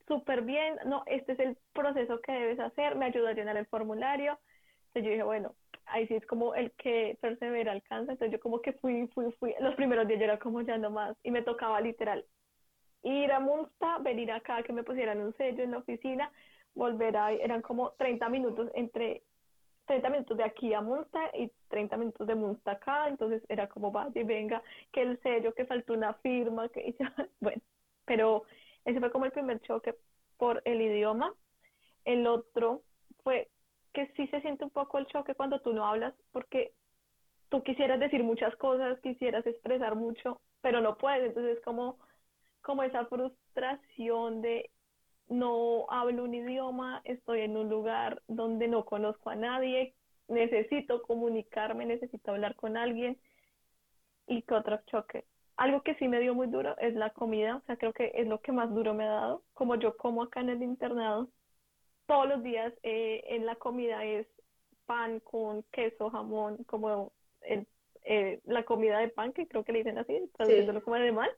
súper 0.08 0.44
bien, 0.44 0.78
no, 0.86 1.04
este 1.08 1.34
es 1.34 1.40
el 1.40 1.58
proceso 1.74 2.22
que 2.22 2.32
debes 2.32 2.60
hacer, 2.60 2.96
me 2.96 3.06
ayuda 3.06 3.30
a 3.32 3.34
llenar 3.34 3.58
el 3.58 3.66
formulario. 3.66 4.40
Entonces 4.88 5.04
yo 5.04 5.10
dije, 5.10 5.24
bueno, 5.24 5.56
ahí 5.86 6.08
sí 6.08 6.16
es 6.16 6.26
como 6.26 6.56
el 6.56 6.72
que 6.74 7.18
persevera 7.22 7.72
alcanza, 7.72 8.14
entonces 8.14 8.32
yo 8.32 8.40
como 8.40 8.62
que 8.62 8.74
fui, 8.74 9.08
fui, 9.14 9.32
fui, 9.34 9.54
los 9.60 9.76
primeros 9.76 10.08
días 10.08 10.20
yo 10.20 10.26
era 10.26 10.40
como 10.40 10.62
ya 10.62 10.78
no 10.78 10.90
más 10.90 11.16
y 11.24 11.32
me 11.32 11.42
tocaba 11.42 11.82
literal 11.82 12.26
ir 13.04 13.32
a 13.32 13.40
Munsta, 13.40 13.98
venir 14.00 14.32
acá, 14.32 14.64
que 14.64 14.74
me 14.74 14.84
pusieran 14.84 15.20
un 15.22 15.36
sello 15.36 15.64
en 15.64 15.72
la 15.72 15.78
oficina, 15.80 16.32
volver 16.74 17.18
a, 17.18 17.32
eran 17.32 17.62
como 17.62 17.92
30 17.92 18.30
minutos 18.30 18.72
entre 18.76 19.24
30 19.86 20.10
minutos 20.10 20.38
de 20.38 20.44
aquí 20.46 20.74
a 20.74 20.82
Munsta 20.82 21.20
y 21.34 21.52
30 21.68 21.98
minutos 21.98 22.26
de 22.26 22.36
Munsta 22.36 22.72
acá, 22.72 23.10
entonces 23.10 23.44
era 23.50 23.68
como 23.68 23.92
vaya 23.92 24.22
y 24.22 24.24
venga, 24.24 24.64
que 24.92 25.02
el 25.02 25.20
sello, 25.22 25.54
que 25.54 25.66
faltó 25.66 25.94
una 25.94 26.14
firma, 26.16 26.70
que 26.70 26.96
ya, 27.00 27.14
bueno, 27.42 27.62
pero 28.06 28.44
ese 28.86 29.00
fue 29.00 29.12
como 29.12 29.26
el 29.26 29.32
primer 29.32 29.60
choque 29.62 29.96
por 30.38 30.62
el 30.66 30.82
idioma. 30.82 31.34
El 32.06 32.28
otro 32.28 32.84
fue 33.24 33.50
que 33.94 34.08
sí 34.16 34.28
se 34.28 34.42
siente 34.42 34.64
un 34.64 34.72
poco 34.72 34.98
el 34.98 35.08
choque 35.08 35.36
cuando 35.36 35.60
tú 35.60 35.74
no 35.74 35.86
hablas, 35.86 36.14
porque 36.32 36.74
tú 37.50 37.64
quisieras 37.64 38.00
decir 38.00 38.24
muchas 38.24 38.56
cosas, 38.58 39.00
quisieras 39.02 39.46
expresar 39.46 39.96
mucho, 39.96 40.42
pero 40.62 40.82
no 40.82 40.98
puedes, 40.98 41.28
entonces 41.28 41.60
como 41.64 41.98
como 42.64 42.84
esa 42.84 43.06
frustración 43.06 44.42
de 44.42 44.72
no 45.28 45.86
hablo 45.90 46.24
un 46.24 46.34
idioma, 46.34 47.02
estoy 47.04 47.42
en 47.42 47.58
un 47.58 47.70
lugar 47.70 48.22
donde 48.28 48.68
no 48.68 48.86
conozco 48.86 49.30
a 49.30 49.36
nadie, 49.36 49.94
necesito 50.28 51.02
comunicarme, 51.04 51.86
necesito 51.86 52.32
hablar 52.32 52.56
con 52.56 52.78
alguien. 52.78 53.18
Y 54.26 54.42
que 54.44 54.54
otro 54.54 54.80
choque. 54.88 55.26
Algo 55.58 55.82
que 55.82 55.96
sí 55.96 56.08
me 56.08 56.20
dio 56.20 56.34
muy 56.34 56.48
duro 56.48 56.76
es 56.78 56.96
la 56.96 57.12
comida, 57.12 57.58
o 57.58 57.62
sea, 57.62 57.78
creo 57.78 57.94
que 57.94 58.12
es 58.16 58.28
lo 58.28 58.40
que 58.40 58.52
más 58.52 58.74
duro 58.74 58.94
me 58.94 59.04
ha 59.04 59.10
dado. 59.10 59.44
Como 59.54 59.76
yo 59.76 59.98
como 59.98 60.24
acá 60.24 60.40
en 60.40 60.50
el 60.50 60.64
internado, 60.64 61.30
todos 62.06 62.28
los 62.28 62.44
días 62.44 62.74
eh, 62.84 63.24
en 63.28 63.46
la 63.46 63.56
comida 63.56 64.04
es 64.06 64.28
pan 64.86 65.20
con 65.22 65.64
queso, 65.72 66.10
jamón, 66.10 66.64
como 66.66 67.14
el, 67.42 67.68
eh, 68.06 68.40
la 68.46 68.64
comida 68.64 69.00
de 69.00 69.10
pan, 69.10 69.34
que 69.34 69.48
creo 69.48 69.64
que 69.64 69.72
le 69.72 69.80
dicen 69.80 69.98
así, 69.98 70.30
traduciéndolo 70.36 70.84
como 70.84 70.96
alemán. 70.96 71.30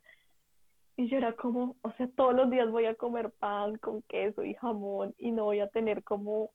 Y 0.96 1.08
yo 1.08 1.18
era 1.18 1.34
como, 1.34 1.76
o 1.82 1.92
sea, 1.92 2.08
todos 2.16 2.34
los 2.34 2.50
días 2.50 2.70
voy 2.70 2.86
a 2.86 2.94
comer 2.94 3.30
pan 3.30 3.76
con 3.78 4.02
queso 4.02 4.42
y 4.42 4.54
jamón 4.54 5.14
y 5.18 5.30
no 5.30 5.44
voy 5.44 5.60
a 5.60 5.68
tener 5.68 6.02
como 6.02 6.50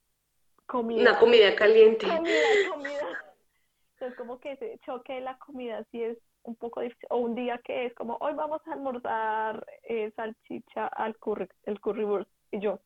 comida. 0.65 1.01
Una 1.01 1.19
comida 1.19 1.55
caliente. 1.55 2.07
Comida, 2.07 2.33
comida. 2.71 3.07
Entonces, 3.93 4.17
como 4.17 4.39
que 4.39 4.53
ese 4.53 4.79
choque 4.85 5.13
de 5.13 5.21
la 5.21 5.37
comida 5.37 5.85
sí 5.91 6.01
es 6.01 6.17
un 6.43 6.55
poco 6.55 6.81
difícil. 6.81 7.07
O 7.11 7.17
un 7.17 7.35
día 7.35 7.59
que 7.59 7.85
es 7.85 7.93
como, 7.93 8.17
hoy 8.19 8.33
vamos 8.33 8.61
a 8.65 8.73
almorzar 8.73 9.65
eh, 9.83 10.11
salchicha 10.15 10.87
al 10.87 11.17
curry, 11.19 11.47
el 11.65 11.79
currywurst. 11.79 12.29
Y 12.51 12.59
yo, 12.59 12.79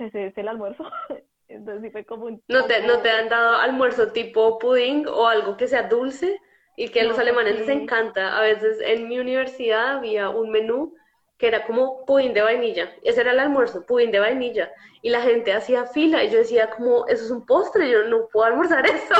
ese 0.00 0.26
es 0.26 0.38
el 0.38 0.48
almuerzo. 0.48 0.84
Entonces 1.48 1.82
sí 1.82 1.90
fue 1.90 2.04
como 2.04 2.26
un... 2.26 2.42
¿No 2.46 2.66
te, 2.66 2.86
¿No 2.86 3.00
te 3.00 3.10
han 3.10 3.28
dado 3.28 3.56
almuerzo 3.56 4.12
tipo 4.12 4.58
pudding 4.58 5.06
o 5.08 5.26
algo 5.26 5.56
que 5.56 5.66
sea 5.66 5.88
dulce? 5.88 6.38
y 6.80 6.88
que 6.88 7.02
a 7.02 7.04
los 7.04 7.18
alemanes 7.18 7.58
les 7.58 7.68
encanta. 7.68 8.38
A 8.38 8.40
veces 8.40 8.80
en 8.80 9.06
mi 9.06 9.18
universidad 9.18 9.98
había 9.98 10.30
un 10.30 10.50
menú 10.50 10.94
que 11.36 11.48
era 11.48 11.66
como 11.66 12.06
pudín 12.06 12.32
de 12.32 12.40
vainilla. 12.40 12.90
Ese 13.02 13.20
era 13.20 13.32
el 13.32 13.40
almuerzo, 13.40 13.84
pudín 13.84 14.10
de 14.10 14.18
vainilla. 14.18 14.72
Y 15.02 15.10
la 15.10 15.20
gente 15.20 15.52
hacía 15.52 15.84
fila 15.84 16.24
y 16.24 16.30
yo 16.30 16.38
decía 16.38 16.70
como, 16.70 17.06
eso 17.06 17.22
es 17.24 17.30
un 17.30 17.44
postre, 17.44 17.90
yo 17.90 18.04
no 18.04 18.28
puedo 18.28 18.46
almorzar 18.46 18.86
eso. 18.86 19.14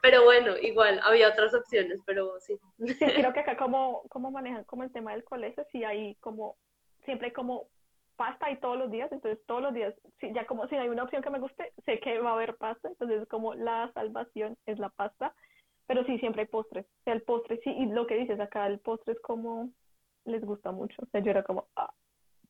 Pero 0.00 0.24
bueno, 0.24 0.56
igual, 0.56 0.98
había 1.02 1.28
otras 1.28 1.52
opciones, 1.52 2.00
pero 2.06 2.40
sí. 2.40 2.58
Sí, 2.86 3.04
creo 3.04 3.34
que 3.34 3.40
acá 3.40 3.58
como, 3.58 4.02
como 4.08 4.30
manejan 4.30 4.64
como 4.64 4.82
el 4.82 4.90
tema 4.90 5.12
del 5.12 5.24
colegio, 5.24 5.62
sí 5.70 5.84
hay 5.84 6.14
como, 6.16 6.56
siempre 7.04 7.28
hay 7.28 7.32
como 7.34 7.68
pasta 8.16 8.50
y 8.50 8.58
todos 8.58 8.78
los 8.78 8.90
días, 8.90 9.10
entonces 9.12 9.44
todos 9.46 9.62
los 9.62 9.74
días, 9.74 9.94
ya 10.20 10.46
como 10.46 10.66
si 10.68 10.76
hay 10.76 10.88
una 10.88 11.04
opción 11.04 11.22
que 11.22 11.30
me 11.30 11.40
guste, 11.40 11.72
sé 11.84 12.00
que 12.00 12.18
va 12.18 12.30
a 12.30 12.34
haber 12.34 12.56
pasta, 12.56 12.88
entonces 12.88 13.26
como 13.28 13.54
la 13.54 13.90
salvación 13.94 14.56
es 14.66 14.78
la 14.78 14.88
pasta 14.90 15.34
pero 15.86 16.04
sí, 16.04 16.18
siempre 16.18 16.42
hay 16.42 16.48
postres. 16.48 16.86
El 17.04 17.22
postre, 17.22 17.60
sí, 17.62 17.70
y 17.70 17.86
lo 17.86 18.06
que 18.06 18.16
dices 18.16 18.40
acá, 18.40 18.66
el 18.66 18.78
postre 18.78 19.14
es 19.14 19.20
como, 19.20 19.70
les 20.24 20.42
gusta 20.44 20.72
mucho. 20.72 20.94
O 21.02 21.06
sea, 21.06 21.20
yo 21.20 21.30
era 21.30 21.42
como, 21.42 21.68
ah, 21.76 21.92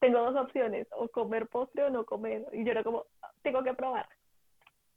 tengo 0.01 0.21
dos 0.21 0.37
opciones, 0.37 0.87
o 0.93 1.09
comer 1.09 1.49
postre 1.49 1.85
o 1.85 1.91
no 1.91 2.05
comer. 2.05 2.47
Y 2.53 2.65
yo 2.65 2.71
era 2.71 2.85
como, 2.85 3.07
ah, 3.23 3.33
tengo 3.43 3.63
que 3.65 3.75
probar. 3.75 4.09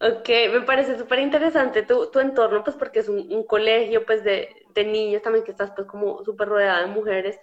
ok, 0.00 0.28
me 0.52 0.62
parece 0.62 0.98
súper 0.98 1.18
interesante 1.18 1.82
tu, 1.82 2.10
tu 2.10 2.20
entorno, 2.20 2.64
pues 2.64 2.76
porque 2.76 3.00
es 3.00 3.08
un, 3.08 3.44
colegio, 3.44 4.06
pues 4.06 4.24
de, 4.24 4.48
de 4.74 4.84
niños 4.84 5.22
también 5.22 5.44
que 5.44 5.50
estás 5.50 5.70
pues 5.72 5.86
como 5.86 6.24
súper 6.24 6.48
rodeada 6.48 6.80
de 6.80 6.86
mujeres 6.86 7.38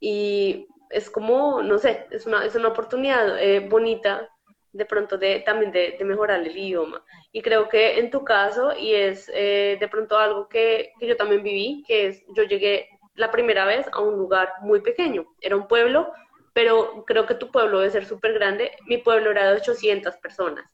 y 0.00 0.68
es 0.90 1.10
como, 1.10 1.62
no 1.62 1.78
sé, 1.78 2.06
es 2.10 2.26
una, 2.26 2.44
es 2.44 2.54
una 2.54 2.68
oportunidad 2.68 3.40
eh, 3.42 3.60
bonita 3.60 4.28
de 4.72 4.84
pronto 4.84 5.16
de, 5.16 5.40
también 5.40 5.72
de, 5.72 5.96
mejorar 6.04 6.40
el 6.40 6.56
idioma. 6.56 7.02
Y 7.32 7.42
creo 7.42 7.68
que 7.68 7.98
en 7.98 8.10
tu 8.10 8.24
caso, 8.24 8.76
y 8.76 8.94
es 8.94 9.30
eh, 9.34 9.76
de 9.80 9.88
pronto 9.88 10.18
algo 10.18 10.48
que, 10.48 10.92
que, 11.00 11.06
yo 11.06 11.16
también 11.16 11.42
viví, 11.42 11.82
que 11.86 12.08
es, 12.08 12.24
yo 12.34 12.44
llegué 12.44 12.88
la 13.14 13.30
primera 13.30 13.64
vez 13.64 13.86
a 13.92 14.00
un 14.00 14.16
lugar 14.16 14.52
muy 14.60 14.80
pequeño, 14.80 15.26
era 15.40 15.56
un 15.56 15.66
pueblo, 15.66 16.12
pero 16.52 17.04
creo 17.06 17.26
que 17.26 17.34
tu 17.34 17.50
pueblo 17.50 17.78
debe 17.80 17.90
ser 17.90 18.06
súper 18.06 18.34
grande, 18.34 18.72
mi 18.86 18.98
pueblo 18.98 19.30
era 19.30 19.50
de 19.50 19.56
800 19.56 20.16
personas. 20.16 20.64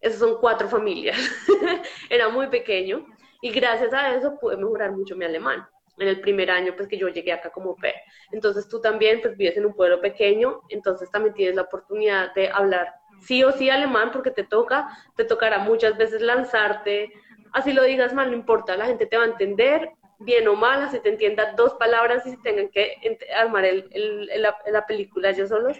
Esas 0.00 0.18
son 0.18 0.38
cuatro 0.40 0.68
familias. 0.68 1.16
era 2.10 2.28
muy 2.28 2.48
pequeño 2.48 3.06
y 3.40 3.50
gracias 3.50 3.92
a 3.92 4.14
eso 4.14 4.38
pude 4.38 4.56
mejorar 4.56 4.92
mucho 4.92 5.16
mi 5.16 5.24
alemán 5.24 5.66
en 5.98 6.08
el 6.08 6.20
primer 6.20 6.50
año 6.50 6.74
pues 6.76 6.88
que 6.88 6.98
yo 6.98 7.08
llegué 7.08 7.32
acá 7.32 7.50
como 7.50 7.76
PER. 7.76 7.94
Entonces 8.32 8.68
tú 8.68 8.80
también 8.80 9.20
pues 9.20 9.36
vives 9.36 9.56
en 9.56 9.66
un 9.66 9.74
pueblo 9.74 10.00
pequeño, 10.00 10.60
entonces 10.68 11.10
también 11.10 11.34
tienes 11.34 11.56
la 11.56 11.62
oportunidad 11.62 12.34
de 12.34 12.48
hablar 12.48 12.94
sí 13.20 13.42
o 13.44 13.52
sí 13.52 13.70
alemán 13.70 14.10
porque 14.12 14.30
te 14.30 14.44
toca, 14.44 14.88
te 15.16 15.24
tocará 15.24 15.58
muchas 15.58 15.96
veces 15.96 16.20
lanzarte, 16.20 17.12
así 17.52 17.72
lo 17.72 17.82
digas 17.82 18.12
mal, 18.12 18.30
no 18.30 18.36
importa, 18.36 18.76
la 18.76 18.86
gente 18.86 19.06
te 19.06 19.16
va 19.16 19.24
a 19.24 19.28
entender 19.28 19.90
bien 20.18 20.48
o 20.48 20.54
mal, 20.54 20.82
así 20.82 21.00
te 21.00 21.10
entienda 21.10 21.52
dos 21.52 21.74
palabras 21.74 22.26
y 22.26 22.30
si 22.30 22.42
tengan 22.42 22.68
que 22.68 22.96
armar 23.34 23.64
el, 23.64 24.30
la, 24.36 24.56
la, 24.66 24.86
película 24.86 25.30
ellos 25.30 25.50
solos, 25.50 25.78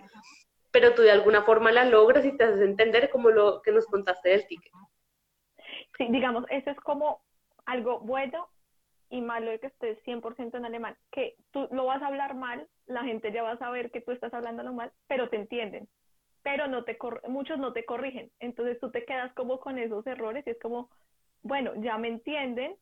pero 0.70 0.94
tú 0.94 1.02
de 1.02 1.10
alguna 1.10 1.42
forma 1.42 1.72
la 1.72 1.84
logras 1.84 2.24
y 2.24 2.36
te 2.36 2.44
haces 2.44 2.60
entender 2.60 3.10
como 3.10 3.30
lo 3.30 3.62
que 3.62 3.72
nos 3.72 3.86
contaste 3.86 4.30
del 4.30 4.46
ticket. 4.46 4.72
Sí, 5.96 6.06
digamos, 6.10 6.44
eso 6.50 6.70
es 6.70 6.80
como 6.80 7.22
algo 7.64 8.00
bueno 8.00 8.48
y 9.10 9.20
malo 9.20 9.50
de 9.50 9.60
que 9.60 9.68
estés 9.68 9.98
100% 10.04 10.56
en 10.56 10.64
alemán, 10.64 10.96
que 11.10 11.36
tú 11.52 11.68
lo 11.70 11.86
vas 11.86 12.02
a 12.02 12.08
hablar 12.08 12.34
mal, 12.34 12.66
la 12.86 13.04
gente 13.04 13.32
ya 13.32 13.42
va 13.42 13.52
a 13.52 13.58
saber 13.58 13.90
que 13.90 14.00
tú 14.00 14.10
estás 14.10 14.32
hablándolo 14.34 14.72
mal, 14.72 14.92
pero 15.06 15.28
te 15.28 15.36
entienden, 15.36 15.88
pero 16.42 16.66
no 16.66 16.84
te 16.84 16.98
muchos 17.28 17.58
no 17.58 17.72
te 17.72 17.84
corrigen, 17.84 18.30
entonces 18.40 18.78
tú 18.80 18.90
te 18.90 19.04
quedas 19.04 19.32
como 19.34 19.60
con 19.60 19.78
esos 19.78 20.06
errores 20.06 20.46
y 20.46 20.50
es 20.50 20.58
como, 20.60 20.90
bueno, 21.42 21.72
ya 21.76 21.98
me 21.98 22.08
entienden, 22.08 22.76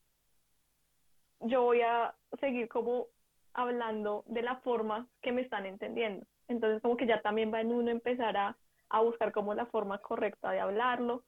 yo 1.40 1.62
voy 1.62 1.82
a 1.82 2.14
seguir 2.40 2.68
como 2.68 3.08
hablando 3.52 4.24
de 4.26 4.42
la 4.42 4.56
forma 4.56 5.06
que 5.20 5.32
me 5.32 5.42
están 5.42 5.66
entendiendo, 5.66 6.26
entonces 6.48 6.80
como 6.80 6.96
que 6.96 7.06
ya 7.06 7.20
también 7.20 7.52
va 7.52 7.60
en 7.60 7.72
uno 7.72 7.90
empezar 7.90 8.36
a 8.36 9.00
buscar 9.00 9.32
como 9.32 9.54
la 9.54 9.66
forma 9.66 9.98
correcta 9.98 10.52
de 10.52 10.60
hablarlo, 10.60 11.24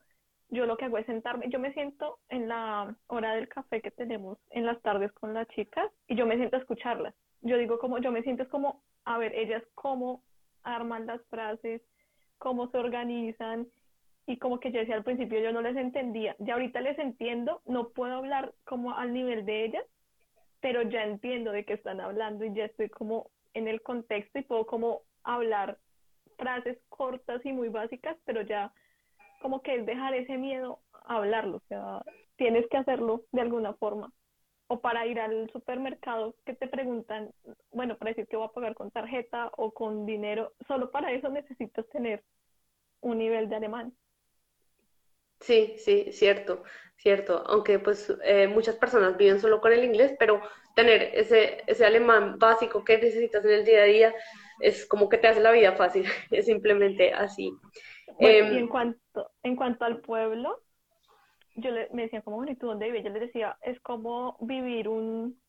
yo 0.49 0.66
lo 0.66 0.76
que 0.76 0.84
hago 0.84 0.99
es 0.99 1.07
sentarme, 1.07 1.49
yo 1.49 1.59
me 1.59 1.72
siento 1.72 2.18
en 2.28 2.49
la 2.49 2.94
hora 3.09 3.34
del 3.34 3.49
café 3.49 3.80
que 3.80 3.90
tenemos 3.90 4.38
en 4.51 4.64
las 4.64 4.80
tardes 4.82 5.12
con 5.12 5.34
las 5.34 5.49
chicas 5.49 5.90
y 6.09 6.14
yo 6.14 6.26
me 6.26 6.36
siento 6.36 6.57
a 6.57 6.61
escucharlas. 6.61 7.14
Yo 7.42 7.59
digo 7.59 7.78
como, 7.78 7.99
yo 7.99 8.12
me 8.12 8.22
siento 8.22 8.44
es 8.44 8.49
como, 8.49 8.82
a 9.05 9.18
ver, 9.18 9.34
ellas 9.34 9.62
cómo 9.74 10.22
arman 10.62 11.07
las 11.07 11.22
frases, 11.26 11.82
cómo 12.38 12.68
se 12.70 12.78
organizan 12.78 13.66
y 14.26 14.38
como 14.38 14.59
que 14.59 14.72
yo 14.72 14.80
decía 14.80 14.97
al 14.97 15.05
principio 15.05 15.40
yo 15.40 15.53
no 15.53 15.62
les 15.62 15.76
entendía, 15.76 16.34
ya 16.38 16.55
ahorita 16.55 16.80
les 16.80 16.99
entiendo, 16.99 17.62
no 17.64 17.90
puedo 17.90 18.14
hablar 18.14 18.53
como 18.64 18.92
al 18.94 19.12
nivel 19.12 19.47
de 19.47 19.64
ellas, 19.64 19.84
pero 20.61 20.82
ya 20.82 21.05
entiendo 21.05 21.53
de 21.53 21.64
qué 21.64 21.74
están 21.74 22.01
hablando 22.01 22.44
y 22.44 22.53
ya 22.53 22.64
estoy 22.64 22.88
como 22.88 23.30
en 23.55 23.68
el 23.68 23.82
contexto 23.82 24.38
y 24.38 24.42
puedo 24.42 24.66
como 24.66 25.03
hablar 25.22 25.78
frases 26.36 26.78
cortas 26.88 27.44
y 27.44 27.53
muy 27.53 27.68
básicas, 27.68 28.16
pero 28.24 28.42
ya 28.42 28.72
como 29.41 29.62
que 29.62 29.76
es 29.76 29.87
dejar 29.87 30.14
ese 30.14 30.37
miedo 30.39 30.80
a 31.07 31.16
hablarlo, 31.16 31.59
o 31.59 31.62
sea, 31.68 32.03
tienes 32.37 32.66
que 32.68 32.76
hacerlo 32.78 33.24
de 33.32 33.43
alguna 33.43 33.74
forma. 33.74 34.12
O 34.68 34.80
para 34.80 35.07
ir 35.07 35.20
al 35.20 35.51
supermercado 35.53 36.34
que 36.47 36.55
te 36.55 36.68
preguntan, 36.68 37.30
bueno, 37.72 37.97
para 37.99 38.11
decir 38.11 38.26
que 38.28 38.37
voy 38.37 38.47
a 38.47 38.53
pagar 38.53 38.74
con 38.74 38.91
tarjeta 38.91 39.51
o 39.57 39.72
con 39.72 40.07
dinero, 40.07 40.53
solo 40.68 40.91
para 40.91 41.12
eso 41.12 41.28
necesitas 41.30 41.89
tener 41.91 42.24
un 43.01 43.18
nivel 43.18 43.49
de 43.49 43.57
alemán. 43.57 43.95
Sí, 45.41 45.76
sí, 45.78 46.12
cierto, 46.12 46.62
cierto. 46.97 47.45
Aunque 47.47 47.78
pues 47.78 48.12
eh, 48.24 48.49
muchas 48.49 48.76
personas 48.76 49.16
viven 49.16 49.41
solo 49.41 49.61
con 49.61 49.72
el 49.72 49.84
inglés, 49.84 50.14
pero 50.18 50.41
tener 50.74 51.11
ese, 51.14 51.62
ese 51.66 51.84
alemán 51.87 52.39
básico 52.39 52.84
que 52.84 52.99
necesitas 52.99 53.45
en 53.45 53.51
el 53.53 53.64
día 53.64 53.82
a 53.82 53.84
día 53.84 54.14
es 54.61 54.87
como 54.87 55.09
que 55.09 55.18
te 55.18 55.28
hace 55.28 55.41
la 55.41 55.53
vida 55.53 55.72
fácil, 55.76 56.07
es 56.30 56.47
simplemente 56.47 57.12
así. 57.12 57.53
Y 58.19 58.27
em, 58.27 58.57
en 58.57 58.69
cuanto, 58.69 59.31
en 59.43 59.57
cuanto 59.57 59.85
al 59.85 60.01
pueblo, 60.01 60.61
yo 61.57 61.71
le, 61.71 61.89
me 61.93 62.03
decía 62.03 62.23
como, 62.23 62.37
bueno, 62.37 62.53
¿y 62.53 62.57
tú 62.57 62.67
dónde 62.67 62.87
vives? 62.87 63.05
Yo 63.05 63.11
les 63.11 63.23
decía, 63.23 63.59
es 63.63 63.81
como 63.81 64.37
vivir 64.41 64.89
un, 64.89 65.41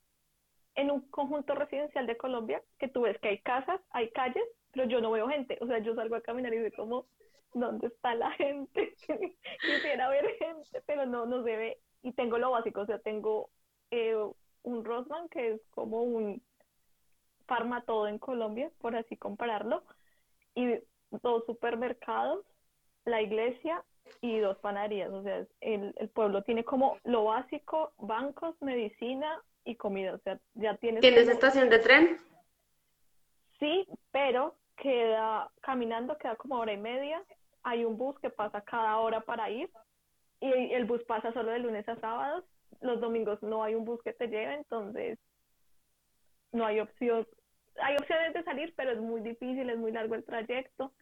en 0.75 0.91
un 0.91 1.01
conjunto 1.09 1.55
residencial 1.55 2.07
de 2.07 2.17
Colombia, 2.17 2.61
que 2.79 2.87
tú 2.87 3.01
ves 3.01 3.17
que 3.19 3.29
hay 3.29 3.39
casas, 3.39 3.81
hay 3.91 4.09
calles, 4.11 4.43
pero 4.71 4.87
yo 4.87 5.01
no 5.01 5.11
veo 5.11 5.27
gente. 5.27 5.57
O 5.61 5.67
sea, 5.67 5.79
yo 5.79 5.95
salgo 5.95 6.15
a 6.15 6.21
caminar 6.21 6.53
y 6.53 6.59
veo 6.59 6.71
como, 6.75 7.07
¿dónde 7.53 7.87
está 7.87 8.15
la 8.15 8.31
gente? 8.31 8.95
Quisiera 9.61 10.09
ver 10.09 10.25
gente, 10.37 10.81
pero 10.85 11.05
no, 11.05 11.25
no 11.25 11.43
se 11.43 11.55
ve. 11.55 11.77
Y 12.03 12.13
tengo 12.13 12.37
lo 12.37 12.51
básico, 12.51 12.81
o 12.81 12.85
sea, 12.85 12.99
tengo 12.99 13.49
eh, 13.91 14.15
un 14.63 14.85
Rosman, 14.85 15.29
que 15.29 15.53
es 15.53 15.61
como 15.71 16.03
un 16.03 16.41
todo 17.85 18.07
en 18.07 18.19
Colombia, 18.19 18.71
por 18.79 18.95
así 18.95 19.15
compararlo, 19.15 19.83
y 20.53 20.79
dos 21.11 21.45
supermercados, 21.45 22.45
la 23.05 23.21
iglesia 23.21 23.83
y 24.21 24.39
dos 24.39 24.57
panaderías. 24.59 25.11
O 25.11 25.23
sea, 25.23 25.45
el, 25.61 25.93
el 25.97 26.09
pueblo 26.09 26.43
tiene 26.43 26.63
como 26.63 26.97
lo 27.03 27.25
básico, 27.25 27.93
bancos, 27.97 28.55
medicina 28.61 29.41
y 29.63 29.75
comida. 29.75 30.15
O 30.15 30.19
sea, 30.19 30.39
ya 30.55 30.77
tienes... 30.77 31.01
¿Tienes 31.01 31.27
estación 31.27 31.69
de 31.69 31.79
tren? 31.79 32.17
Sí, 33.59 33.87
pero 34.11 34.55
queda 34.77 35.49
caminando, 35.61 36.17
queda 36.17 36.35
como 36.35 36.55
hora 36.59 36.73
y 36.73 36.77
media. 36.77 37.23
Hay 37.63 37.83
un 37.83 37.97
bus 37.97 38.17
que 38.19 38.29
pasa 38.29 38.61
cada 38.61 38.97
hora 38.97 39.21
para 39.21 39.49
ir 39.49 39.69
y 40.39 40.51
el 40.73 40.85
bus 40.85 41.03
pasa 41.03 41.33
solo 41.33 41.51
de 41.51 41.59
lunes 41.59 41.87
a 41.89 41.95
sábados. 41.97 42.45
Los 42.81 43.01
domingos 43.01 43.41
no 43.41 43.63
hay 43.63 43.75
un 43.75 43.85
bus 43.85 44.01
que 44.03 44.13
te 44.13 44.27
lleve, 44.27 44.53
entonces 44.53 45.17
no 46.51 46.65
hay 46.65 46.79
opción 46.79 47.27
hay 47.81 47.95
opciones 47.97 48.33
de 48.33 48.43
salir, 48.43 48.73
pero 48.75 48.91
es 48.91 48.99
muy 48.99 49.21
difícil, 49.21 49.69
es 49.69 49.77
muy 49.77 49.91
largo 49.91 50.15
el 50.15 50.25
trayecto. 50.25 50.93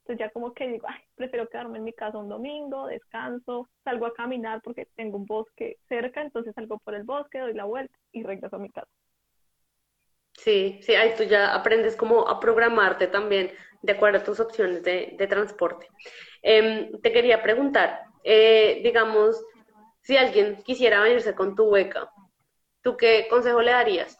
Entonces 0.00 0.18
ya 0.26 0.30
como 0.32 0.54
que 0.54 0.68
digo, 0.68 0.86
ay, 0.88 1.00
prefiero 1.16 1.48
quedarme 1.48 1.78
en 1.78 1.84
mi 1.84 1.92
casa 1.94 2.18
un 2.18 2.28
domingo, 2.28 2.86
descanso, 2.88 3.70
salgo 3.84 4.06
a 4.06 4.14
caminar 4.14 4.60
porque 4.62 4.86
tengo 4.96 5.16
un 5.18 5.26
bosque 5.26 5.78
cerca, 5.88 6.22
entonces 6.22 6.54
salgo 6.54 6.78
por 6.78 6.94
el 6.94 7.04
bosque, 7.04 7.38
doy 7.40 7.54
la 7.54 7.64
vuelta 7.64 7.96
y 8.12 8.22
regreso 8.22 8.56
a 8.56 8.58
mi 8.60 8.70
casa. 8.70 8.90
Sí, 10.36 10.80
sí, 10.82 10.94
ahí 10.94 11.14
tú 11.16 11.22
ya 11.24 11.54
aprendes 11.54 11.96
como 11.96 12.28
a 12.28 12.40
programarte 12.40 13.06
también 13.06 13.52
de 13.82 13.92
acuerdo 13.92 14.18
a 14.18 14.24
tus 14.24 14.40
opciones 14.40 14.82
de, 14.82 15.14
de 15.18 15.26
transporte. 15.26 15.88
Em, 16.42 17.00
te 17.00 17.12
quería 17.12 17.42
preguntar, 17.42 18.02
eh, 18.24 18.80
digamos, 18.82 19.42
si 20.02 20.16
alguien 20.16 20.62
quisiera 20.64 21.00
venirse 21.00 21.34
con 21.34 21.54
tu 21.54 21.70
beca, 21.70 22.10
¿tú 22.82 22.96
qué 22.96 23.26
consejo 23.30 23.62
le 23.62 23.72
darías? 23.72 24.18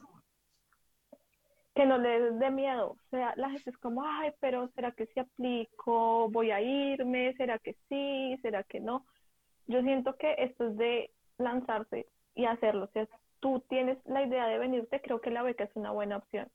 Que 1.75 1.87
no 1.87 1.99
les 1.99 2.39
dé 2.39 2.51
miedo. 2.51 2.91
O 2.91 3.11
sea, 3.11 3.35
la 3.37 3.51
gente 3.51 3.71
es 3.71 3.79
como, 3.79 4.05
ay, 4.05 4.33
pero 4.41 4.69
¿será 4.75 4.93
que 4.93 5.07
si 5.07 5.21
aplico? 5.21 6.29
¿Voy 6.31 6.51
a 6.51 6.61
irme? 6.61 7.35
¿Será 7.35 7.59
que 7.59 7.77
sí? 7.89 8.39
¿Será 8.43 8.63
que 8.63 8.81
no? 8.81 9.05
Yo 9.67 9.83
siento 9.83 10.17
que 10.17 10.35
esto 10.39 10.69
es 10.69 10.77
de 10.77 11.11
lanzarse 11.39 12.07
y 12.35 12.45
hacerlo. 12.45 12.85
O 12.85 12.89
sea, 12.89 13.09
tú 13.41 13.61
tienes 13.69 13.99
la 14.07 14.23
idea 14.25 14.47
de 14.47 14.59
venirte, 14.59 15.01
creo 15.01 15.21
que 15.21 15.31
la 15.31 15.43
beca 15.43 15.65
es 15.65 15.75
una 15.75 15.91
buena 15.91 16.19
opción. 16.19 16.49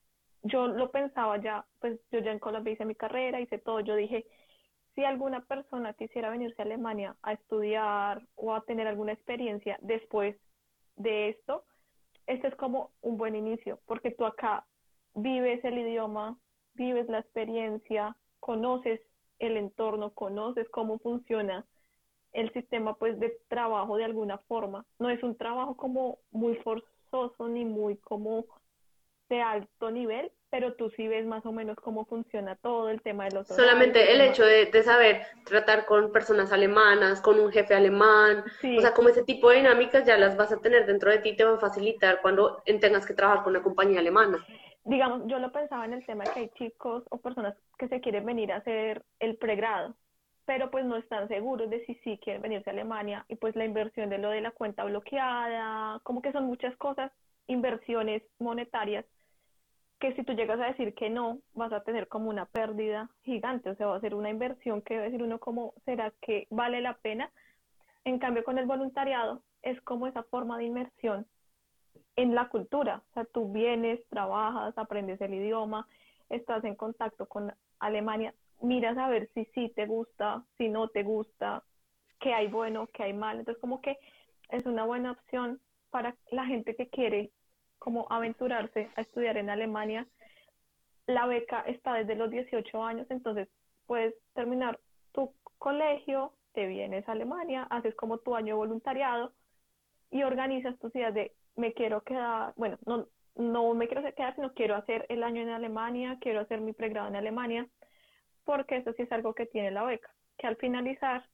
Yo 0.43 0.67
lo 0.67 0.89
pensaba 0.91 1.37
ya, 1.41 1.65
pues 1.79 1.99
yo 2.11 2.19
ya 2.19 2.31
en 2.31 2.39
Colombia 2.39 2.73
hice 2.73 2.85
mi 2.85 2.95
carrera, 2.95 3.41
hice 3.41 3.57
todo. 3.57 3.81
Yo 3.81 3.95
dije, 3.95 4.25
si 4.95 5.03
alguna 5.03 5.41
persona 5.41 5.93
quisiera 5.93 6.29
venirse 6.29 6.61
a 6.61 6.65
Alemania 6.65 7.15
a 7.23 7.33
estudiar 7.33 8.21
o 8.35 8.53
a 8.53 8.61
tener 8.61 8.87
alguna 8.87 9.11
experiencia 9.11 9.77
después 9.81 10.37
de 10.95 11.29
esto, 11.29 11.65
este 12.25 12.47
es 12.47 12.55
como 12.55 12.91
un 13.01 13.17
buen 13.17 13.35
inicio, 13.35 13.79
porque 13.85 14.11
tú 14.11 14.25
acá 14.25 14.65
vives 15.21 15.63
el 15.63 15.77
idioma, 15.77 16.37
vives 16.73 17.07
la 17.09 17.19
experiencia, 17.19 18.15
conoces 18.39 19.01
el 19.39 19.57
entorno, 19.57 20.11
conoces 20.11 20.67
cómo 20.69 20.99
funciona 20.99 21.65
el 22.33 22.51
sistema 22.53 22.95
pues 22.95 23.19
de 23.19 23.37
trabajo 23.47 23.97
de 23.97 24.05
alguna 24.05 24.37
forma. 24.37 24.85
No 24.99 25.09
es 25.09 25.21
un 25.23 25.35
trabajo 25.35 25.75
como 25.75 26.19
muy 26.31 26.55
forzoso 26.57 27.47
ni 27.47 27.65
muy 27.65 27.97
como 27.97 28.45
de 29.29 29.41
alto 29.41 29.91
nivel, 29.91 30.31
pero 30.49 30.73
tú 30.73 30.89
sí 30.95 31.07
ves 31.07 31.25
más 31.25 31.45
o 31.45 31.51
menos 31.51 31.77
cómo 31.77 32.05
funciona 32.05 32.55
todo 32.55 32.89
el 32.89 33.01
tema 33.01 33.25
de 33.25 33.35
los... 33.35 33.47
Solamente 33.47 34.11
el 34.11 34.21
hecho 34.21 34.43
de, 34.43 34.65
de, 34.65 34.83
saber 34.83 35.21
tratar 35.45 35.85
con 35.85 36.11
personas 36.11 36.51
alemanas, 36.51 37.21
con 37.21 37.39
un 37.39 37.51
jefe 37.51 37.75
alemán, 37.75 38.43
o 38.77 38.81
sea, 38.81 38.93
como 38.95 39.09
ese 39.09 39.23
tipo 39.23 39.49
de 39.49 39.57
dinámicas 39.57 40.03
ya 40.05 40.17
las 40.17 40.35
vas 40.35 40.51
a 40.51 40.57
tener 40.57 40.87
dentro 40.87 41.11
de 41.11 41.19
ti, 41.19 41.35
te 41.35 41.43
va 41.43 41.55
a 41.55 41.59
facilitar 41.59 42.21
cuando 42.21 42.63
tengas 42.81 43.05
que 43.05 43.13
trabajar 43.13 43.43
con 43.43 43.51
una 43.51 43.61
compañía 43.61 43.99
alemana 43.99 44.43
digamos, 44.89 45.27
yo 45.27 45.37
lo 45.39 45.51
pensaba 45.51 45.85
en 45.85 45.93
el 45.93 46.05
tema 46.05 46.23
que 46.23 46.39
hay 46.39 46.49
chicos 46.57 47.03
o 47.11 47.19
personas 47.19 47.55
que 47.77 47.87
se 47.87 48.01
quieren 48.01 48.25
venir 48.25 48.51
a 48.51 48.57
hacer 48.57 49.05
el 49.19 49.37
pregrado, 49.37 49.95
pero 50.45 50.71
pues 50.71 50.83
no 50.83 50.97
están 50.97 51.27
seguros 51.27 51.69
de 51.69 51.85
si 51.85 51.93
sí 52.03 52.19
quieren 52.23 52.41
venirse 52.41 52.71
a 52.71 52.73
Alemania 52.73 53.23
y 53.29 53.35
pues 53.35 53.55
la 53.55 53.65
inversión 53.65 54.09
de 54.09 54.17
lo 54.17 54.31
de 54.31 54.41
la 54.41 54.51
cuenta 54.51 54.83
bloqueada, 54.83 55.99
como 56.01 56.23
que 56.23 56.31
son 56.31 56.45
muchas 56.45 56.75
cosas, 56.77 57.11
inversiones 57.45 58.23
monetarias 58.39 59.05
que 59.99 60.15
si 60.15 60.23
tú 60.23 60.33
llegas 60.33 60.59
a 60.59 60.67
decir 60.67 60.95
que 60.95 61.09
no, 61.09 61.39
vas 61.53 61.71
a 61.71 61.83
tener 61.83 62.07
como 62.07 62.29
una 62.29 62.45
pérdida 62.45 63.09
gigante, 63.23 63.69
o 63.69 63.75
sea, 63.75 63.87
va 63.87 63.97
a 63.97 64.01
ser 64.01 64.15
una 64.15 64.29
inversión 64.29 64.81
que 64.81 64.97
a 64.97 65.01
decir 65.01 65.21
uno 65.21 65.39
como, 65.39 65.73
¿será 65.85 66.13
que 66.21 66.47
vale 66.49 66.81
la 66.81 66.95
pena? 66.95 67.29
En 68.05 68.17
cambio, 68.17 68.43
con 68.43 68.57
el 68.57 68.65
voluntariado 68.65 69.43
es 69.61 69.79
como 69.81 70.07
esa 70.07 70.23
forma 70.23 70.57
de 70.57 70.63
inmersión 70.63 71.27
en 72.21 72.35
la 72.35 72.49
cultura, 72.49 73.01
o 73.11 73.13
sea, 73.13 73.23
tú 73.23 73.49
vienes, 73.49 74.05
trabajas, 74.09 74.77
aprendes 74.77 75.21
el 75.21 75.33
idioma, 75.33 75.87
estás 76.29 76.65
en 76.65 76.75
contacto 76.75 77.27
con 77.27 77.53
Alemania, 77.79 78.33
miras 78.61 78.97
a 78.97 79.07
ver 79.07 79.29
si 79.33 79.45
sí 79.53 79.71
te 79.73 79.85
gusta, 79.85 80.43
si 80.57 80.67
no 80.67 80.89
te 80.89 81.03
gusta, 81.03 81.63
qué 82.19 82.33
hay 82.33 82.47
bueno, 82.47 82.87
qué 82.87 83.03
hay 83.03 83.13
mal, 83.13 83.39
entonces 83.39 83.61
como 83.61 83.79
que 83.79 83.97
es 84.49 84.65
una 84.65 84.83
buena 84.83 85.11
opción 85.11 85.61
para 85.91 86.13
la 86.29 86.45
gente 86.45 86.75
que 86.75 86.89
quiere 86.89 87.31
como 87.77 88.05
aventurarse 88.09 88.89
a 88.97 89.01
estudiar 89.01 89.37
en 89.37 89.49
Alemania. 89.49 90.05
La 91.07 91.25
beca 91.25 91.61
está 91.61 91.93
desde 91.93 92.15
los 92.15 92.29
18 92.29 92.83
años, 92.83 93.07
entonces 93.09 93.47
puedes 93.87 94.13
terminar 94.33 94.77
tu 95.13 95.33
colegio, 95.57 96.33
te 96.51 96.67
vienes 96.67 97.07
a 97.07 97.13
Alemania, 97.13 97.63
haces 97.69 97.95
como 97.95 98.17
tu 98.17 98.35
año 98.35 98.55
de 98.55 98.57
voluntariado 98.57 99.31
y 100.11 100.23
organizas 100.23 100.77
tus 100.79 100.93
ideas 100.95 101.13
de 101.13 101.31
me 101.59 101.73
quiero 101.73 102.01
quedar, 102.03 102.53
bueno, 102.55 102.77
no, 102.85 103.07
no 103.35 103.73
me 103.73 103.87
quiero 103.87 104.03
quedar, 104.15 104.35
sino 104.35 104.53
quiero 104.53 104.75
hacer 104.75 105.05
el 105.09 105.23
año 105.23 105.41
en 105.41 105.49
Alemania, 105.49 106.17
quiero 106.21 106.39
hacer 106.41 106.61
mi 106.61 106.73
pregrado 106.73 107.07
en 107.07 107.15
Alemania, 107.15 107.67
porque 108.45 108.77
eso 108.77 108.93
sí 108.93 109.03
es 109.03 109.11
algo 109.11 109.33
que 109.33 109.45
tiene 109.45 109.71
la 109.71 109.83
beca, 109.83 110.13
que 110.37 110.47
al 110.47 110.55
finalizar 110.57 111.25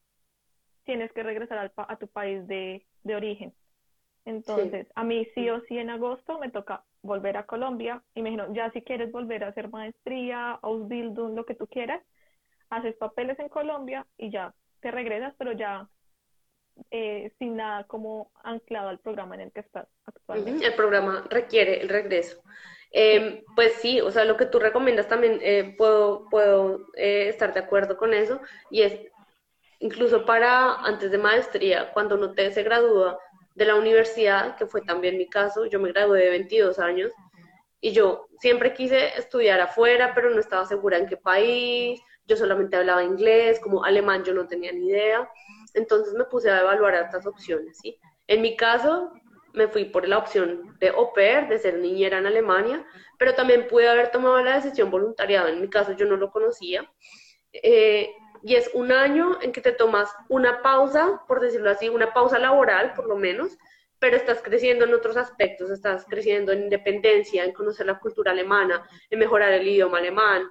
tienes 0.83 1.11
que 1.13 1.23
regresar 1.23 1.71
a 1.75 1.95
tu 1.97 2.07
país 2.07 2.45
de, 2.47 2.85
de 3.03 3.15
origen. 3.15 3.53
Entonces, 4.25 4.87
a 4.95 5.03
mí 5.03 5.25
sí 5.35 5.49
o 5.49 5.61
sí 5.61 5.77
en 5.77 5.89
agosto 5.89 6.39
me 6.39 6.49
toca 6.49 6.83
volver 7.03 7.37
a 7.37 7.45
Colombia. 7.45 8.03
Imagino, 8.15 8.51
ya 8.53 8.71
si 8.71 8.81
quieres 8.81 9.11
volver 9.11 9.43
a 9.43 9.49
hacer 9.49 9.69
maestría, 9.69 10.51
Ausbildung, 10.63 11.35
lo 11.35 11.45
que 11.45 11.55
tú 11.55 11.67
quieras, 11.67 12.01
haces 12.69 12.95
papeles 12.97 13.37
en 13.39 13.49
Colombia 13.49 14.07
y 14.17 14.31
ya 14.31 14.53
te 14.81 14.91
regresas, 14.91 15.35
pero 15.37 15.53
ya 15.53 15.87
eh, 16.91 17.31
sin 17.39 17.55
nada 17.55 17.85
como 17.85 18.31
anclado 18.43 18.89
al 18.89 18.99
programa 18.99 19.35
en 19.35 19.41
el 19.41 19.51
que 19.51 19.61
estás 19.61 19.87
actualmente. 20.05 20.65
El 20.65 20.73
programa 20.73 21.25
requiere 21.29 21.81
el 21.81 21.89
regreso. 21.89 22.41
Em, 22.91 23.43
pues 23.55 23.73
sí, 23.73 23.99
o 23.99 24.11
sea, 24.11 24.23
lo 24.23 24.37
que 24.37 24.45
tú 24.45 24.59
recomiendas 24.59 25.07
también 25.07 25.39
eh, 25.41 25.75
puedo, 25.77 26.29
puedo 26.29 26.87
eh, 26.95 27.27
estar 27.27 27.53
de 27.53 27.59
acuerdo 27.59 27.97
con 27.97 28.13
eso 28.13 28.39
y 28.71 28.83
es 28.83 28.99
incluso 29.79 30.25
para 30.25 30.75
antes 30.75 31.11
de 31.11 31.17
maestría, 31.17 31.91
cuando 31.91 32.15
uno 32.15 32.31
te 32.31 32.51
se 32.51 32.63
gradúa, 32.63 33.19
de 33.55 33.65
la 33.65 33.75
universidad, 33.75 34.55
que 34.57 34.65
fue 34.65 34.81
también 34.81 35.17
mi 35.17 35.27
caso, 35.27 35.65
yo 35.65 35.79
me 35.79 35.91
gradué 35.91 36.19
de 36.19 36.29
22 36.29 36.77
años 36.79 37.11
y 37.79 37.91
yo 37.91 38.27
siempre 38.39 38.73
quise 38.73 39.17
estudiar 39.17 39.61
afuera, 39.61 40.13
pero 40.13 40.29
no 40.29 40.39
estaba 40.39 40.65
segura 40.65 40.97
en 40.97 41.07
qué 41.07 41.17
país, 41.17 42.01
yo 42.25 42.35
solamente 42.35 42.75
hablaba 42.75 43.03
inglés, 43.03 43.59
como 43.59 43.83
alemán 43.83 44.23
yo 44.23 44.33
no 44.33 44.47
tenía 44.47 44.71
ni 44.71 44.87
idea, 44.87 45.29
entonces 45.75 46.13
me 46.13 46.25
puse 46.25 46.49
a 46.49 46.61
evaluar 46.61 46.95
estas 46.95 47.25
opciones, 47.25 47.77
¿sí? 47.79 47.99
En 48.27 48.41
mi 48.41 48.55
caso, 48.55 49.11
me 49.53 49.67
fui 49.67 49.85
por 49.85 50.07
la 50.07 50.17
opción 50.17 50.75
de 50.79 50.89
au 50.89 51.13
pair, 51.13 51.47
de 51.47 51.59
ser 51.59 51.75
niñera 51.75 52.17
en 52.17 52.25
Alemania, 52.25 52.85
pero 53.17 53.33
también 53.33 53.67
pude 53.67 53.87
haber 53.87 54.11
tomado 54.11 54.41
la 54.41 54.55
decisión 54.55 54.91
voluntariada. 54.91 55.49
En 55.49 55.61
mi 55.61 55.69
caso, 55.69 55.93
yo 55.93 56.05
no 56.05 56.17
lo 56.17 56.31
conocía. 56.31 56.89
Eh, 57.53 58.11
y 58.43 58.55
es 58.55 58.69
un 58.73 58.91
año 58.91 59.39
en 59.41 59.51
que 59.51 59.61
te 59.61 59.71
tomas 59.71 60.13
una 60.29 60.61
pausa, 60.61 61.21
por 61.27 61.39
decirlo 61.39 61.69
así, 61.69 61.89
una 61.89 62.13
pausa 62.13 62.37
laboral 62.37 62.93
por 62.93 63.07
lo 63.07 63.15
menos, 63.15 63.57
pero 63.97 64.17
estás 64.17 64.41
creciendo 64.41 64.85
en 64.85 64.93
otros 64.93 65.17
aspectos, 65.17 65.71
estás 65.71 66.05
creciendo 66.07 66.51
en 66.51 66.63
independencia, 66.63 67.43
en 67.43 67.53
conocer 67.53 67.85
la 67.87 67.97
cultura 67.97 68.31
alemana, 68.31 68.87
en 69.09 69.19
mejorar 69.19 69.51
el 69.53 69.67
idioma 69.67 69.97
alemán, 69.97 70.47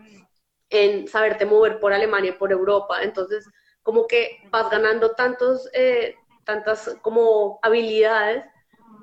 en 0.70 1.07
saberte 1.07 1.45
mover 1.45 1.79
por 1.79 1.93
Alemania 1.93 2.31
y 2.31 2.39
por 2.39 2.51
Europa. 2.51 3.03
Entonces, 3.03 3.49
como 3.85 4.09
que 4.09 4.41
vas 4.51 4.68
ganando 4.68 5.12
tantos, 5.12 5.70
eh, 5.72 6.16
tantas 6.43 6.97
como 7.03 7.61
habilidades 7.62 8.45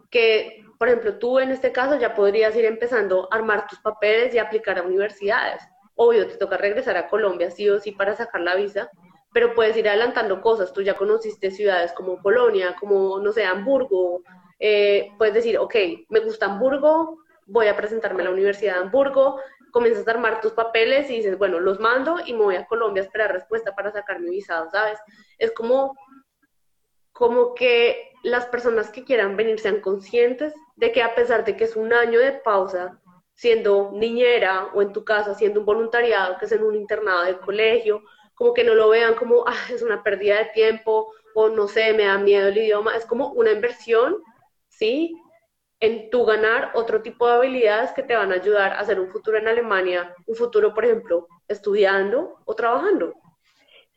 que, 0.09 0.65
por 0.77 0.89
ejemplo, 0.89 1.17
tú 1.17 1.39
en 1.39 1.51
este 1.51 1.71
caso 1.71 1.97
ya 1.97 2.13
podrías 2.13 2.53
ir 2.57 2.65
empezando 2.65 3.29
a 3.31 3.37
armar 3.37 3.67
tus 3.67 3.79
papeles 3.79 4.35
y 4.35 4.39
aplicar 4.39 4.77
a 4.77 4.83
universidades 4.83 5.61
obvio, 6.01 6.27
te 6.27 6.37
toca 6.37 6.57
regresar 6.57 6.97
a 6.97 7.07
Colombia 7.07 7.51
sí 7.51 7.69
o 7.69 7.79
sí 7.79 7.91
para 7.91 8.15
sacar 8.15 8.41
la 8.41 8.55
visa, 8.55 8.89
pero 9.33 9.53
puedes 9.53 9.77
ir 9.77 9.87
adelantando 9.87 10.41
cosas. 10.41 10.73
Tú 10.73 10.81
ya 10.81 10.95
conociste 10.95 11.51
ciudades 11.51 11.93
como 11.93 12.21
Polonia, 12.21 12.75
como, 12.79 13.19
no 13.19 13.31
sé, 13.31 13.45
Hamburgo. 13.45 14.23
Eh, 14.59 15.11
puedes 15.17 15.33
decir, 15.33 15.57
ok, 15.57 15.75
me 16.09 16.19
gusta 16.19 16.47
Hamburgo, 16.47 17.19
voy 17.45 17.67
a 17.67 17.75
presentarme 17.75 18.23
a 18.23 18.25
la 18.25 18.31
Universidad 18.31 18.75
de 18.75 18.79
Hamburgo, 18.81 19.39
comienzas 19.71 20.07
a 20.07 20.11
armar 20.11 20.41
tus 20.41 20.53
papeles 20.53 21.09
y 21.09 21.17
dices, 21.17 21.37
bueno, 21.37 21.59
los 21.59 21.79
mando 21.79 22.17
y 22.25 22.33
me 22.33 22.43
voy 22.43 22.55
a 22.55 22.67
Colombia 22.67 23.01
a 23.01 23.05
esperar 23.05 23.31
respuesta 23.31 23.75
para 23.75 23.91
sacar 23.91 24.19
mi 24.19 24.29
visado, 24.29 24.69
¿sabes? 24.69 24.99
Es 25.37 25.51
como, 25.51 25.95
como 27.11 27.53
que 27.55 28.11
las 28.23 28.45
personas 28.45 28.89
que 28.89 29.03
quieran 29.03 29.35
venir 29.35 29.59
sean 29.59 29.81
conscientes 29.81 30.53
de 30.75 30.91
que 30.91 31.01
a 31.01 31.15
pesar 31.15 31.45
de 31.45 31.55
que 31.55 31.63
es 31.63 31.75
un 31.75 31.93
año 31.93 32.19
de 32.19 32.33
pausa, 32.33 32.99
siendo 33.33 33.91
niñera 33.93 34.69
o 34.73 34.81
en 34.81 34.93
tu 34.93 35.03
casa 35.03 35.31
haciendo 35.31 35.61
un 35.61 35.65
voluntariado 35.65 36.37
que 36.37 36.45
es 36.45 36.51
en 36.51 36.63
un 36.63 36.75
internado 36.75 37.23
de 37.23 37.39
colegio, 37.39 38.03
como 38.35 38.53
que 38.53 38.63
no 38.63 38.75
lo 38.75 38.89
vean 38.89 39.15
como, 39.15 39.43
ah, 39.47 39.55
es 39.73 39.81
una 39.81 40.03
pérdida 40.03 40.37
de 40.37 40.45
tiempo 40.45 41.11
o 41.33 41.49
no 41.49 41.67
sé, 41.67 41.93
me 41.93 42.05
da 42.05 42.17
miedo 42.17 42.49
el 42.49 42.57
idioma, 42.57 42.95
es 42.95 43.05
como 43.05 43.31
una 43.33 43.51
inversión, 43.51 44.17
¿sí? 44.67 45.15
En 45.81 46.09
tu 46.09 46.23
ganar 46.25 46.71
otro 46.75 47.01
tipo 47.01 47.27
de 47.27 47.33
habilidades 47.33 47.91
que 47.91 48.03
te 48.03 48.15
van 48.15 48.31
a 48.31 48.35
ayudar 48.35 48.71
a 48.73 48.79
hacer 48.79 48.99
un 48.99 49.09
futuro 49.09 49.37
en 49.37 49.47
Alemania, 49.47 50.15
un 50.27 50.35
futuro, 50.35 50.73
por 50.73 50.85
ejemplo, 50.85 51.27
estudiando 51.47 52.37
o 52.45 52.55
trabajando. 52.55 53.13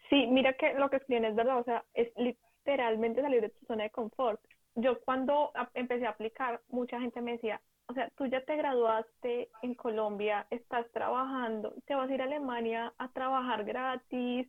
Sí, 0.08 0.26
mira 0.26 0.54
que 0.54 0.74
lo 0.74 0.90
que 0.90 0.96
explican 0.96 1.26
es 1.26 1.36
verdad, 1.36 1.58
o 1.58 1.64
sea, 1.64 1.84
es 1.94 2.08
literalmente 2.16 3.22
salir 3.22 3.42
de 3.42 3.50
tu 3.50 3.66
zona 3.66 3.84
de 3.84 3.90
confort. 3.90 4.40
Yo 4.74 4.98
cuando 5.00 5.52
empecé 5.74 6.06
a 6.06 6.10
aplicar, 6.10 6.60
mucha 6.68 6.98
gente 7.00 7.20
me 7.20 7.32
decía, 7.32 7.60
o 7.86 7.94
sea, 7.94 8.08
tú 8.16 8.26
ya 8.26 8.42
te 8.44 8.56
graduaste 8.56 9.50
en 9.62 9.74
Colombia, 9.74 10.46
estás 10.50 10.90
trabajando, 10.92 11.74
te 11.86 11.94
vas 11.94 12.10
a 12.10 12.14
ir 12.14 12.22
a 12.22 12.24
Alemania 12.24 12.92
a 12.98 13.12
trabajar 13.12 13.64
gratis, 13.64 14.48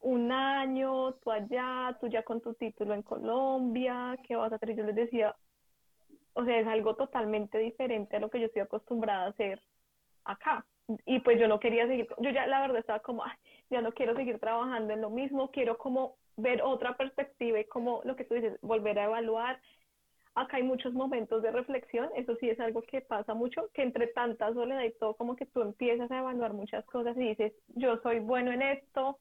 un 0.00 0.32
año, 0.32 1.12
tú 1.14 1.30
allá, 1.30 1.96
tú 2.00 2.06
ya 2.06 2.22
con 2.22 2.40
tu 2.40 2.54
título 2.54 2.94
en 2.94 3.02
Colombia, 3.02 4.16
¿qué 4.26 4.36
vas 4.36 4.52
a 4.52 4.56
hacer? 4.56 4.74
Yo 4.74 4.84
les 4.84 4.94
decía, 4.94 5.34
o 6.34 6.44
sea, 6.44 6.58
es 6.58 6.66
algo 6.66 6.96
totalmente 6.96 7.58
diferente 7.58 8.16
a 8.16 8.20
lo 8.20 8.30
que 8.30 8.40
yo 8.40 8.46
estoy 8.46 8.62
acostumbrada 8.62 9.26
a 9.26 9.30
hacer 9.30 9.60
acá. 10.24 10.66
Y 11.06 11.20
pues 11.20 11.38
yo 11.38 11.46
no 11.46 11.60
quería 11.60 11.86
seguir, 11.86 12.08
yo 12.18 12.30
ya 12.30 12.46
la 12.46 12.60
verdad 12.60 12.78
estaba 12.78 13.00
como, 13.00 13.24
Ay, 13.24 13.32
ya 13.70 13.80
no 13.80 13.92
quiero 13.92 14.16
seguir 14.16 14.40
trabajando 14.40 14.92
en 14.92 15.00
lo 15.00 15.10
mismo, 15.10 15.50
quiero 15.50 15.78
como 15.78 16.16
ver 16.36 16.62
otra 16.62 16.96
perspectiva 16.96 17.60
y 17.60 17.64
como 17.66 18.00
lo 18.04 18.16
que 18.16 18.24
tú 18.24 18.34
dices, 18.34 18.58
volver 18.62 18.98
a 18.98 19.04
evaluar 19.04 19.60
acá 20.34 20.56
hay 20.56 20.62
muchos 20.62 20.92
momentos 20.94 21.42
de 21.42 21.50
reflexión, 21.50 22.08
eso 22.16 22.36
sí 22.36 22.48
es 22.48 22.60
algo 22.60 22.82
que 22.82 23.00
pasa 23.00 23.34
mucho, 23.34 23.68
que 23.74 23.82
entre 23.82 24.06
tanta 24.08 24.52
soledad 24.52 24.82
y 24.84 24.92
todo, 24.92 25.14
como 25.14 25.36
que 25.36 25.46
tú 25.46 25.62
empiezas 25.62 26.10
a 26.10 26.18
evaluar 26.18 26.52
muchas 26.52 26.84
cosas 26.86 27.16
y 27.16 27.28
dices, 27.28 27.52
yo 27.68 27.98
soy 28.02 28.20
bueno 28.20 28.52
en 28.52 28.62
esto, 28.62 29.18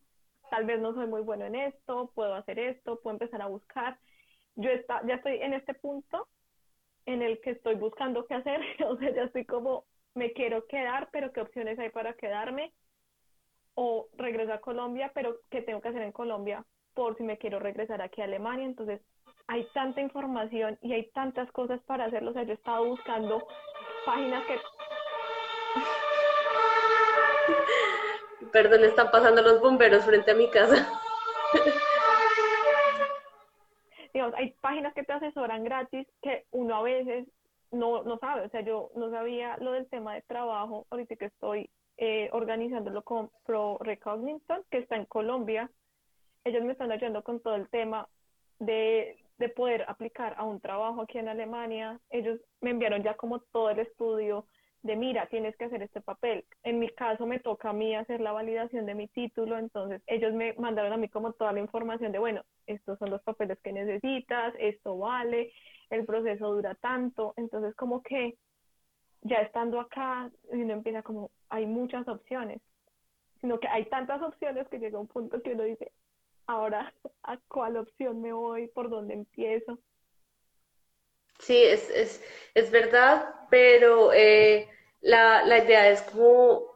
tal 0.50 0.66
vez 0.66 0.80
no 0.80 0.94
soy 0.94 1.08
muy 1.08 1.22
bueno 1.22 1.46
en 1.46 1.56
esto, 1.56 2.12
puedo 2.16 2.36
hacer 2.36 2.60
esto, 2.60 3.00
puedo 3.02 3.16
empezar 3.16 3.42
a 3.42 3.48
buscar. 3.48 3.98
Yo 4.56 4.70
está, 4.70 5.06
ya 5.06 5.16
estoy 5.16 5.38
en 5.42 5.54
este 5.54 5.74
punto 5.74 6.28
en 7.14 7.24
el 7.24 7.42
que 7.42 7.52
estoy 7.52 7.76
buscando 7.76 8.26
qué 8.28 8.36
hacer, 8.36 8.62
o 8.88 8.98
sea, 8.98 9.12
ya 9.12 9.24
estoy 9.24 9.46
como, 9.46 9.86
me 10.14 10.32
quiero 10.34 10.68
quedar, 10.68 11.10
pero 11.12 11.32
qué 11.32 11.42
opciones 11.42 11.80
hay 11.80 11.90
para 11.90 12.14
quedarme, 12.14 12.72
o 13.74 14.10
regreso 14.14 14.54
a 14.54 14.62
Colombia, 14.62 15.12
pero 15.16 15.38
qué 15.50 15.62
tengo 15.62 15.82
que 15.82 15.88
hacer 15.88 16.04
en 16.04 16.12
Colombia 16.12 16.66
por 16.94 17.18
si 17.18 17.24
me 17.24 17.38
quiero 17.38 17.60
regresar 17.60 18.02
aquí 18.02 18.22
a 18.22 18.26
Alemania, 18.26 18.66
entonces 18.66 19.02
hay 19.48 19.66
tanta 19.74 20.02
información 20.02 20.78
y 20.82 20.94
hay 20.94 21.10
tantas 21.12 21.52
cosas 21.52 21.82
para 21.88 22.06
hacerlo. 22.06 22.32
O 22.32 22.34
sea, 22.34 22.44
yo 22.44 22.52
he 22.52 22.56
estado 22.56 22.86
buscando 22.86 23.48
páginas 24.06 24.46
que... 24.46 24.60
Perdón, 28.52 28.84
están 28.84 29.10
pasando 29.12 29.42
los 29.42 29.62
bomberos 29.62 30.06
frente 30.06 30.32
a 30.32 30.36
mi 30.36 30.50
casa. 30.50 30.88
Digamos, 34.14 34.36
hay 34.36 34.52
páginas 34.62 34.94
que 34.94 35.04
te 35.04 35.14
asesoran 35.14 35.64
gratis 35.64 36.08
que 36.22 36.46
uno 36.52 36.76
a 36.76 36.82
veces 36.82 37.28
no, 37.72 38.04
no 38.04 38.18
sabe. 38.20 38.46
O 38.46 38.50
sea, 38.50 38.62
yo 38.62 38.92
no 38.96 39.12
sabía 39.12 39.58
lo 39.58 39.74
del 39.74 39.88
tema 39.90 40.16
de 40.16 40.22
trabajo. 40.24 40.88
Ahorita 40.90 41.16
que 41.16 41.26
estoy 41.26 41.70
eh, 41.98 42.30
organizándolo 42.32 43.04
con 43.04 43.30
Pro 43.46 43.78
Recognition, 43.82 44.64
que 44.72 44.80
está 44.80 44.96
en 44.96 45.06
Colombia. 45.06 45.70
Ellos 46.44 46.64
me 46.64 46.72
están 46.72 46.92
ayudando 46.92 47.24
con 47.24 47.40
todo 47.42 47.56
el 47.56 47.70
tema 47.70 48.08
de 48.60 49.18
de 49.40 49.50
poder 49.50 49.86
aplicar 49.88 50.36
a 50.38 50.44
un 50.44 50.60
trabajo 50.60 51.02
aquí 51.02 51.18
en 51.18 51.30
Alemania, 51.30 52.00
ellos 52.10 52.40
me 52.60 52.72
enviaron 52.72 53.02
ya 53.02 53.16
como 53.16 53.40
todo 53.40 53.70
el 53.70 53.80
estudio 53.80 54.46
de, 54.82 54.96
mira, 54.96 55.28
tienes 55.28 55.56
que 55.58 55.66
hacer 55.66 55.82
este 55.82 56.02
papel. 56.02 56.46
En 56.64 56.80
mi 56.80 56.90
caso 56.90 57.26
me 57.26 57.40
toca 57.40 57.70
a 57.70 57.74
mí 57.74 57.96
hacer 57.96 58.22
la 58.22 58.32
validación 58.32 58.86
de 58.86 58.96
mi 58.96 59.08
título, 59.08 59.58
entonces 59.58 60.02
ellos 60.08 60.34
me 60.34 60.54
mandaron 60.54 60.94
a 60.94 60.98
mí 60.98 61.10
como 61.10 61.34
toda 61.34 61.52
la 61.52 61.60
información 61.60 62.12
de, 62.12 62.20
bueno, 62.20 62.44
estos 62.66 62.98
son 63.00 63.10
los 63.10 63.22
papeles 63.24 63.60
que 63.62 63.74
necesitas, 63.74 64.54
esto 64.60 64.98
vale, 64.98 65.52
el 65.90 66.06
proceso 66.06 66.54
dura 66.54 66.76
tanto, 66.76 67.34
entonces 67.36 67.76
como 67.76 68.02
que 68.02 68.38
ya 69.22 69.38
estando 69.38 69.80
acá, 69.80 70.32
uno 70.50 70.74
empieza 70.74 71.04
como, 71.04 71.32
hay 71.50 71.66
muchas 71.66 72.08
opciones, 72.08 72.62
sino 73.42 73.60
que 73.60 73.68
hay 73.68 73.86
tantas 73.86 74.22
opciones 74.22 74.68
que 74.70 74.80
llega 74.80 75.00
un 75.00 75.08
punto 75.08 75.42
que 75.42 75.54
uno 75.54 75.64
dice, 75.64 75.92
ahora, 76.48 76.94
¿a 77.24 77.38
cuál 77.48 77.78
opción 77.78 78.22
me 78.22 78.32
voy? 78.32 78.68
¿Por 78.68 78.90
dónde 78.90 79.14
empiezo? 79.14 79.80
Sí, 81.40 81.64
es, 81.64 81.90
es, 81.90 82.24
es 82.54 82.72
verdad, 82.72 83.34
pero 83.50 84.12
eh, 84.14 84.70
la, 85.02 85.44
la 85.46 85.60
idea 85.60 85.90
es 85.90 86.02
como 86.04 86.68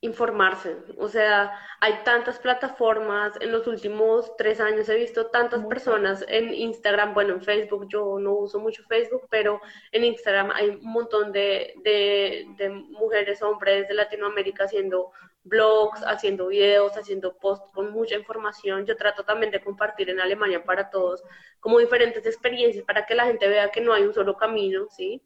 informarse. 0.00 0.76
O 0.98 1.08
sea, 1.08 1.52
hay 1.80 1.94
tantas 2.04 2.38
plataformas. 2.38 3.34
En 3.40 3.52
los 3.52 3.66
últimos 3.66 4.36
tres 4.36 4.60
años 4.60 4.88
he 4.88 4.96
visto 4.96 5.26
tantas 5.30 5.64
personas 5.66 6.24
en 6.28 6.54
Instagram, 6.54 7.14
bueno, 7.14 7.34
en 7.34 7.42
Facebook, 7.42 7.88
yo 7.90 8.18
no 8.20 8.34
uso 8.34 8.60
mucho 8.60 8.84
Facebook, 8.88 9.26
pero 9.30 9.60
en 9.92 10.04
Instagram 10.04 10.52
hay 10.52 10.70
un 10.70 10.84
montón 10.84 11.32
de, 11.32 11.74
de, 11.84 12.46
de 12.56 12.70
mujeres, 12.70 13.42
hombres 13.42 13.88
de 13.88 13.94
Latinoamérica 13.94 14.64
haciendo 14.64 15.12
blogs, 15.44 16.02
haciendo 16.06 16.48
videos, 16.48 16.96
haciendo 16.96 17.36
posts 17.38 17.72
con 17.72 17.90
mucha 17.90 18.16
información. 18.16 18.86
Yo 18.86 18.96
trato 18.96 19.24
también 19.24 19.50
de 19.50 19.62
compartir 19.62 20.10
en 20.10 20.20
Alemania 20.20 20.64
para 20.64 20.90
todos 20.90 21.22
como 21.60 21.78
diferentes 21.78 22.24
experiencias 22.26 22.84
para 22.84 23.06
que 23.06 23.14
la 23.14 23.26
gente 23.26 23.48
vea 23.48 23.70
que 23.70 23.80
no 23.80 23.92
hay 23.92 24.02
un 24.02 24.14
solo 24.14 24.36
camino, 24.36 24.86
¿sí? 24.90 25.22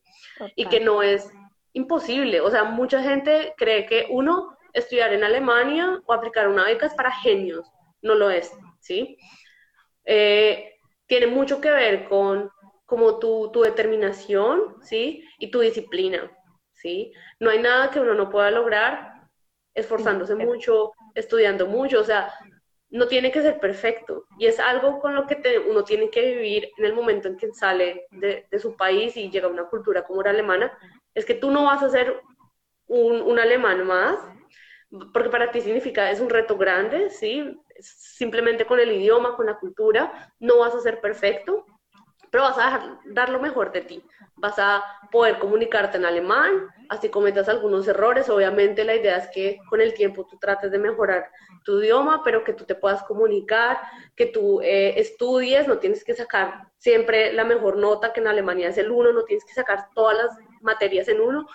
Y 0.57 0.67
que 0.67 0.81
no 0.81 1.03
es 1.03 1.31
imposible. 1.73 2.41
O 2.41 2.51
sea, 2.51 2.65
mucha 2.65 3.03
gente 3.03 3.55
cree 3.57 3.87
que 3.87 4.07
uno 4.11 4.57
estudiar 4.73 5.13
en 5.13 5.25
Alemania 5.25 6.01
o 6.07 6.13
aplicar 6.13 6.49
una 6.49 6.65
beca 6.65 6.87
es 6.87 6.95
para 6.95 7.13
genios, 7.13 7.71
no 8.01 8.15
lo 8.15 8.31
es, 8.31 8.53
¿sí? 8.81 9.19
Eh, 10.05 10.75
tiene 11.07 11.27
mucho 11.27 11.61
que 11.61 11.71
ver 11.71 12.09
con 12.09 12.51
como 12.87 13.19
tu, 13.19 13.51
tu, 13.53 13.63
determinación, 13.63 14.77
¿sí? 14.83 15.25
Y 15.39 15.51
tu 15.51 15.61
disciplina, 15.61 16.31
¿sí? 16.73 17.13
No 17.41 17.51
hay 17.51 17.59
nada 17.59 17.91
que 17.91 18.01
uno 18.01 18.15
no 18.15 18.29
pueda 18.29 18.51
lograr 18.51 19.12
esforzándose 19.75 20.35
mucho, 20.35 20.93
estudiando 21.15 21.67
mucho, 21.67 22.01
o 22.01 22.05
sea, 22.05 22.33
no 22.91 23.09
tiene 23.09 23.33
que 23.33 23.43
ser 23.43 23.59
perfecto. 23.59 24.27
Y 24.39 24.47
es 24.47 24.61
algo 24.61 25.01
con 25.01 25.15
lo 25.15 25.27
que 25.27 25.41
uno 25.69 25.83
tiene 25.83 26.11
que 26.11 26.35
vivir 26.35 26.71
en 26.77 26.85
el 26.85 26.95
momento 26.95 27.29
en 27.29 27.37
que 27.37 27.53
sale 27.53 28.07
de, 28.11 28.47
de, 28.51 28.59
su 28.59 28.77
país 28.77 29.17
y 29.17 29.31
llega 29.31 29.47
a 29.47 29.51
una 29.51 29.69
cultura 29.69 30.05
como 30.05 30.23
la 30.23 30.31
alemana, 30.31 30.77
es 31.15 31.25
que 31.25 31.35
tú 31.35 31.51
no 31.51 31.65
vas 31.65 31.83
a 31.83 31.91
ser 31.91 32.21
un, 32.87 33.23
un 33.23 33.39
alemán 33.39 33.87
más, 33.87 34.19
porque 35.13 35.31
para 35.31 35.51
ti 35.51 35.63
significa, 35.63 36.11
es 36.11 36.21
un 36.21 36.29
reto 36.29 36.59
grande, 36.59 37.09
¿sí? 37.09 37.59
Simplemente 37.81 38.67
con 38.67 38.79
el 38.79 38.93
idioma, 38.93 39.37
con 39.37 39.47
la 39.47 39.59
cultura, 39.59 40.35
no 40.39 40.59
vas 40.59 40.75
a 40.75 40.81
ser 40.81 41.01
perfecto, 41.01 41.65
pero 42.33 42.45
vas 42.45 42.57
a 42.57 42.99
dar 43.05 43.29
lo 43.29 43.39
mejor 43.39 43.73
de 43.73 43.83
ti. 43.83 44.03
Vas 44.37 44.59
a 44.59 44.83
poder 45.11 45.39
comunicarte 45.39 45.99
en 45.99 46.07
alemán, 46.07 46.67
así 46.89 47.11
cometas 47.11 47.47
algunos 47.47 47.87
errores. 47.87 48.31
Obviamente 48.31 48.85
la 48.85 48.95
idea 48.95 49.19
es 49.19 49.29
que 49.29 49.59
con 49.69 49.83
el 49.83 49.93
tiempo 49.93 50.27
tú 50.27 50.39
trates 50.39 50.71
de 50.71 50.79
mejorar 50.79 51.31
tu 51.63 51.79
idioma, 51.79 52.23
pero 52.25 52.43
que 52.43 52.55
tú 52.55 52.65
te 52.65 52.75
puedas 52.75 53.03
comunicar, 53.03 53.79
que 54.17 54.25
tú 54.25 54.63
eh, 54.63 54.95
estudies, 54.97 55.69
no 55.69 55.77
tienes 55.77 56.05
que 56.05 56.15
sacar 56.15 56.69
siempre 56.79 57.35
la 57.35 57.45
mejor 57.45 57.77
nota, 57.77 58.15
que 58.15 58.21
en 58.21 58.29
Alemania 58.29 58.71
es 58.71 58.79
el 58.79 58.91
uno, 58.91 59.13
no 59.13 59.25
tienes 59.25 59.45
que 59.45 59.53
sacar 59.53 59.89
todas 59.95 60.17
las 60.17 60.39
materias 60.63 61.09
en 61.09 61.21
uno, 61.21 61.47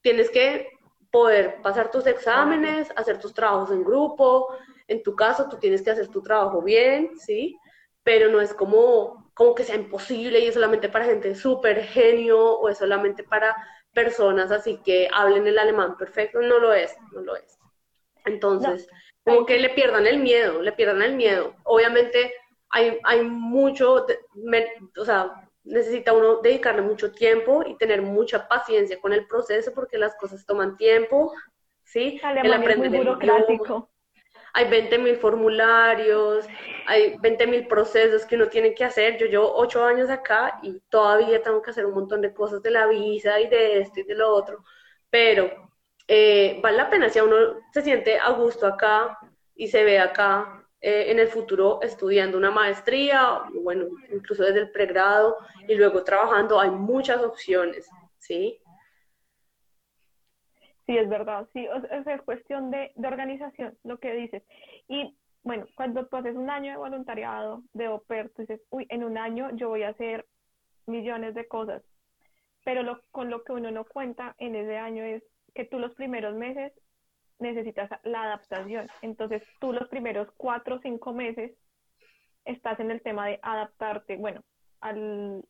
tienes 0.00 0.30
que 0.30 0.70
poder 1.12 1.60
pasar 1.60 1.90
tus 1.90 2.06
exámenes, 2.06 2.90
hacer 2.96 3.20
tus 3.20 3.34
trabajos 3.34 3.70
en 3.72 3.84
grupo. 3.84 4.56
En 4.88 5.02
tu 5.02 5.14
caso, 5.14 5.50
tú 5.50 5.58
tienes 5.58 5.82
que 5.82 5.90
hacer 5.90 6.08
tu 6.08 6.22
trabajo 6.22 6.62
bien, 6.62 7.10
¿sí? 7.18 7.58
Pero 8.02 8.30
no 8.30 8.40
es 8.40 8.54
como, 8.54 9.23
como 9.34 9.54
que 9.54 9.64
sea 9.64 9.74
imposible 9.76 10.38
y 10.38 10.46
es 10.46 10.54
solamente 10.54 10.88
para 10.88 11.04
gente 11.04 11.34
súper 11.34 11.82
genio 11.84 12.40
o 12.40 12.68
es 12.68 12.78
solamente 12.78 13.24
para 13.24 13.54
personas 13.92 14.50
así 14.50 14.80
que 14.84 15.08
hablen 15.12 15.46
el 15.46 15.58
alemán 15.58 15.96
perfecto. 15.96 16.40
No 16.40 16.58
lo 16.58 16.72
es, 16.72 16.96
no 17.12 17.20
lo 17.20 17.36
es. 17.36 17.58
Entonces, 18.24 18.88
como 19.24 19.44
que 19.44 19.58
le 19.58 19.70
pierdan 19.70 20.06
el 20.06 20.18
miedo, 20.18 20.62
le 20.62 20.72
pierdan 20.72 21.02
el 21.02 21.14
miedo. 21.14 21.54
Obviamente 21.64 22.32
hay, 22.70 22.98
hay 23.04 23.22
mucho, 23.22 24.06
o 24.96 25.04
sea, 25.04 25.48
necesita 25.64 26.12
uno 26.12 26.40
dedicarle 26.40 26.82
mucho 26.82 27.12
tiempo 27.12 27.62
y 27.66 27.76
tener 27.76 28.02
mucha 28.02 28.48
paciencia 28.48 29.00
con 29.00 29.12
el 29.12 29.26
proceso 29.26 29.72
porque 29.74 29.98
las 29.98 30.14
cosas 30.16 30.44
toman 30.44 30.76
tiempo, 30.76 31.32
¿sí? 31.82 32.20
el 32.22 32.52
aprender 32.52 32.94
es 32.94 32.98
burocrático. 32.98 33.90
Hay 34.54 34.68
20 34.68 34.98
mil 34.98 35.16
formularios, 35.16 36.46
hay 36.86 37.16
20 37.18 37.46
mil 37.46 37.66
procesos 37.66 38.24
que 38.24 38.36
uno 38.36 38.48
tiene 38.48 38.74
que 38.74 38.84
hacer. 38.84 39.18
Yo 39.18 39.26
llevo 39.26 39.52
ocho 39.56 39.84
años 39.84 40.10
acá 40.10 40.58
y 40.62 40.80
todavía 40.88 41.42
tengo 41.42 41.60
que 41.60 41.70
hacer 41.70 41.86
un 41.86 41.94
montón 41.94 42.20
de 42.20 42.32
cosas 42.32 42.62
de 42.62 42.70
la 42.70 42.86
visa 42.86 43.40
y 43.40 43.48
de 43.48 43.80
esto 43.80 44.00
y 44.00 44.04
de 44.04 44.14
lo 44.14 44.32
otro, 44.32 44.64
pero 45.10 45.50
eh, 46.08 46.60
vale 46.62 46.76
la 46.76 46.90
pena 46.90 47.08
si 47.08 47.20
uno 47.20 47.36
se 47.72 47.82
siente 47.82 48.18
a 48.18 48.30
gusto 48.30 48.66
acá 48.66 49.18
y 49.54 49.68
se 49.68 49.84
ve 49.84 49.98
acá 49.98 50.64
eh, 50.80 51.10
en 51.10 51.18
el 51.18 51.28
futuro 51.28 51.80
estudiando 51.82 52.36
una 52.36 52.50
maestría, 52.50 53.42
bueno, 53.62 53.86
incluso 54.12 54.44
desde 54.44 54.60
el 54.60 54.70
pregrado 54.70 55.36
y 55.66 55.74
luego 55.76 56.04
trabajando, 56.04 56.60
hay 56.60 56.70
muchas 56.70 57.22
opciones, 57.22 57.88
¿sí? 58.18 58.60
Sí, 60.86 60.98
es 60.98 61.08
verdad, 61.08 61.48
sí, 61.54 61.66
es 62.06 62.22
cuestión 62.22 62.70
de, 62.70 62.92
de 62.94 63.08
organización, 63.08 63.76
lo 63.84 63.98
que 63.98 64.12
dices. 64.12 64.42
Y 64.86 65.16
bueno, 65.42 65.66
cuando 65.76 66.06
tú 66.06 66.16
haces 66.16 66.36
un 66.36 66.50
año 66.50 66.72
de 66.72 66.76
voluntariado, 66.76 67.62
de 67.72 67.86
au 67.86 68.02
pair, 68.04 68.30
tú 68.34 68.42
dices, 68.42 68.60
uy, 68.70 68.86
en 68.90 69.02
un 69.02 69.16
año 69.16 69.48
yo 69.54 69.70
voy 69.70 69.82
a 69.82 69.88
hacer 69.90 70.26
millones 70.86 71.34
de 71.34 71.48
cosas, 71.48 71.82
pero 72.64 72.82
lo, 72.82 73.00
con 73.10 73.30
lo 73.30 73.44
que 73.44 73.52
uno 73.52 73.70
no 73.70 73.84
cuenta 73.86 74.34
en 74.38 74.56
ese 74.56 74.76
año 74.76 75.04
es 75.04 75.22
que 75.54 75.64
tú 75.64 75.78
los 75.78 75.94
primeros 75.94 76.34
meses 76.34 76.72
necesitas 77.38 77.90
la 78.04 78.24
adaptación. 78.24 78.88
Entonces, 79.02 79.42
tú 79.60 79.72
los 79.72 79.88
primeros 79.88 80.28
cuatro 80.36 80.76
o 80.76 80.80
cinco 80.80 81.14
meses 81.14 81.52
estás 82.44 82.78
en 82.80 82.90
el 82.90 83.02
tema 83.02 83.26
de 83.26 83.38
adaptarte, 83.42 84.16
bueno, 84.16 84.42
al, 84.80 85.42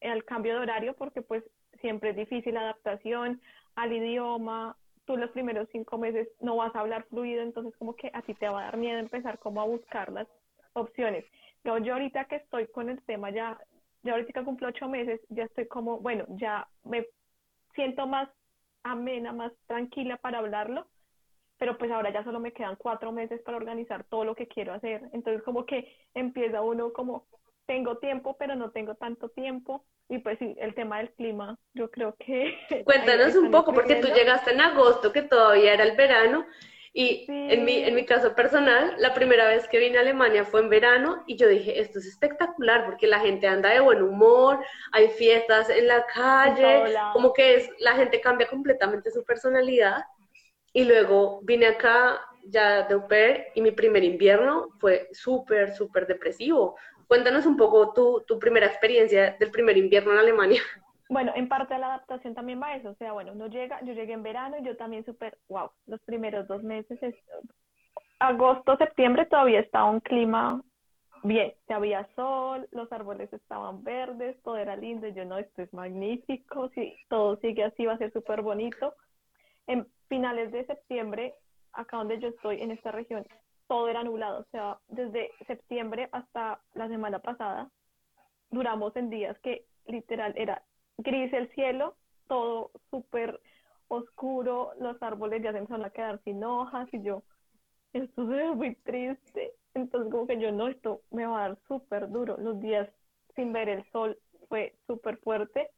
al 0.00 0.24
cambio 0.24 0.54
de 0.54 0.60
horario, 0.60 0.94
porque 0.94 1.22
pues 1.22 1.44
siempre 1.80 2.10
es 2.10 2.16
difícil 2.16 2.54
la 2.54 2.60
adaptación 2.60 3.40
al 3.76 3.92
idioma. 3.92 4.76
Tú 5.04 5.16
los 5.16 5.30
primeros 5.30 5.68
cinco 5.70 5.98
meses 5.98 6.28
no 6.40 6.56
vas 6.56 6.74
a 6.74 6.80
hablar 6.80 7.04
fluido, 7.04 7.42
entonces 7.42 7.76
como 7.76 7.94
que 7.94 8.10
a 8.12 8.22
ti 8.22 8.34
te 8.34 8.48
va 8.48 8.60
a 8.60 8.64
dar 8.64 8.76
miedo 8.76 8.98
empezar 8.98 9.38
como 9.38 9.60
a 9.60 9.64
buscar 9.64 10.10
las 10.10 10.26
opciones. 10.72 11.24
Pero 11.62 11.78
yo 11.78 11.94
ahorita 11.94 12.24
que 12.24 12.36
estoy 12.36 12.66
con 12.68 12.90
el 12.90 13.00
tema 13.02 13.30
ya, 13.30 13.58
ya 14.02 14.12
ahorita 14.12 14.44
cumplo 14.44 14.68
ocho 14.68 14.88
meses, 14.88 15.20
ya 15.28 15.44
estoy 15.44 15.66
como, 15.66 15.98
bueno, 16.00 16.24
ya 16.30 16.66
me 16.84 17.06
siento 17.74 18.06
más 18.06 18.28
amena, 18.82 19.32
más 19.32 19.52
tranquila 19.66 20.16
para 20.16 20.38
hablarlo, 20.38 20.86
pero 21.58 21.78
pues 21.78 21.90
ahora 21.90 22.12
ya 22.12 22.24
solo 22.24 22.40
me 22.40 22.52
quedan 22.52 22.76
cuatro 22.76 23.12
meses 23.12 23.40
para 23.42 23.56
organizar 23.56 24.04
todo 24.04 24.24
lo 24.24 24.34
que 24.34 24.46
quiero 24.46 24.74
hacer. 24.74 25.08
Entonces 25.12 25.42
como 25.42 25.66
que 25.66 25.92
empieza 26.14 26.62
uno 26.62 26.92
como, 26.92 27.26
tengo 27.66 27.98
tiempo, 27.98 28.36
pero 28.38 28.54
no 28.54 28.70
tengo 28.70 28.94
tanto 28.94 29.28
tiempo. 29.28 29.84
Y 30.08 30.18
pues 30.18 30.38
sí, 30.38 30.54
el 30.58 30.74
tema 30.74 30.98
del 30.98 31.10
clima, 31.12 31.58
yo 31.74 31.90
creo 31.90 32.14
que... 32.18 32.56
Cuéntanos 32.84 33.34
un 33.36 33.50
poco, 33.50 33.72
porque 33.72 33.96
tú 33.96 34.08
llegaste 34.08 34.52
en 34.52 34.60
agosto, 34.60 35.12
que 35.12 35.22
todavía 35.22 35.74
era 35.74 35.84
el 35.84 35.96
verano, 35.96 36.46
y 36.98 37.26
en, 37.28 37.66
mi, 37.66 37.76
en 37.82 37.94
mi 37.94 38.06
caso 38.06 38.34
personal, 38.34 38.94
la 38.96 39.12
primera 39.12 39.46
vez 39.46 39.68
que 39.68 39.78
vine 39.78 39.98
a 39.98 40.00
Alemania 40.00 40.46
fue 40.46 40.60
en 40.60 40.70
verano 40.70 41.24
y 41.26 41.36
yo 41.36 41.46
dije, 41.46 41.78
esto 41.78 41.98
es 41.98 42.06
espectacular 42.06 42.86
porque 42.86 43.06
la 43.06 43.20
gente 43.20 43.46
anda 43.46 43.68
de 43.68 43.80
buen 43.80 44.00
humor, 44.00 44.64
hay 44.92 45.08
fiestas 45.08 45.68
en 45.68 45.88
la 45.88 46.06
calle, 46.06 46.94
como 47.12 47.34
que 47.34 47.56
es, 47.56 47.70
la 47.80 47.96
gente 47.96 48.22
cambia 48.22 48.48
completamente 48.48 49.10
su 49.10 49.22
personalidad 49.24 50.04
y 50.72 50.84
luego 50.84 51.40
vine 51.42 51.66
acá 51.66 52.18
ya 52.44 52.84
de 52.84 52.94
au 52.94 53.06
pair 53.06 53.48
y 53.54 53.60
mi 53.60 53.72
primer 53.72 54.02
invierno 54.02 54.68
fue 54.78 55.10
súper, 55.12 55.74
súper 55.74 56.06
depresivo. 56.06 56.76
Cuéntanos 57.06 57.46
un 57.46 57.56
poco 57.56 57.92
tu, 58.26 58.38
primera 58.38 58.66
experiencia 58.66 59.36
del 59.38 59.50
primer 59.50 59.76
invierno 59.76 60.12
en 60.12 60.18
Alemania. 60.18 60.60
Bueno, 61.08 61.32
en 61.36 61.48
parte 61.48 61.78
la 61.78 61.86
adaptación 61.86 62.34
también 62.34 62.60
va 62.60 62.74
eso, 62.74 62.90
o 62.90 62.94
sea, 62.96 63.12
bueno, 63.12 63.30
uno 63.32 63.46
llega, 63.46 63.80
yo 63.82 63.92
llegué 63.92 64.12
en 64.12 64.24
verano 64.24 64.56
y 64.58 64.64
yo 64.64 64.76
también 64.76 65.04
súper, 65.04 65.38
wow, 65.48 65.70
los 65.86 66.00
primeros 66.00 66.48
dos 66.48 66.64
meses, 66.64 67.00
es, 67.00 67.14
agosto, 68.18 68.76
septiembre 68.76 69.24
todavía 69.26 69.60
estaba 69.60 69.88
un 69.88 70.00
clima 70.00 70.60
bien, 71.22 71.54
había 71.68 72.08
sol, 72.14 72.68
los 72.72 72.90
árboles 72.92 73.32
estaban 73.32 73.82
verdes, 73.84 74.36
todo 74.42 74.56
era 74.56 74.76
lindo, 74.76 75.06
y 75.06 75.14
yo 75.14 75.24
no, 75.24 75.38
esto 75.38 75.62
es 75.62 75.72
magnífico, 75.72 76.70
si 76.70 76.96
todo 77.08 77.36
sigue 77.36 77.64
así 77.64 77.86
va 77.86 77.94
a 77.94 77.98
ser 77.98 78.12
súper 78.12 78.42
bonito. 78.42 78.94
En 79.66 79.86
finales 80.08 80.52
de 80.52 80.64
septiembre, 80.66 81.34
acá 81.72 81.98
donde 81.98 82.18
yo 82.20 82.28
estoy, 82.28 82.62
en 82.62 82.70
esta 82.70 82.92
región, 82.92 83.26
todo 83.68 83.88
era 83.88 84.04
nublado. 84.04 84.40
O 84.40 84.46
sea, 84.50 84.78
desde 84.88 85.30
septiembre 85.46 86.08
hasta 86.12 86.60
la 86.74 86.88
semana 86.88 87.18
pasada, 87.18 87.70
duramos 88.50 88.94
en 88.96 89.10
días 89.10 89.38
que 89.40 89.64
literal 89.86 90.32
era 90.36 90.62
gris 90.98 91.32
el 91.32 91.48
cielo, 91.54 91.96
todo 92.28 92.70
súper 92.90 93.40
oscuro, 93.88 94.72
los 94.80 95.00
árboles 95.02 95.42
ya 95.42 95.52
se 95.52 95.58
empezaron 95.58 95.84
a 95.84 95.90
quedar 95.90 96.20
sin 96.24 96.42
hojas 96.42 96.88
y 96.92 97.02
yo, 97.02 97.22
esto 97.92 98.26
ve 98.26 98.50
muy 98.52 98.74
triste. 98.76 99.52
Entonces 99.74 100.10
como 100.10 100.26
que 100.26 100.38
yo 100.38 100.50
no, 100.52 100.68
esto 100.68 101.02
me 101.10 101.26
va 101.26 101.38
a 101.44 101.48
dar 101.48 101.58
súper 101.68 102.08
duro. 102.08 102.36
Los 102.38 102.60
días 102.60 102.88
sin 103.34 103.52
ver 103.52 103.68
el 103.68 103.84
sol 103.90 104.18
fue 104.48 104.74
súper 104.86 105.18
fuerte. 105.18 105.70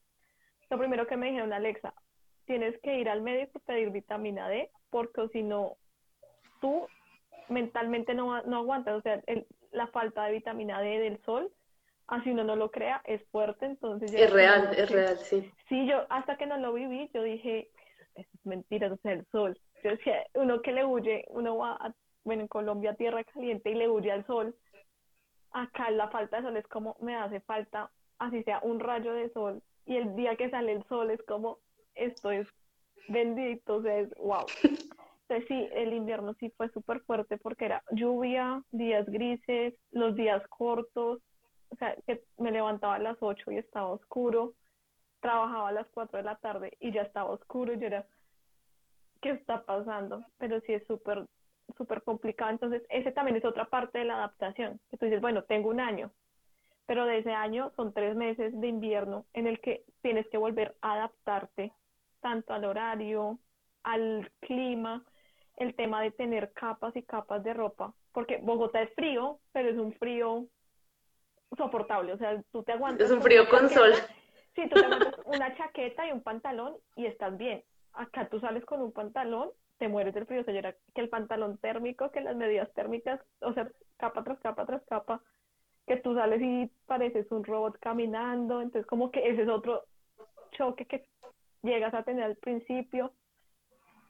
Lo 0.71 0.79
primero 0.79 1.07
que 1.07 1.17
me 1.17 1.27
dijeron, 1.27 1.53
Alexa, 1.53 1.95
tienes 2.45 2.79
que 2.81 2.99
ir 2.99 3.09
al 3.09 3.23
médico 3.23 3.59
a 3.59 3.67
pedir 3.67 3.91
vitamina 3.91 4.49
D, 4.49 4.71
porque 4.91 5.29
si 5.33 5.43
no, 5.43 5.77
tú 6.61 6.87
mentalmente 7.49 8.15
no, 8.15 8.43
no 8.43 8.59
aguantas, 8.59 8.95
o 8.95 9.03
sea, 9.03 9.23
la 9.73 9.87
falta 9.89 10.25
de 10.25 10.33
vitamina 10.33 10.81
D 10.81 10.99
del 10.99 11.23
sol, 11.25 11.51
así 12.07 12.31
uno 12.31 12.45
no 12.45 12.57
lo 12.57 12.71
crea, 12.71 13.03
es 13.05 13.23
fuerte, 13.31 13.67
entonces... 13.67 14.13
Es 14.13 14.33
real, 14.33 14.71
es 14.77 14.91
real, 14.91 15.19
sí. 15.19 15.51
Sí, 15.69 15.87
yo 15.87 16.07
hasta 16.11 16.37
que 16.37 16.47
no 16.47 16.57
lo 16.57 16.73
viví, 16.73 17.11
yo 17.13 17.23
dije, 17.23 17.71
es 18.15 18.27
mentira, 18.45 18.93
o 18.93 18.97
sea, 18.99 19.13
el 19.13 19.27
sol. 19.27 19.59
Yo 19.85 19.91
decía, 19.91 20.27
uno 20.35 20.63
que 20.63 20.73
le 20.73 20.85
huye, 20.85 21.25
uno 21.29 21.59
va, 21.59 21.73
a, 21.73 21.95
bueno, 22.25 22.43
en 22.43 22.49
Colombia, 22.49 22.95
tierra 22.95 23.23
caliente, 23.25 23.71
y 23.71 23.75
le 23.75 23.89
huye 23.89 24.11
al 24.11 24.27
sol, 24.27 24.57
acá 25.51 25.91
la 25.91 26.09
falta 26.09 26.39
de 26.39 26.43
sol 26.45 26.57
es 26.57 26.67
como, 26.67 26.97
me 27.01 27.15
hace 27.15 27.41
falta, 27.41 27.91
así 28.19 28.43
sea, 28.43 28.61
un 28.63 28.81
rayo 28.81 29.13
de 29.13 29.31
sol, 29.31 29.63
y 29.85 29.97
el 29.97 30.17
día 30.17 30.37
que 30.37 30.51
sale 30.51 30.73
el 30.73 30.85
sol 30.85 31.11
es 31.11 31.23
como, 31.23 31.59
esto 31.95 32.31
es 32.31 32.47
bendito, 33.09 33.77
o 33.77 33.83
sea, 33.83 33.99
es 33.99 34.15
wow. 34.17 34.47
Entonces 35.29 35.47
sí, 35.49 35.69
el 35.75 35.93
invierno 35.93 36.35
sí 36.41 36.51
fue 36.57 36.71
súper 36.71 37.01
fuerte 37.01 37.37
porque 37.37 37.67
era 37.67 37.83
lluvia, 37.91 38.63
días 38.71 39.05
grises, 39.07 39.75
los 39.91 40.15
días 40.17 40.43
cortos, 40.49 41.21
o 41.69 41.77
sea, 41.77 41.95
que 42.07 42.23
me 42.39 42.51
levantaba 42.51 42.95
a 42.95 42.99
las 42.99 43.19
8 43.21 43.51
y 43.51 43.59
estaba 43.59 43.89
oscuro, 43.89 44.55
trabajaba 45.21 45.69
a 45.69 45.73
las 45.73 45.87
4 45.89 46.17
de 46.17 46.25
la 46.25 46.37
tarde 46.37 46.79
y 46.81 46.93
ya 46.93 47.03
estaba 47.03 47.31
oscuro 47.31 47.75
y 47.75 47.79
yo 47.79 47.89
era, 47.89 48.07
¿qué 49.21 49.31
está 49.31 49.65
pasando? 49.67 50.25
Pero 50.39 50.61
sí 50.63 50.73
es 50.73 50.87
súper, 50.87 51.27
súper 51.77 52.03
complicado. 52.03 52.51
Entonces, 52.51 52.83
ese 52.89 53.13
también 53.13 53.37
es 53.37 53.45
otra 53.45 53.67
parte 53.67 53.99
de 53.99 54.07
la 54.07 54.15
adaptación, 54.15 54.81
que 54.91 54.97
tú 54.97 55.05
dices, 55.05 55.21
bueno, 55.21 55.45
tengo 55.45 55.69
un 55.69 55.81
año, 55.81 56.11
pero 56.87 57.05
de 57.05 57.19
ese 57.19 57.33
año 57.33 57.71
son 57.77 57.93
tres 57.93 58.17
meses 58.17 58.59
de 58.59 58.67
invierno 58.67 59.27
en 59.35 59.47
el 59.47 59.61
que 59.61 59.85
tienes 60.01 60.27
que 60.29 60.39
volver 60.39 60.75
a 60.81 60.95
adaptarte 60.95 61.75
tanto 62.21 62.55
al 62.55 62.65
horario, 62.65 63.39
al 63.83 64.31
clima, 64.41 65.05
el 65.59 65.75
tema 65.75 66.03
de 66.03 66.11
tener 66.11 66.53
capas 66.53 66.95
y 66.97 67.03
capas 67.03 67.43
de 67.43 67.53
ropa, 67.53 67.93
porque 68.13 68.39
Bogotá 68.39 68.83
es 68.83 68.95
frío, 68.95 69.41
pero 69.53 69.69
es 69.69 69.77
un 69.77 69.93
frío 69.95 70.47
soportable, 71.57 72.13
o 72.13 72.19
sea, 72.19 72.41
tú 72.53 72.63
te 72.63 72.73
aguantas. 72.73 73.07
Es 73.07 73.13
un 73.13 73.23
frío 73.23 73.49
con 73.49 73.69
sol. 73.69 73.93
Sí, 74.55 74.69
tú 74.69 74.77
te 74.77 74.85
aguantas 74.87 75.15
una 75.25 75.57
chaqueta 75.57 76.07
y 76.07 76.13
un 76.13 76.23
pantalón 76.23 76.77
y 76.97 77.07
estás 77.07 77.37
bien. 77.37 77.65
Acá 77.93 78.29
tú 78.29 78.39
sales 78.41 78.65
con 78.65 78.81
un 78.81 78.93
pantalón, 78.93 79.51
te 79.79 79.89
mueres 79.89 80.15
del 80.15 80.27
frío, 80.27 80.43
o 80.43 80.45
sea, 80.45 80.75
que 80.95 81.01
el 81.01 81.09
pantalón 81.09 81.59
térmico, 81.59 82.11
que 82.11 82.21
las 82.21 82.37
medidas 82.37 82.73
térmicas, 82.75 83.21
o 83.41 83.53
sea, 83.53 83.69
capa 83.97 84.23
tras 84.23 84.39
capa 84.41 84.67
tras 84.67 84.85
capa, 84.87 85.23
que 85.87 85.97
tú 85.97 86.15
sales 86.15 86.41
y 86.41 86.71
pareces 86.87 87.31
un 87.33 87.45
robot 87.45 87.79
caminando, 87.81 88.61
entonces 88.61 88.87
como 88.87 89.11
que 89.11 89.29
ese 89.29 89.43
es 89.43 89.49
otro 89.49 89.83
choque 90.53 90.87
que 90.87 91.09
llegas 91.63 91.95
a 91.95 92.05
tener 92.05 92.25
al 92.25 92.37
principio. 92.37 93.13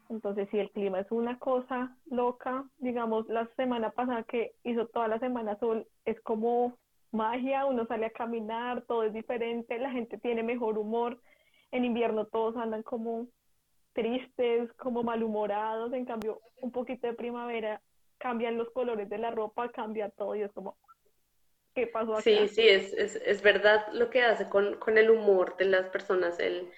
Entonces, 0.09 0.49
si 0.51 0.59
el 0.59 0.71
clima 0.71 1.01
es 1.01 1.11
una 1.11 1.39
cosa 1.39 1.97
loca, 2.11 2.65
digamos, 2.79 3.29
la 3.29 3.47
semana 3.57 3.91
pasada 3.91 4.23
que 4.23 4.53
hizo 4.65 4.87
toda 4.87 5.09
la 5.09 5.19
semana 5.19 5.59
sol, 5.59 5.87
es 6.07 6.19
como 6.23 6.79
magia, 7.13 7.67
uno 7.67 7.87
sale 7.87 8.07
a 8.07 8.11
caminar, 8.11 8.83
todo 8.87 9.03
es 9.03 9.13
diferente, 9.13 9.79
la 9.79 9.91
gente 9.91 10.19
tiene 10.19 10.43
mejor 10.43 10.79
humor. 10.79 11.21
En 11.71 11.85
invierno 11.85 12.27
todos 12.27 12.57
andan 12.57 12.83
como 12.83 13.29
tristes, 13.93 14.73
como 14.75 15.03
malhumorados, 15.03 15.93
en 15.93 16.07
cambio, 16.07 16.41
un 16.63 16.73
poquito 16.73 17.07
de 17.07 17.15
primavera 17.15 17.83
cambian 18.19 18.57
los 18.57 18.71
colores 18.71 19.09
de 19.09 19.19
la 19.19 19.31
ropa, 19.31 19.71
cambia 19.71 20.11
todo 20.11 20.35
y 20.35 20.43
es 20.43 20.53
como, 20.53 20.77
¿qué 21.75 21.87
pasó 21.87 22.13
acá? 22.13 22.23
Sí, 22.23 22.49
sí, 22.49 22.69
es, 22.69 22.93
es, 22.95 23.17
es 23.17 23.43
verdad 23.43 23.87
lo 23.93 24.11
que 24.11 24.23
hace 24.23 24.49
con, 24.49 24.77
con 24.77 24.99
el 24.99 25.11
humor 25.11 25.57
de 25.57 25.67
las 25.67 25.89
personas, 25.91 26.39
el 26.41 26.69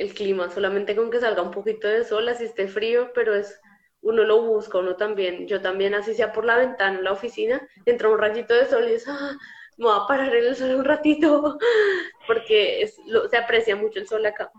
el 0.00 0.14
clima, 0.14 0.48
solamente 0.50 0.96
con 0.96 1.10
que 1.10 1.20
salga 1.20 1.42
un 1.42 1.50
poquito 1.50 1.86
de 1.86 2.04
sol, 2.04 2.28
así 2.28 2.44
esté 2.44 2.68
frío, 2.68 3.10
pero 3.14 3.34
es 3.34 3.60
uno 4.02 4.24
lo 4.24 4.42
busca, 4.42 4.78
uno 4.78 4.96
también, 4.96 5.46
yo 5.46 5.60
también, 5.60 5.94
así 5.94 6.14
sea 6.14 6.32
por 6.32 6.44
la 6.44 6.56
ventana 6.56 6.98
en 6.98 7.04
la 7.04 7.12
oficina, 7.12 7.60
entra 7.84 8.08
un 8.08 8.18
rayito 8.18 8.54
de 8.54 8.64
sol 8.64 8.88
y 8.88 8.94
es, 8.94 9.06
ah, 9.06 9.36
me 9.76 9.84
voy 9.84 9.94
a 9.94 10.06
parar 10.06 10.34
en 10.34 10.46
el 10.46 10.56
sol 10.56 10.74
un 10.74 10.84
ratito, 10.84 11.58
porque 12.26 12.82
es, 12.82 12.98
se 13.30 13.36
aprecia 13.36 13.76
mucho 13.76 14.00
el 14.00 14.06
sol 14.06 14.24
acá. 14.24 14.50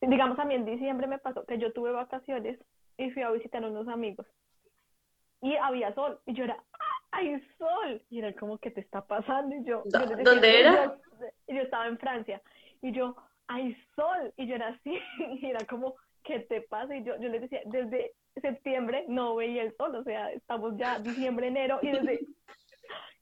Digamos, 0.00 0.38
a 0.38 0.44
mí 0.44 0.54
en 0.54 0.64
diciembre 0.64 1.08
me 1.08 1.18
pasó 1.18 1.44
que 1.44 1.58
yo 1.58 1.72
tuve 1.72 1.90
vacaciones 1.90 2.58
y 2.96 3.10
fui 3.10 3.22
a 3.22 3.30
visitar 3.30 3.64
a 3.64 3.68
unos 3.68 3.88
amigos 3.88 4.26
y 5.42 5.56
había 5.56 5.94
sol 5.94 6.20
y 6.26 6.34
yo 6.34 6.44
era, 6.44 6.62
¡ay, 7.10 7.40
sol! 7.58 8.02
Y 8.10 8.18
era 8.18 8.32
como, 8.34 8.58
¿qué 8.58 8.70
te 8.70 8.80
está 8.80 9.06
pasando? 9.06 9.54
Y 9.54 9.64
yo, 9.64 9.82
¿dónde 9.84 10.60
era? 10.60 10.96
yo 11.48 11.60
estaba 11.60 11.86
en 11.86 11.98
Francia 11.98 12.42
y 12.82 12.92
yo, 12.92 13.16
hay 13.48 13.76
sol. 13.94 14.32
Y 14.36 14.46
yo 14.46 14.56
era 14.56 14.68
así, 14.68 14.98
y 15.40 15.46
era 15.46 15.64
como, 15.66 15.94
¿qué 16.24 16.40
te 16.40 16.62
pasa? 16.62 16.96
Y 16.96 17.04
yo, 17.04 17.18
yo 17.20 17.28
les 17.28 17.42
decía, 17.42 17.60
desde 17.66 18.12
septiembre 18.40 19.04
no 19.08 19.36
veía 19.36 19.62
el 19.62 19.74
sol, 19.76 19.94
o 19.94 20.04
sea, 20.04 20.30
estamos 20.32 20.76
ya 20.76 20.98
diciembre, 20.98 21.48
enero, 21.48 21.78
y 21.82 21.90
desde... 21.90 22.20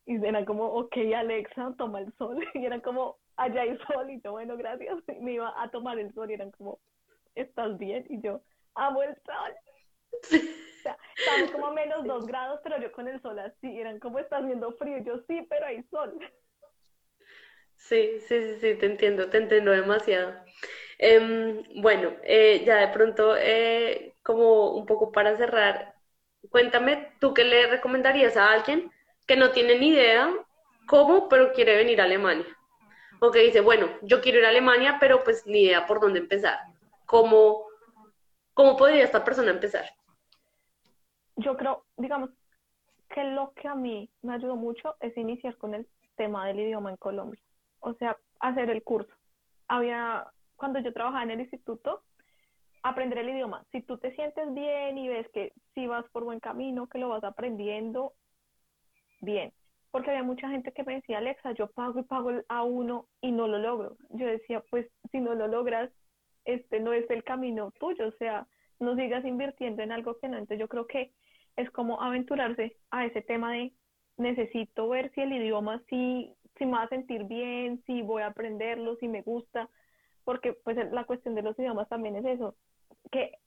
Y 0.07 0.17
era 0.17 0.45
como, 0.45 0.67
ok, 0.67 0.95
Alexa, 1.17 1.73
toma 1.79 2.01
el 2.01 2.13
sol. 2.19 2.37
Y 2.55 2.67
era 2.67 2.81
como, 2.81 3.17
allá 3.37 3.63
hay 3.63 3.79
sol. 3.91 4.11
Y 4.11 4.21
yo, 4.21 4.33
bueno, 4.33 4.55
gracias. 4.57 4.99
Y 5.09 5.23
me 5.23 5.33
iba 5.33 5.51
a 5.63 5.71
tomar 5.71 5.99
el 5.99 6.13
sol 6.13 6.31
y 6.31 6.35
eran 6.35 6.51
como, 6.51 6.79
¿estás 7.35 7.79
bien? 7.79 8.05
Y 8.11 8.21
yo, 8.21 8.43
amo 8.75 9.03
el 9.03 9.15
sol. 9.23 9.55
O 10.13 10.83
sea, 10.83 10.99
estamos 11.17 11.51
como 11.53 11.69
a 11.69 11.73
menos 11.73 12.05
dos 12.05 12.27
grados, 12.27 12.61
pero 12.63 12.79
yo 12.79 12.93
con 12.93 13.09
el 13.09 13.19
sol 13.23 13.39
así. 13.39 13.79
Eran 13.79 13.99
como, 13.99 14.19
¿estás 14.19 14.45
viendo 14.45 14.73
frío? 14.73 14.99
Y 14.99 15.05
yo, 15.05 15.21
sí, 15.27 15.41
pero 15.49 15.65
hay 15.65 15.83
sol. 15.85 16.19
Sí, 17.85 18.19
sí, 18.21 18.57
sí, 18.61 18.77
te 18.77 18.87
entiendo, 18.87 19.29
te 19.29 19.37
entiendo 19.37 19.71
demasiado. 19.71 20.33
Em, 20.99 21.63
bueno, 21.83 22.13
eh, 22.23 22.63
ya 22.65 22.77
de 22.77 22.89
pronto, 22.89 23.37
eh, 23.37 24.15
como 24.23 24.71
un 24.71 24.87
poco 24.87 25.13
para 25.13 25.37
cerrar, 25.37 25.95
cuéntame, 26.51 27.13
¿tú 27.21 27.35
qué 27.35 27.45
le 27.45 27.67
recomendarías 27.67 28.39
a 28.39 28.53
alguien 28.53 28.91
que 29.27 29.37
no 29.37 29.51
tiene 29.51 29.79
ni 29.79 29.89
idea 29.89 30.35
cómo, 30.87 31.29
pero 31.29 31.53
quiere 31.53 31.77
venir 31.77 32.01
a 32.01 32.05
Alemania? 32.05 32.47
O 33.21 33.31
que 33.31 33.41
dice, 33.41 33.61
bueno, 33.61 33.91
yo 34.01 34.23
quiero 34.23 34.39
ir 34.39 34.47
a 34.47 34.49
Alemania, 34.49 34.97
pero 34.99 35.23
pues 35.23 35.47
ni 35.47 35.65
idea 35.65 35.87
por 35.87 36.01
dónde 36.01 36.21
empezar. 36.21 36.59
¿Cómo, 37.05 37.67
cómo 38.55 38.79
podría 38.79 39.05
esta 39.05 39.23
persona 39.23 39.51
empezar? 39.51 39.85
Yo 41.37 41.55
creo, 41.59 41.85
digamos, 41.99 42.31
que 43.11 43.25
lo 43.25 43.53
que 43.53 43.69
a 43.69 43.75
mí 43.75 44.09
me 44.23 44.35
ayudó 44.35 44.57
mucho 44.57 44.97
es 45.01 45.15
iniciar 45.19 45.59
con 45.59 45.75
el 45.75 45.87
tema 46.17 46.47
del 46.47 46.61
idioma 46.61 46.89
en 46.89 46.97
Colombia 46.97 47.43
o 47.85 47.95
sea, 47.95 48.17
hacer 48.41 48.71
el 48.71 48.83
curso. 48.83 49.13
Había, 49.69 50.27
cuando 50.57 50.81
yo 50.81 50.93
trabajaba 50.93 51.23
en 51.23 51.33
el 51.33 51.41
instituto, 51.41 52.03
aprender 52.83 53.19
el 53.19 53.31
idioma. 53.31 53.65
Si 53.73 53.83
tú 53.83 53.99
te 53.99 54.15
sientes 54.15 54.53
bien 54.53 54.99
y 54.99 55.09
ves 55.09 55.29
que 55.33 55.53
si 55.75 55.87
vas 55.87 56.05
por 56.11 56.25
buen 56.25 56.41
camino, 56.41 56.87
que 56.89 56.99
lo 56.99 57.09
vas 57.11 57.25
aprendiendo, 57.25 58.13
bien. 59.21 59.53
Porque 59.91 60.11
había 60.11 60.23
mucha 60.23 60.49
gente 60.49 60.73
que 60.73 60.83
me 60.83 60.95
decía, 60.95 61.19
Alexa, 61.19 61.53
yo 61.53 61.69
pago 61.69 62.01
y 62.01 62.03
pago 62.03 62.31
a 62.49 62.63
uno 62.63 63.07
y 63.21 63.33
no 63.33 63.47
lo 63.47 63.59
logro. 63.59 63.97
Yo 64.11 64.27
decía, 64.27 64.63
pues 64.71 64.87
si 65.13 65.21
no 65.21 65.35
lo 65.35 65.47
logras, 65.47 65.91
este 66.45 66.81
no 66.81 66.93
es 66.93 67.09
el 67.11 67.23
camino 67.23 67.71
tuyo, 67.79 68.09
o 68.09 68.13
sea, 68.13 68.47
no 68.81 68.97
sigas 68.97 69.25
invirtiendo 69.25 69.83
en 69.83 69.93
algo 69.93 70.19
que 70.19 70.29
no. 70.29 70.37
Entonces 70.37 70.59
yo 70.59 70.69
creo 70.69 70.87
que 70.87 71.13
es 71.57 71.71
como 71.71 72.03
aventurarse 72.03 72.77
a 72.91 73.07
ese 73.07 73.23
tema 73.23 73.53
de 73.53 73.73
necesito 74.17 74.89
ver 74.89 75.13
si 75.15 75.21
el 75.21 75.33
idioma 75.33 75.83
sí 75.89 76.35
si 76.57 76.67
me 76.67 76.73
va 76.73 76.83
a 76.83 76.89
sentir 76.89 77.25
bien, 77.25 77.83
si 77.87 78.03
voy 78.03 78.23
a 78.23 78.29
aprenderlo, 78.29 78.97
si 78.97 79.09
me 79.09 79.23
gusta, 79.23 79.69
porque 80.25 80.53
pues 80.53 80.77
la 80.93 81.05
cuestión 81.05 81.35
de 81.35 81.43
los 81.43 81.59
idiomas 81.59 81.89
también 81.89 82.17
es 82.17 82.25
eso, 82.25 82.55
que 83.11 83.39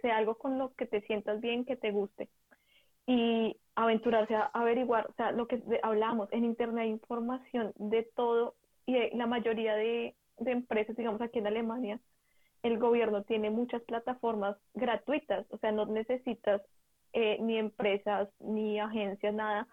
sea 0.00 0.16
algo 0.16 0.36
con 0.36 0.58
lo 0.58 0.74
que 0.74 0.86
te 0.86 1.00
sientas 1.02 1.40
bien, 1.40 1.64
que 1.64 1.76
te 1.76 1.90
guste. 1.90 2.28
Y 3.06 3.56
aventurarse 3.74 4.34
a 4.34 4.50
averiguar, 4.52 5.06
o 5.08 5.12
sea, 5.14 5.30
lo 5.30 5.46
que 5.46 5.62
hablamos, 5.82 6.28
en 6.32 6.44
Internet 6.44 6.84
hay 6.84 6.90
información 6.90 7.72
de 7.76 8.02
todo 8.02 8.54
y 8.86 9.16
la 9.16 9.26
mayoría 9.26 9.74
de, 9.74 10.14
empresas, 10.38 10.96
digamos 10.96 11.20
aquí 11.20 11.38
en 11.38 11.46
Alemania, 11.46 12.00
el 12.62 12.78
gobierno 12.78 13.22
tiene 13.22 13.50
muchas 13.50 13.82
plataformas 13.82 14.56
gratuitas, 14.74 15.46
o 15.50 15.58
sea, 15.58 15.72
no 15.72 15.86
necesitas 15.86 16.62
eh, 17.12 17.38
ni 17.40 17.58
empresas 17.58 18.28
ni 18.40 18.80
agencias, 18.80 19.34
nada, 19.34 19.68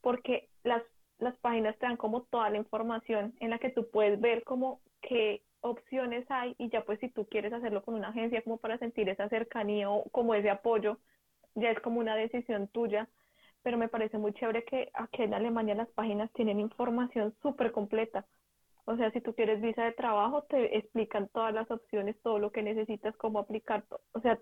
porque 0.00 0.48
las 0.62 0.82
las 1.18 1.36
páginas 1.38 1.78
te 1.78 1.86
dan 1.86 1.96
como 1.96 2.22
toda 2.22 2.50
la 2.50 2.58
información 2.58 3.34
en 3.40 3.50
la 3.50 3.58
que 3.58 3.70
tú 3.70 3.90
puedes 3.90 4.20
ver 4.20 4.44
como 4.44 4.80
qué 5.00 5.42
opciones 5.60 6.26
hay 6.30 6.54
y 6.58 6.68
ya 6.68 6.84
pues 6.84 7.00
si 7.00 7.08
tú 7.08 7.26
quieres 7.26 7.52
hacerlo 7.52 7.82
con 7.82 7.94
una 7.94 8.08
agencia 8.08 8.42
como 8.42 8.58
para 8.58 8.78
sentir 8.78 9.08
esa 9.08 9.28
cercanía 9.28 9.90
o 9.90 10.04
como 10.10 10.34
ese 10.34 10.50
apoyo, 10.50 10.98
ya 11.54 11.70
es 11.70 11.80
como 11.80 12.00
una 12.00 12.16
decisión 12.16 12.68
tuya, 12.68 13.08
pero 13.62 13.78
me 13.78 13.88
parece 13.88 14.18
muy 14.18 14.32
chévere 14.34 14.64
que 14.64 14.90
aquí 14.92 15.22
en 15.22 15.34
Alemania 15.34 15.74
las 15.74 15.88
páginas 15.90 16.30
tienen 16.32 16.60
información 16.60 17.34
súper 17.42 17.72
completa. 17.72 18.26
O 18.84 18.96
sea, 18.96 19.10
si 19.12 19.20
tú 19.22 19.34
quieres 19.34 19.62
visa 19.62 19.84
de 19.84 19.92
trabajo, 19.92 20.42
te 20.42 20.76
explican 20.76 21.28
todas 21.28 21.54
las 21.54 21.70
opciones, 21.70 22.20
todo 22.22 22.38
lo 22.38 22.52
que 22.52 22.62
necesitas, 22.62 23.16
cómo 23.16 23.38
aplicar. 23.38 23.84
O 24.12 24.20
sea, 24.20 24.38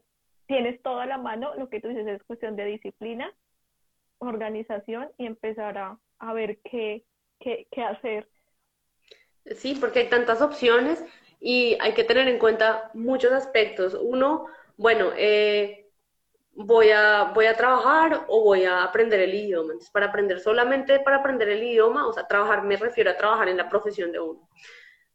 tienes 0.46 0.82
todo 0.82 0.98
a 0.98 1.06
la 1.06 1.18
mano, 1.18 1.54
lo 1.54 1.68
que 1.68 1.80
tú 1.80 1.88
dices 1.88 2.06
es 2.08 2.22
cuestión 2.24 2.56
de 2.56 2.64
disciplina, 2.64 3.32
organización 4.28 5.10
y 5.18 5.26
empezar 5.26 5.78
a, 5.78 6.32
ver 6.32 6.58
qué, 6.64 7.04
qué, 7.40 7.66
qué 7.70 7.82
hacer. 7.82 8.28
Sí, 9.56 9.76
porque 9.80 10.00
hay 10.00 10.08
tantas 10.08 10.40
opciones 10.40 11.04
y 11.40 11.76
hay 11.80 11.94
que 11.94 12.04
tener 12.04 12.28
en 12.28 12.38
cuenta 12.38 12.90
muchos 12.94 13.32
aspectos. 13.32 13.94
Uno, 14.00 14.46
bueno, 14.76 15.10
eh, 15.16 15.90
voy, 16.54 16.90
a, 16.90 17.32
voy 17.34 17.46
a 17.46 17.56
trabajar 17.56 18.24
o 18.28 18.44
voy 18.44 18.64
a 18.64 18.84
aprender 18.84 19.20
el 19.20 19.34
idioma. 19.34 19.72
Entonces, 19.72 19.90
para 19.90 20.06
aprender 20.06 20.40
solamente 20.40 21.00
para 21.00 21.16
aprender 21.16 21.48
el 21.48 21.62
idioma, 21.62 22.06
o 22.06 22.12
sea, 22.12 22.26
trabajar 22.26 22.62
me 22.62 22.76
refiero 22.76 23.10
a 23.10 23.16
trabajar 23.16 23.48
en 23.48 23.56
la 23.56 23.68
profesión 23.68 24.12
de 24.12 24.20
uno. 24.20 24.48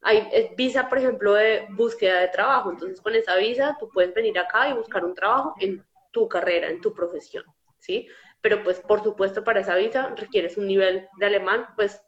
Hay 0.02 0.54
visa, 0.56 0.88
por 0.90 1.00
ejemplo, 1.00 1.34
de 1.34 1.66
búsqueda 1.70 2.20
de 2.20 2.28
trabajo. 2.28 2.72
Entonces, 2.72 3.02
con 3.02 3.16
esa 3.16 3.36
visa, 3.36 3.76
tú 3.80 3.90
puedes 3.90 4.14
venir 4.14 4.38
acá 4.38 4.70
y 4.70 4.74
buscar 4.74 5.04
un 5.04 5.16
trabajo 5.16 5.56
en 5.60 5.84
tu 6.12 6.28
carrera, 6.28 6.70
en 6.70 6.82
tu 6.82 6.94
profesión, 6.94 7.46
¿sí? 7.80 8.08
Pero, 8.42 8.64
pues, 8.64 8.80
por 8.80 9.04
supuesto, 9.04 9.44
para 9.44 9.62
esa 9.62 9.76
visa 9.76 10.14
requieres 10.16 10.58
un 10.58 10.68
nivel 10.68 11.08
de 11.18 11.26
alemán, 11.26 11.68
pues, 11.76 12.02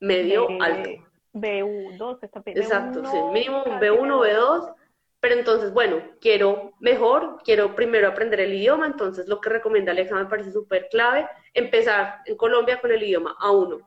medio 0.00 0.46
alto. 0.60 0.90
B2, 1.32 2.18
está 2.22 2.42
Exacto, 2.46 3.04
sí, 3.04 3.16
mínimo 3.32 3.62
un 3.64 3.80
B1, 3.80 4.20
B2. 4.20 4.74
Pero 5.20 5.34
entonces, 5.34 5.72
bueno, 5.72 6.00
quiero 6.20 6.74
mejor, 6.78 7.38
quiero 7.44 7.74
primero 7.74 8.06
aprender 8.08 8.40
el 8.40 8.54
idioma, 8.54 8.86
entonces 8.86 9.26
lo 9.26 9.40
que 9.40 9.50
recomienda 9.50 9.90
Alexa 9.90 10.14
me 10.14 10.26
parece 10.26 10.52
súper 10.52 10.88
clave, 10.90 11.28
empezar 11.54 12.20
en 12.24 12.36
Colombia 12.36 12.80
con 12.80 12.92
el 12.92 13.02
idioma 13.02 13.34
A1. 13.40 13.84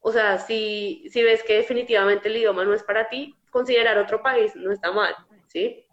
O 0.00 0.10
sea, 0.10 0.38
si, 0.38 1.08
si 1.10 1.22
ves 1.22 1.44
que 1.44 1.58
definitivamente 1.58 2.28
el 2.28 2.36
idioma 2.36 2.64
no 2.64 2.74
es 2.74 2.82
para 2.82 3.08
ti, 3.08 3.36
considerar 3.50 3.98
otro 3.98 4.20
país 4.20 4.56
no 4.56 4.72
está 4.72 4.90
mal, 4.90 5.14
¿sí? 5.46 5.86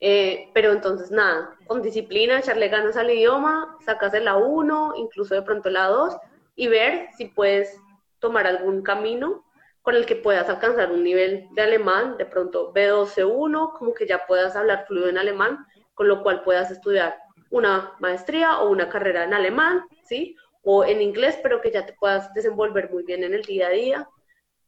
Eh, 0.00 0.50
pero 0.54 0.72
entonces, 0.72 1.10
nada, 1.10 1.56
con 1.66 1.82
disciplina, 1.82 2.38
echarle 2.38 2.68
ganas 2.68 2.96
al 2.96 3.10
idioma, 3.10 3.76
sacas 3.84 4.14
el 4.14 4.26
A1, 4.26 4.94
incluso 4.96 5.34
de 5.34 5.42
pronto 5.42 5.68
la 5.68 5.88
2, 5.88 6.16
y 6.56 6.68
ver 6.68 7.08
si 7.16 7.26
puedes 7.26 7.78
tomar 8.18 8.46
algún 8.46 8.82
camino 8.82 9.44
con 9.82 9.94
el 9.94 10.06
que 10.06 10.16
puedas 10.16 10.48
alcanzar 10.48 10.92
un 10.92 11.02
nivel 11.02 11.48
de 11.52 11.62
alemán, 11.62 12.16
de 12.18 12.26
pronto 12.26 12.72
B2C1, 12.72 13.78
como 13.78 13.94
que 13.94 14.06
ya 14.06 14.26
puedas 14.26 14.56
hablar 14.56 14.84
fluido 14.86 15.08
en 15.08 15.18
alemán, 15.18 15.66
con 15.94 16.08
lo 16.08 16.22
cual 16.22 16.42
puedas 16.42 16.70
estudiar 16.70 17.16
una 17.50 17.94
maestría 17.98 18.60
o 18.60 18.70
una 18.70 18.88
carrera 18.88 19.24
en 19.24 19.34
alemán, 19.34 19.84
¿sí? 20.04 20.36
O 20.62 20.84
en 20.84 21.00
inglés, 21.00 21.38
pero 21.42 21.60
que 21.60 21.70
ya 21.70 21.86
te 21.86 21.94
puedas 21.94 22.32
desenvolver 22.34 22.90
muy 22.90 23.02
bien 23.04 23.24
en 23.24 23.34
el 23.34 23.42
día 23.42 23.68
a 23.68 23.70
día. 23.70 24.08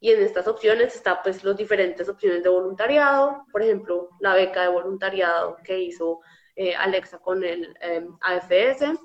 Y 0.02 0.10
en 0.10 0.20
estas 0.20 0.48
opciones 0.48 0.96
está 0.96 1.22
pues 1.22 1.44
las 1.44 1.56
diferentes 1.56 2.08
opciones 2.08 2.42
de 2.42 2.48
voluntariado, 2.48 3.46
por 3.52 3.62
ejemplo, 3.62 4.08
la 4.18 4.34
beca 4.34 4.62
de 4.62 4.68
voluntariado 4.68 5.56
que 5.62 5.78
hizo 5.78 6.18
eh, 6.56 6.74
Alexa 6.74 7.20
con 7.20 7.44
el 7.44 7.72
eh, 7.80 8.04
AFS, 8.20 8.98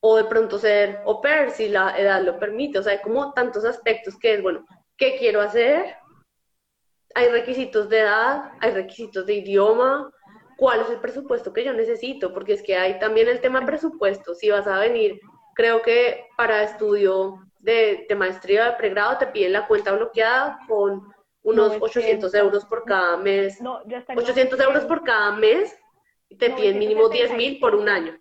o 0.00 0.16
de 0.16 0.24
pronto 0.24 0.58
ser 0.58 1.02
au 1.06 1.20
pair 1.20 1.52
si 1.52 1.68
la 1.68 1.96
edad 1.96 2.20
lo 2.20 2.36
permite, 2.36 2.80
o 2.80 2.82
sea, 2.82 2.94
hay 2.94 3.00
como 3.00 3.32
tantos 3.32 3.64
aspectos 3.64 4.18
que 4.18 4.34
es, 4.34 4.42
bueno, 4.42 4.66
¿qué 4.96 5.16
quiero 5.18 5.40
hacer? 5.40 5.94
Hay 7.14 7.28
requisitos 7.28 7.88
de 7.88 8.00
edad, 8.00 8.50
hay 8.60 8.72
requisitos 8.72 9.24
de 9.24 9.34
idioma, 9.34 10.12
cuál 10.56 10.80
es 10.80 10.90
el 10.90 10.98
presupuesto 10.98 11.52
que 11.52 11.62
yo 11.62 11.72
necesito, 11.72 12.34
porque 12.34 12.54
es 12.54 12.62
que 12.64 12.76
hay 12.76 12.98
también 12.98 13.28
el 13.28 13.40
tema 13.40 13.64
presupuesto, 13.64 14.34
si 14.34 14.50
vas 14.50 14.66
a 14.66 14.80
venir, 14.80 15.20
creo 15.54 15.80
que 15.80 16.26
para 16.36 16.64
estudio 16.64 17.45
de, 17.66 18.14
maestría 18.14 18.70
de 18.70 18.76
pregrado 18.76 19.18
te 19.18 19.26
piden 19.26 19.52
la 19.52 19.66
cuenta 19.66 19.92
bloqueada 19.92 20.60
con 20.68 21.12
unos 21.42 21.76
800 21.80 22.32
euros 22.34 22.64
por 22.64 22.84
cada 22.84 23.16
mes, 23.16 23.60
no, 23.60 23.86
ya 23.86 24.04
800 24.08 24.58
euros 24.60 24.84
por 24.84 25.02
cada 25.02 25.32
mes, 25.32 25.76
y 26.28 26.36
te 26.36 26.50
piden 26.50 26.78
mínimo 26.78 27.08
10 27.08 27.36
mil 27.36 27.58
por 27.58 27.74
un 27.74 27.88
año. 27.88 28.18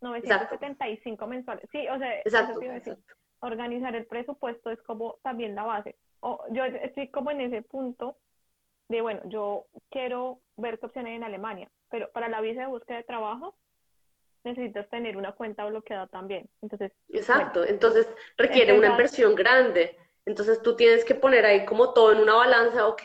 975 0.00 1.26
mensuales. 1.26 1.68
Sí, 1.70 1.86
o 1.88 1.98
sea, 1.98 2.20
exacto, 2.20 2.60
organizar 3.40 3.94
el 3.94 4.06
presupuesto 4.06 4.70
es 4.70 4.82
como 4.82 5.18
también 5.22 5.54
la 5.54 5.64
base. 5.64 5.96
O, 6.20 6.42
yo 6.50 6.64
estoy 6.64 7.08
como 7.08 7.30
en 7.30 7.42
ese 7.42 7.62
punto 7.62 8.16
de, 8.88 9.00
bueno, 9.02 9.20
yo 9.26 9.66
quiero 9.90 10.40
ver 10.56 10.78
qué 10.78 10.86
opciones 10.86 11.16
en 11.16 11.24
Alemania, 11.24 11.70
pero 11.90 12.10
para 12.12 12.28
la 12.28 12.40
visa 12.40 12.62
de 12.62 12.66
búsqueda 12.66 12.98
de 12.98 13.04
trabajo 13.04 13.56
necesitas 14.44 14.88
tener 14.88 15.16
una 15.16 15.32
cuenta 15.32 15.64
bloqueada 15.66 16.06
también. 16.06 16.48
Entonces, 16.62 16.92
Exacto, 17.08 17.64
entonces 17.64 18.08
requiere 18.36 18.76
una 18.76 18.88
inversión 18.88 19.34
grande. 19.34 19.96
Entonces 20.26 20.62
tú 20.62 20.76
tienes 20.76 21.04
que 21.04 21.14
poner 21.14 21.44
ahí 21.44 21.64
como 21.64 21.92
todo 21.92 22.12
en 22.12 22.20
una 22.20 22.34
balanza, 22.34 22.86
ok, 22.86 23.02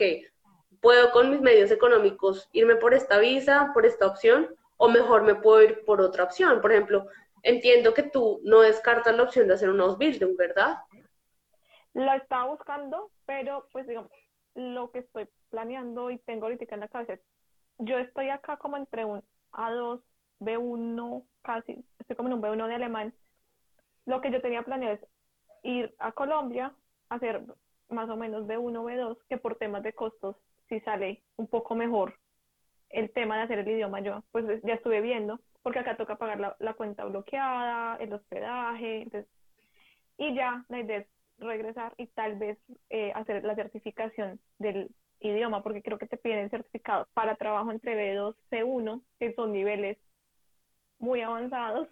puedo 0.80 1.10
con 1.10 1.30
mis 1.30 1.40
medios 1.40 1.70
económicos 1.70 2.48
irme 2.52 2.76
por 2.76 2.94
esta 2.94 3.18
visa, 3.18 3.70
por 3.74 3.86
esta 3.86 4.06
opción, 4.06 4.54
o 4.76 4.88
mejor 4.88 5.22
me 5.22 5.34
puedo 5.34 5.62
ir 5.62 5.84
por 5.84 6.00
otra 6.00 6.24
opción. 6.24 6.60
Por 6.60 6.72
ejemplo, 6.72 7.06
entiendo 7.42 7.94
que 7.94 8.02
tú 8.02 8.40
no 8.44 8.60
descartas 8.60 9.16
la 9.16 9.22
opción 9.22 9.48
de 9.48 9.54
hacer 9.54 9.70
un 9.70 9.80
Ausbildung, 9.80 10.36
¿verdad? 10.36 10.78
Lo 11.94 12.12
estaba 12.12 12.50
buscando, 12.50 13.10
pero 13.24 13.66
pues 13.72 13.86
digamos, 13.86 14.10
lo 14.54 14.90
que 14.90 15.00
estoy 15.00 15.26
planeando 15.50 16.10
y 16.10 16.18
tengo 16.18 16.46
ahorita 16.46 16.74
en 16.74 16.80
la 16.80 16.88
cabeza 16.88 17.18
yo 17.78 17.98
estoy 17.98 18.30
acá 18.30 18.56
como 18.56 18.76
entre 18.76 19.04
un 19.04 19.22
A2, 19.52 20.00
B1, 20.40 21.24
casi, 21.42 21.84
estoy 21.98 22.16
como 22.16 22.28
en 22.28 22.34
un 22.34 22.42
B1 22.42 22.66
de 22.66 22.74
alemán. 22.74 23.14
Lo 24.04 24.20
que 24.20 24.30
yo 24.30 24.40
tenía 24.40 24.62
planeado 24.62 24.94
es 24.94 25.06
ir 25.62 25.94
a 25.98 26.12
Colombia, 26.12 26.72
hacer 27.08 27.42
más 27.88 28.08
o 28.08 28.16
menos 28.16 28.46
B1, 28.46 28.84
B2, 28.84 29.18
que 29.28 29.38
por 29.38 29.56
temas 29.56 29.82
de 29.82 29.92
costos 29.92 30.36
si 30.68 30.80
sale 30.80 31.22
un 31.36 31.46
poco 31.46 31.74
mejor 31.74 32.14
el 32.90 33.12
tema 33.12 33.36
de 33.36 33.42
hacer 33.42 33.58
el 33.58 33.68
idioma 33.68 34.00
yo, 34.00 34.22
pues 34.32 34.44
ya 34.62 34.74
estuve 34.74 35.00
viendo, 35.00 35.40
porque 35.62 35.80
acá 35.80 35.96
toca 35.96 36.16
pagar 36.16 36.56
la, 36.58 36.74
cuenta 36.74 37.04
bloqueada, 37.04 37.96
el 37.96 38.12
hospedaje, 38.12 39.02
entonces, 39.02 39.30
y 40.18 40.34
ya 40.34 40.64
la 40.68 40.80
idea 40.80 40.98
es 40.98 41.06
regresar 41.38 41.92
y 41.98 42.06
tal 42.06 42.36
vez 42.36 42.58
eh, 42.88 43.12
hacer 43.14 43.44
la 43.44 43.54
certificación 43.54 44.40
del 44.58 44.90
idioma, 45.20 45.62
porque 45.62 45.82
creo 45.82 45.98
que 45.98 46.06
te 46.06 46.16
piden 46.16 46.50
certificado 46.50 47.08
para 47.12 47.36
trabajo 47.36 47.70
entre 47.70 47.96
B2, 47.96 48.34
C1, 48.50 49.02
que 49.18 49.34
son 49.34 49.52
niveles 49.52 49.98
muy 50.98 51.20
avanzados. 51.20 51.88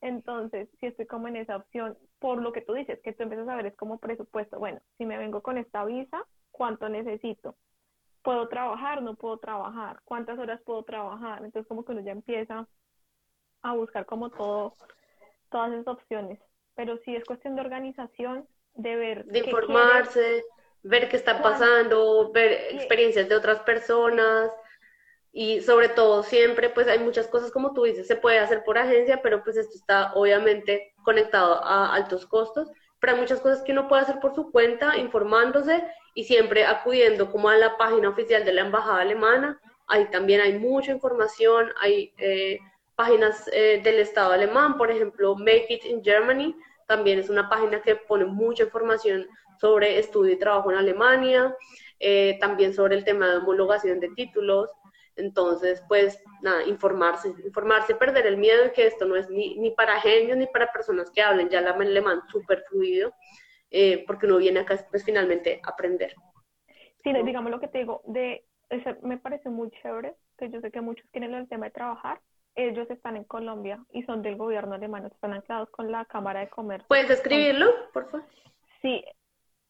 Entonces, 0.00 0.68
si 0.80 0.86
estoy 0.86 1.06
como 1.06 1.28
en 1.28 1.36
esa 1.36 1.56
opción, 1.56 1.96
por 2.18 2.40
lo 2.42 2.52
que 2.52 2.62
tú 2.62 2.72
dices, 2.72 3.00
que 3.02 3.12
tú 3.12 3.22
empiezas 3.22 3.48
a 3.48 3.56
ver 3.56 3.66
es 3.66 3.76
como 3.76 3.98
presupuesto, 3.98 4.58
bueno, 4.58 4.80
si 4.96 5.04
me 5.04 5.18
vengo 5.18 5.42
con 5.42 5.58
esta 5.58 5.84
visa, 5.84 6.24
¿cuánto 6.50 6.88
necesito? 6.88 7.56
puedo 8.22 8.48
trabajar, 8.48 9.02
no 9.02 9.14
puedo 9.14 9.38
trabajar, 9.38 10.00
cuántas 10.04 10.38
horas 10.38 10.60
puedo 10.64 10.82
trabajar. 10.82 11.44
Entonces 11.44 11.66
como 11.68 11.84
que 11.84 11.92
uno 11.92 12.02
ya 12.02 12.12
empieza 12.12 12.66
a 13.62 13.74
buscar 13.74 14.06
como 14.06 14.30
todo, 14.30 14.76
todas 15.50 15.72
esas 15.72 15.88
opciones. 15.88 16.38
Pero 16.74 16.98
sí 17.04 17.14
es 17.14 17.24
cuestión 17.24 17.56
de 17.56 17.62
organización, 17.62 18.46
de 18.74 18.96
ver. 18.96 19.24
De 19.26 19.40
informarse, 19.40 20.44
ver 20.82 21.08
qué 21.08 21.16
está 21.16 21.42
pasando, 21.42 22.30
ver 22.32 22.52
experiencias 22.74 23.28
de 23.28 23.36
otras 23.36 23.60
personas. 23.60 24.50
Y 25.32 25.60
sobre 25.60 25.88
todo 25.88 26.22
siempre, 26.22 26.70
pues 26.70 26.88
hay 26.88 26.98
muchas 26.98 27.28
cosas 27.28 27.52
como 27.52 27.72
tú 27.72 27.84
dices, 27.84 28.06
se 28.06 28.16
puede 28.16 28.38
hacer 28.40 28.64
por 28.64 28.78
agencia, 28.78 29.20
pero 29.22 29.44
pues 29.44 29.56
esto 29.56 29.76
está 29.76 30.12
obviamente 30.14 30.92
conectado 31.04 31.64
a 31.64 31.94
altos 31.94 32.26
costos 32.26 32.68
pero 33.00 33.14
hay 33.14 33.20
muchas 33.20 33.40
cosas 33.40 33.62
que 33.62 33.72
uno 33.72 33.88
puede 33.88 34.02
hacer 34.02 34.20
por 34.20 34.34
su 34.34 34.50
cuenta, 34.50 34.96
informándose 34.98 35.82
y 36.14 36.24
siempre 36.24 36.66
acudiendo 36.66 37.30
como 37.30 37.48
a 37.48 37.56
la 37.56 37.76
página 37.78 38.10
oficial 38.10 38.44
de 38.44 38.52
la 38.52 38.60
Embajada 38.60 39.00
Alemana. 39.00 39.58
Ahí 39.88 40.08
también 40.10 40.40
hay 40.42 40.58
mucha 40.58 40.92
información, 40.92 41.72
hay 41.80 42.12
eh, 42.18 42.58
páginas 42.94 43.48
eh, 43.52 43.80
del 43.82 43.98
Estado 43.98 44.32
alemán, 44.32 44.76
por 44.76 44.90
ejemplo, 44.90 45.34
Make 45.34 45.66
It 45.70 45.84
in 45.86 46.04
Germany, 46.04 46.54
también 46.86 47.18
es 47.18 47.30
una 47.30 47.48
página 47.48 47.80
que 47.80 47.96
pone 47.96 48.26
mucha 48.26 48.64
información 48.64 49.26
sobre 49.58 49.98
estudio 49.98 50.34
y 50.34 50.38
trabajo 50.38 50.70
en 50.70 50.76
Alemania, 50.76 51.56
eh, 51.98 52.36
también 52.40 52.74
sobre 52.74 52.96
el 52.96 53.04
tema 53.04 53.28
de 53.28 53.38
homologación 53.38 54.00
de 54.00 54.10
títulos. 54.10 54.70
Entonces, 55.20 55.84
pues 55.86 56.22
nada, 56.42 56.64
informarse, 56.64 57.32
informarse, 57.44 57.94
perder 57.94 58.26
el 58.26 58.38
miedo 58.38 58.64
de 58.64 58.72
que 58.72 58.86
esto 58.86 59.04
no 59.04 59.16
es 59.16 59.28
ni, 59.30 59.56
ni 59.58 59.70
para 59.70 60.00
genios 60.00 60.36
ni 60.36 60.46
para 60.46 60.72
personas 60.72 61.10
que 61.10 61.22
hablen 61.22 61.48
ya 61.48 61.60
el 61.60 61.68
alemán 61.68 62.22
súper 62.32 62.64
fluido, 62.68 63.12
eh, 63.70 64.04
porque 64.06 64.26
uno 64.26 64.38
viene 64.38 64.60
acá 64.60 64.76
pues 64.90 65.04
finalmente 65.04 65.60
a 65.62 65.70
aprender. 65.70 66.14
Sí, 67.04 67.12
digamos 67.24 67.50
lo 67.50 67.60
que 67.60 67.68
te 67.68 67.78
digo, 67.78 68.02
de, 68.06 68.44
me 69.02 69.18
parece 69.18 69.48
muy 69.48 69.70
chévere, 69.82 70.14
que 70.38 70.50
yo 70.50 70.60
sé 70.60 70.70
que 70.70 70.80
muchos 70.80 71.06
quieren 71.12 71.34
el 71.34 71.48
tema 71.48 71.66
de 71.66 71.72
trabajar, 71.72 72.20
ellos 72.54 72.90
están 72.90 73.16
en 73.16 73.24
Colombia 73.24 73.84
y 73.92 74.02
son 74.02 74.22
del 74.22 74.36
gobierno 74.36 74.74
alemán, 74.74 75.06
están 75.06 75.32
anclados 75.32 75.70
con 75.70 75.90
la 75.90 76.04
Cámara 76.06 76.40
de 76.40 76.48
Comercio. 76.48 76.88
¿Puedes 76.88 77.10
escribirlo, 77.10 77.70
por 77.92 78.10
favor? 78.10 78.26
Sí, 78.82 79.04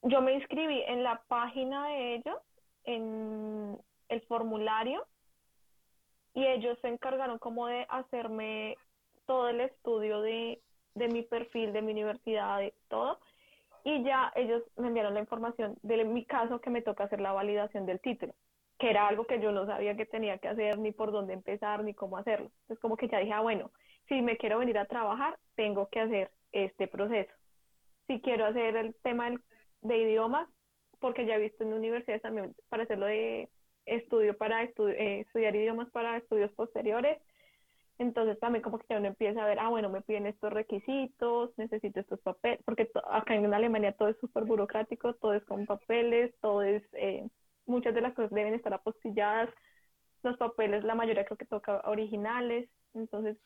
yo 0.03 0.23
me 0.23 0.35
inscribí 0.35 0.83
en 0.87 1.03
la 1.03 1.23
página 1.29 1.89
de 1.89 2.15
ellos, 2.15 2.37
en 2.85 3.79
el 4.09 4.21
formulario, 4.23 5.07
y 6.35 6.47
ellos 6.47 6.79
se 6.81 6.89
encargaron 6.89 7.39
como 7.39 7.67
de 7.67 7.87
hacerme 7.89 8.77
todo 9.27 9.49
el 9.49 9.61
estudio 9.61 10.21
de, 10.21 10.61
de 10.95 11.09
mi 11.09 11.23
perfil, 11.23 11.73
de 11.73 11.83
mi 11.83 11.93
universidad, 11.93 12.59
de 12.59 12.75
todo. 12.89 13.19
Y 13.85 14.03
ya 14.05 14.33
ellos 14.37 14.63
me 14.77 14.89
enviaron 14.89 15.15
la 15.15 15.21
información 15.21 15.77
de 15.83 16.05
mi 16.05 16.25
caso 16.25 16.61
que 16.61 16.71
me 16.71 16.83
toca 16.83 17.05
hacer 17.05 17.21
la 17.21 17.33
validación 17.33 17.87
del 17.87 18.01
título, 18.01 18.35
que 18.79 18.91
era 18.91 19.09
algo 19.09 19.27
que 19.27 19.41
yo 19.41 19.53
no 19.53 19.67
sabía 19.67 19.97
que 19.97 20.07
tenía 20.07 20.39
que 20.39 20.49
hacer, 20.49 20.79
ni 20.79 20.93
por 20.93 21.13
dónde 21.13 21.33
empezar, 21.33 21.83
ni 21.83 21.95
cómo 21.95 22.19
hacerlo. 22.19 22.51
Entonces 22.63 22.79
como 22.81 22.97
que 22.97 23.09
ya 23.09 23.19
dije, 23.19 23.33
ah, 23.33 23.41
bueno, 23.41 23.71
si 24.09 24.21
me 24.23 24.37
quiero 24.37 24.59
venir 24.59 24.79
a 24.79 24.87
trabajar, 24.87 25.39
tengo 25.55 25.89
que 25.89 26.01
hacer 26.01 26.31
este 26.53 26.89
proceso. 26.89 27.33
Si 28.07 28.21
quiero 28.21 28.45
hacer 28.45 28.77
el 28.77 28.95
tema 29.03 29.31
de 29.83 29.99
idiomas, 29.99 30.49
porque 30.99 31.25
ya 31.25 31.37
he 31.37 31.41
visto 31.41 31.65
en 31.65 31.73
universidades 31.73 32.23
también 32.23 32.55
para 32.69 32.83
hacerlo 32.83 33.07
de 33.07 33.49
estudio 33.91 34.37
para 34.37 34.63
eh, 34.63 34.71
estudiar 35.21 35.55
idiomas 35.57 35.91
para 35.91 36.17
estudios 36.17 36.51
posteriores. 36.53 37.19
Entonces 37.99 38.39
también 38.41 38.63
como 38.63 38.79
que 38.79 38.97
uno 38.97 39.09
empieza 39.09 39.43
a 39.43 39.47
ver, 39.47 39.59
ah, 39.59 39.69
bueno, 39.69 39.91
me 39.91 40.01
piden 40.01 40.27
estos 40.27 40.51
requisitos, 40.51 41.51
necesito 41.59 42.01
estos 42.01 42.19
papeles, 42.21 42.59
porque 42.65 42.91
acá 43.11 43.35
en 43.35 43.53
Alemania 43.53 43.93
todo 43.93 44.09
es 44.09 44.17
súper 44.19 44.45
burocrático, 44.45 45.13
todo 45.15 45.35
es 45.35 45.45
con 45.45 45.67
papeles, 45.67 46.33
todo 46.41 46.63
es, 46.63 46.83
eh, 46.95 47.29
muchas 47.67 47.95
de 47.95 48.01
las 48.01 48.15
cosas 48.15 48.31
deben 48.31 48.55
estar 48.55 48.73
apostilladas, 48.73 49.51
los 50.23 50.39
papeles, 50.39 50.83
la 50.83 50.95
mayoría 50.95 51.27
creo 51.27 51.37
que 51.37 51.45
toca 51.45 51.83
originales, 51.85 52.71
entonces 52.95 53.37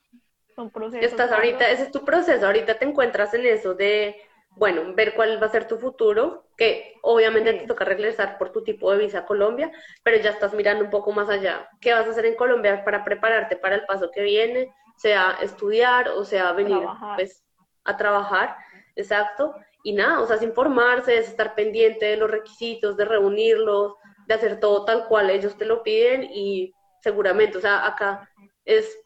son 0.54 0.70
procesos. 0.70 1.04
Estás 1.04 1.32
ahorita, 1.32 1.68
ese 1.70 1.84
es 1.84 1.90
tu 1.90 2.04
proceso, 2.04 2.46
ahorita 2.46 2.78
te 2.78 2.84
encuentras 2.84 3.34
en 3.34 3.46
eso 3.46 3.74
de 3.74 4.14
bueno, 4.56 4.94
ver 4.94 5.14
cuál 5.14 5.42
va 5.42 5.46
a 5.46 5.50
ser 5.50 5.66
tu 5.66 5.78
futuro, 5.78 6.46
que 6.56 6.94
obviamente 7.02 7.52
te 7.52 7.66
toca 7.66 7.84
regresar 7.84 8.38
por 8.38 8.50
tu 8.50 8.62
tipo 8.62 8.92
de 8.92 8.98
visa 8.98 9.20
a 9.20 9.26
Colombia, 9.26 9.72
pero 10.02 10.18
ya 10.18 10.30
estás 10.30 10.54
mirando 10.54 10.84
un 10.84 10.90
poco 10.90 11.12
más 11.12 11.28
allá. 11.28 11.68
¿Qué 11.80 11.92
vas 11.92 12.06
a 12.06 12.10
hacer 12.10 12.26
en 12.26 12.36
Colombia 12.36 12.84
para 12.84 13.04
prepararte 13.04 13.56
para 13.56 13.74
el 13.74 13.84
paso 13.86 14.10
que 14.12 14.22
viene? 14.22 14.72
Sea 14.96 15.38
estudiar 15.42 16.08
o 16.10 16.24
sea 16.24 16.52
venir 16.52 16.86
pues 17.16 17.44
a 17.82 17.96
trabajar, 17.96 18.56
exacto. 18.94 19.54
Y 19.82 19.92
nada, 19.92 20.20
o 20.20 20.26
sea, 20.26 20.36
es 20.36 20.42
informarse, 20.42 21.18
es 21.18 21.28
estar 21.28 21.54
pendiente 21.54 22.06
de 22.06 22.16
los 22.16 22.30
requisitos, 22.30 22.96
de 22.96 23.04
reunirlos, 23.04 23.94
de 24.26 24.34
hacer 24.34 24.60
todo 24.60 24.84
tal 24.84 25.06
cual 25.06 25.30
ellos 25.30 25.58
te 25.58 25.66
lo 25.66 25.82
piden 25.82 26.24
y 26.24 26.72
seguramente, 27.00 27.58
o 27.58 27.60
sea, 27.60 27.86
acá 27.86 28.30
es 28.64 28.98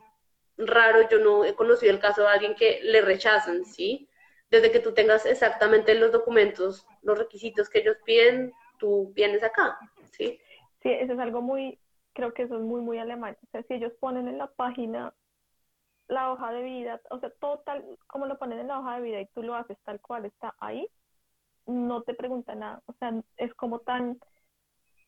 raro, 0.57 1.09
yo 1.09 1.19
no 1.19 1.45
he 1.45 1.55
conocido 1.55 1.93
el 1.93 2.01
caso 2.01 2.23
de 2.23 2.29
alguien 2.29 2.55
que 2.55 2.81
le 2.83 3.01
rechazan, 3.01 3.65
¿sí? 3.65 4.09
Desde 4.51 4.71
que 4.71 4.81
tú 4.81 4.95
tengas 4.95 5.27
exactamente 5.27 5.95
los 5.95 6.13
documentos, 6.13 6.87
los 7.03 7.19
requisitos 7.19 7.69
que 7.69 7.81
ellos 7.81 7.97
piden, 8.05 8.53
tú 8.79 9.13
vienes 9.15 9.43
acá, 9.43 9.79
¿sí? 10.11 10.41
Sí, 10.83 10.91
eso 10.91 11.13
es 11.13 11.19
algo 11.19 11.43
muy, 11.43 11.79
creo 12.13 12.33
que 12.33 12.45
eso 12.45 12.57
es 12.57 12.63
muy, 12.63 12.81
muy 12.81 12.99
alemán. 12.99 13.37
O 13.43 13.47
sea, 13.51 13.63
si 13.65 13.75
ellos 13.75 13.93
ponen 14.01 14.29
en 14.29 14.39
la 14.39 14.47
página 14.49 15.15
la 16.07 16.33
hoja 16.33 16.53
de 16.53 16.63
vida, 16.63 17.01
o 17.11 17.21
sea, 17.21 17.31
todo 17.39 17.59
tal 17.61 17.85
como 18.07 18.27
lo 18.27 18.39
ponen 18.39 18.59
en 18.61 18.69
la 18.69 18.81
hoja 18.81 18.97
de 18.97 19.03
vida 19.03 19.21
y 19.21 19.27
tú 19.27 19.43
lo 19.43 19.55
haces 19.55 19.77
tal 19.85 20.01
cual 20.01 20.25
está 20.25 20.55
ahí, 20.59 20.89
no 21.67 22.03
te 22.03 22.15
pregunta 22.15 22.55
nada. 22.55 22.83
O 22.87 22.95
sea, 22.95 23.13
es 23.37 23.53
como 23.55 23.81
tan, 23.81 24.19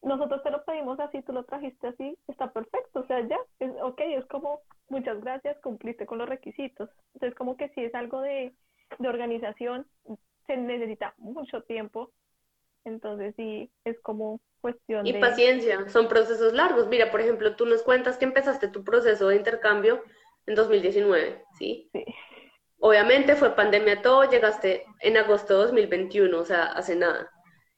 nosotros 0.03 0.43
te 0.43 0.51
lo 0.51 0.63
pedimos 0.65 1.01
así, 1.01 1.23
tú 1.23 1.33
lo 1.33 1.45
trajiste 1.45 1.89
así, 1.89 2.19
está 2.29 2.53
perfecto. 2.53 3.01
O 3.01 3.07
sea, 3.07 3.27
ya, 3.27 3.39
es 3.61 3.73
ok, 3.83 4.01
es 4.01 4.27
como, 4.27 4.61
muchas 4.89 5.21
gracias, 5.21 5.59
cumpliste 5.61 6.05
con 6.05 6.19
los 6.19 6.29
requisitos. 6.29 6.91
Entonces, 7.15 7.37
como 7.37 7.57
que 7.57 7.71
sí 7.71 7.83
es 7.83 7.95
algo 7.95 8.21
de 8.21 8.55
de 9.01 9.09
organización 9.09 9.87
se 10.47 10.57
necesita 10.57 11.15
mucho 11.19 11.63
tiempo, 11.63 12.13
entonces 12.85 13.35
sí, 13.37 13.71
es 13.85 13.99
como 14.01 14.41
cuestión 14.61 15.07
y 15.07 15.15
paciencia, 15.15 15.89
son 15.89 16.09
procesos 16.09 16.53
largos. 16.53 16.87
Mira, 16.89 17.11
por 17.11 17.21
ejemplo, 17.21 17.57
tú 17.57 17.67
nos 17.67 17.83
cuentas 17.83 18.19
que 18.19 18.27
empezaste 18.27 18.69
tu 18.69 18.85
proceso 18.85 19.29
de 19.29 19.37
intercambio 19.37 20.03
en 20.47 20.55
2019, 20.55 21.45
¿sí? 21.59 21.89
Sí. 21.93 22.05
Obviamente 22.79 23.37
fue 23.37 23.55
pandemia 23.55 24.03
todo, 24.03 24.29
llegaste 24.29 24.87
en 25.01 25.17
agosto 25.17 25.55
de 25.55 25.65
2021, 25.65 26.39
o 26.39 26.45
sea, 26.45 26.65
hace 26.67 26.97
nada. 26.97 27.31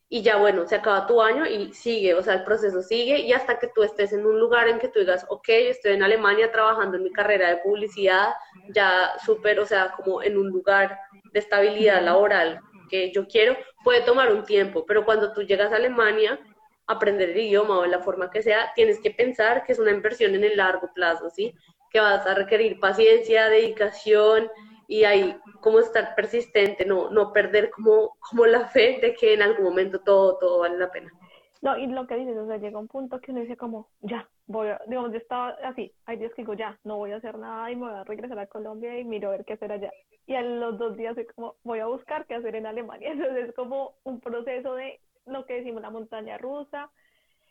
Y 0.08 0.22
ya 0.22 0.36
bueno, 0.36 0.66
se 0.66 0.76
acaba 0.76 1.06
tu 1.06 1.22
año 1.22 1.46
y 1.46 1.72
sigue, 1.72 2.14
o 2.14 2.22
sea, 2.22 2.34
el 2.34 2.44
proceso 2.44 2.82
sigue 2.82 3.20
y 3.20 3.32
hasta 3.32 3.58
que 3.58 3.68
tú 3.74 3.82
estés 3.82 4.12
en 4.12 4.26
un 4.26 4.38
lugar 4.38 4.68
en 4.68 4.78
que 4.78 4.88
tú 4.88 5.00
digas, 5.00 5.24
ok, 5.28 5.48
estoy 5.48 5.92
en 5.92 6.02
Alemania 6.02 6.52
trabajando 6.52 6.98
en 6.98 7.04
mi 7.04 7.12
carrera 7.12 7.48
de 7.48 7.56
publicidad, 7.58 8.34
ya 8.74 9.12
súper, 9.24 9.58
o 9.58 9.66
sea, 9.66 9.92
como 9.92 10.22
en 10.22 10.36
un 10.36 10.48
lugar 10.50 10.98
de 11.32 11.40
estabilidad 11.40 12.02
laboral 12.02 12.60
que 12.88 13.10
yo 13.12 13.26
quiero, 13.26 13.56
puede 13.82 14.02
tomar 14.02 14.32
un 14.32 14.44
tiempo, 14.44 14.84
pero 14.86 15.04
cuando 15.04 15.32
tú 15.32 15.42
llegas 15.42 15.72
a 15.72 15.76
Alemania, 15.76 16.38
aprender 16.86 17.30
el 17.30 17.38
idioma 17.38 17.78
o 17.78 17.82
de 17.82 17.88
la 17.88 18.00
forma 18.00 18.30
que 18.30 18.42
sea, 18.42 18.72
tienes 18.74 19.00
que 19.00 19.10
pensar 19.10 19.64
que 19.64 19.72
es 19.72 19.78
una 19.78 19.90
inversión 19.90 20.34
en 20.34 20.44
el 20.44 20.56
largo 20.56 20.90
plazo, 20.94 21.30
¿sí? 21.30 21.54
Que 21.90 22.00
vas 22.00 22.26
a 22.26 22.34
requerir 22.34 22.80
paciencia, 22.80 23.48
dedicación 23.48 24.50
y 24.88 25.04
ahí 25.04 25.36
como 25.60 25.78
estar 25.78 26.14
persistente, 26.14 26.84
no, 26.84 27.10
no 27.10 27.32
perder 27.32 27.70
como, 27.70 28.16
como 28.20 28.46
la 28.46 28.68
fe 28.68 28.98
de 29.00 29.14
que 29.14 29.34
en 29.34 29.42
algún 29.42 29.64
momento 29.64 30.00
todo, 30.00 30.36
todo 30.38 30.58
vale 30.60 30.76
la 30.76 30.90
pena. 30.90 31.10
No, 31.62 31.78
y 31.78 31.86
lo 31.86 32.08
que 32.08 32.16
dices, 32.16 32.36
o 32.36 32.46
sea, 32.48 32.56
llega 32.56 32.78
un 32.78 32.88
punto 32.88 33.20
que 33.20 33.30
uno 33.30 33.40
dice 33.40 33.56
como, 33.56 33.88
ya, 34.00 34.28
voy 34.46 34.68
a, 34.68 34.80
digamos, 34.88 35.12
yo 35.12 35.18
estaba 35.18 35.50
así, 35.62 35.92
hay 36.06 36.16
días 36.16 36.34
que 36.34 36.42
digo, 36.42 36.54
ya, 36.54 36.76
no 36.82 36.96
voy 36.96 37.12
a 37.12 37.16
hacer 37.16 37.38
nada 37.38 37.70
y 37.70 37.76
me 37.76 37.82
voy 37.82 37.94
a 38.00 38.04
regresar 38.04 38.36
a 38.40 38.48
Colombia 38.48 38.98
y 38.98 39.04
miro 39.04 39.28
a 39.28 39.32
ver 39.32 39.44
qué 39.44 39.52
hacer 39.52 39.70
allá. 39.70 39.92
Y 40.26 40.34
a 40.34 40.42
los 40.42 40.76
dos 40.76 40.96
días 40.96 41.14
soy 41.14 41.24
como, 41.26 41.54
voy 41.62 41.78
a 41.78 41.86
buscar 41.86 42.26
qué 42.26 42.34
hacer 42.34 42.56
en 42.56 42.66
Alemania. 42.66 43.10
Entonces 43.12 43.50
es 43.50 43.54
como 43.54 43.94
un 44.02 44.18
proceso 44.20 44.74
de 44.74 45.00
lo 45.26 45.46
que 45.46 45.54
decimos 45.54 45.82
la 45.82 45.90
montaña 45.90 46.36
rusa 46.36 46.90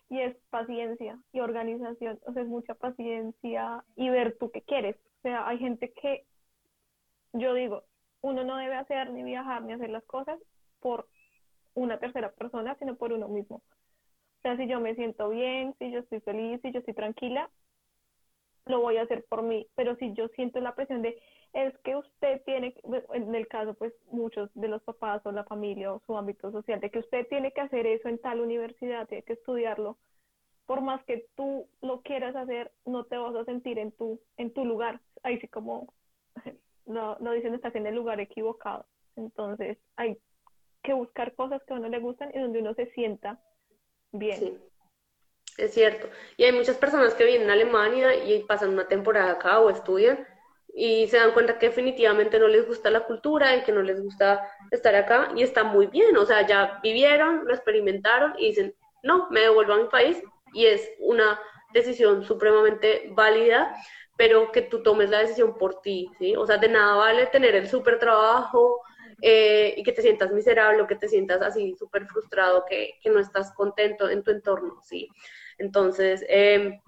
y 0.10 0.20
es 0.20 0.36
paciencia 0.50 1.18
y 1.32 1.40
organización, 1.40 2.20
o 2.26 2.34
sea, 2.34 2.42
es 2.42 2.50
mucha 2.50 2.74
paciencia 2.76 3.82
y 3.96 4.10
ver 4.10 4.38
tú 4.38 4.52
qué 4.52 4.62
quieres. 4.62 4.98
O 5.20 5.22
sea, 5.22 5.48
hay 5.48 5.58
gente 5.58 5.94
que, 5.94 6.26
yo 7.32 7.54
digo, 7.54 7.84
uno 8.20 8.44
no 8.44 8.58
debe 8.58 8.76
hacer 8.76 9.10
ni 9.12 9.24
viajar 9.24 9.62
ni 9.62 9.72
hacer 9.72 9.90
las 9.90 10.04
cosas 10.04 10.38
por 10.82 11.08
una 11.76 11.98
tercera 11.98 12.30
persona, 12.32 12.76
sino 12.76 12.96
por 12.96 13.14
uno 13.14 13.30
mismo. 13.30 13.62
O 14.42 14.44
sea, 14.44 14.58
si 14.58 14.68
yo 14.68 14.80
me 14.80 14.96
siento 14.96 15.30
bien, 15.30 15.76
si 15.78 15.92
yo 15.92 16.00
estoy 16.00 16.20
feliz, 16.22 16.60
si 16.64 16.72
yo 16.72 16.80
estoy 16.80 16.96
tranquila, 16.96 17.52
lo 18.66 18.82
voy 18.82 18.98
a 18.98 19.04
hacer 19.04 19.24
por 19.30 19.44
mí. 19.44 19.68
Pero 19.76 19.96
si 19.98 20.14
yo 20.14 20.30
siento 20.30 20.60
la 20.62 20.74
presión 20.74 21.04
de, 21.04 21.22
es 21.54 21.78
que 21.84 21.96
usted 21.96 22.42
tiene, 22.44 22.74
en 23.14 23.36
el 23.36 23.48
caso, 23.48 23.76
pues 23.76 23.94
muchos 24.10 24.50
de 24.56 24.68
los 24.68 24.82
papás 24.82 25.24
o 25.28 25.32
la 25.32 25.44
familia 25.44 25.94
o 25.94 26.02
su 26.08 26.18
ámbito 26.18 26.52
social, 26.52 26.80
de 26.80 26.90
que 26.90 26.98
usted 26.98 27.28
tiene 27.28 27.52
que 27.52 27.62
hacer 27.62 27.86
eso 27.86 28.10
en 28.10 28.18
tal 28.18 28.42
universidad, 28.42 29.08
tiene 29.08 29.22
que 29.22 29.34
estudiarlo, 29.34 30.00
por 30.66 30.82
más 30.82 31.04
que 31.06 31.28
tú 31.36 31.68
lo 31.84 32.02
quieras 32.02 32.36
hacer, 32.36 32.72
no 32.84 33.04
te 33.04 33.18
vas 33.18 33.36
a 33.36 33.46
sentir 33.46 33.78
en 33.78 33.92
tu, 33.92 34.20
en 34.38 34.52
tu 34.52 34.66
lugar. 34.66 35.02
Ahí 35.22 35.40
sí 35.40 35.48
como 35.50 35.94
lo, 36.88 37.16
lo 37.20 37.32
dicen, 37.34 37.54
estás 37.54 37.76
en 37.76 37.86
el 37.86 37.94
lugar 37.94 38.20
equivocado. 38.20 38.88
Entonces 39.16 39.78
hay 39.98 40.18
que 40.82 40.94
buscar 40.94 41.36
cosas 41.36 41.62
que 41.64 41.74
a 41.74 41.78
uno 41.78 41.90
le 41.90 42.00
gustan 42.00 42.32
y 42.34 42.40
donde 42.40 42.60
uno 42.60 42.74
se 42.74 42.88
sienta 42.94 43.40
bien. 44.12 44.38
Sí, 44.38 44.58
es 45.58 45.74
cierto. 45.74 46.10
Y 46.38 46.44
hay 46.44 46.52
muchas 46.52 46.78
personas 46.78 47.14
que 47.14 47.26
vienen 47.26 47.50
a 47.50 47.54
Alemania 47.54 48.16
y 48.16 48.44
pasan 48.44 48.70
una 48.70 48.88
temporada 48.88 49.32
acá 49.32 49.60
o 49.60 49.70
estudian 49.70 50.28
y 50.74 51.08
se 51.08 51.18
dan 51.18 51.34
cuenta 51.34 51.60
que 51.60 51.68
definitivamente 51.68 52.40
no 52.40 52.48
les 52.48 52.66
gusta 52.68 52.90
la 52.90 53.06
cultura 53.06 53.56
y 53.56 53.64
que 53.64 53.72
no 53.72 53.82
les 53.82 54.02
gusta 54.02 54.50
estar 54.72 54.96
acá 54.96 55.32
y 55.36 55.44
está 55.44 55.64
muy 55.64 55.88
bien, 55.88 56.16
o 56.18 56.26
sea, 56.26 56.48
ya 56.48 56.80
vivieron, 56.82 57.46
lo 57.46 57.54
experimentaron 57.54 58.34
y 58.38 58.48
dicen, 58.48 58.74
no, 59.04 59.28
me 59.32 59.42
devuelvo 59.42 59.74
a 59.74 59.78
mi 59.78 59.90
país 59.90 60.22
y 60.54 60.66
es 60.66 60.90
una 61.00 61.40
decisión 61.74 62.24
supremamente 62.24 63.10
válida, 63.12 63.76
pero 64.18 64.52
que 64.52 64.62
tú 64.62 64.84
tomes 64.84 65.10
la 65.10 65.20
decisión 65.20 65.58
por 65.58 65.82
ti, 65.82 66.10
¿sí? 66.20 66.36
O 66.36 66.46
sea, 66.46 66.58
de 66.58 66.70
nada 66.70 66.96
vale 66.96 67.26
tener 67.28 67.56
el 67.56 67.68
súper 67.68 68.00
trabajo, 68.00 68.82
eh, 69.22 69.74
y 69.78 69.84
que 69.84 69.92
te 69.92 70.02
sientas 70.02 70.32
miserable 70.32 70.82
o 70.82 70.88
que 70.88 70.96
te 70.96 71.08
sientas 71.08 71.42
así 71.42 71.76
súper 71.78 72.08
frustrado, 72.08 72.66
que, 72.68 72.96
que, 73.02 73.10
no 73.10 73.20
estás 73.20 73.54
contento 73.54 74.10
en 74.10 74.24
tu 74.24 74.32
entorno, 74.32 74.82
¿sí? 74.82 75.08
Entonces, 75.58 76.26
eh, 76.28 76.80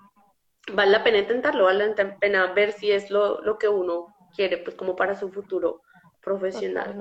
vale 0.72 0.92
la 0.92 1.04
pena 1.04 1.20
intentarlo, 1.20 1.66
vale 1.66 1.94
la 1.96 2.20
pena 2.20 2.54
ver 2.54 2.72
si 2.72 2.92
es 2.92 3.10
lo, 3.10 3.42
lo 3.42 3.58
que 3.58 3.68
uno 3.68 4.16
quiere, 4.36 4.58
pues 4.58 4.76
como 4.76 4.96
para 4.96 5.16
su 5.16 5.30
futuro 5.30 5.82
profesional. 6.22 6.96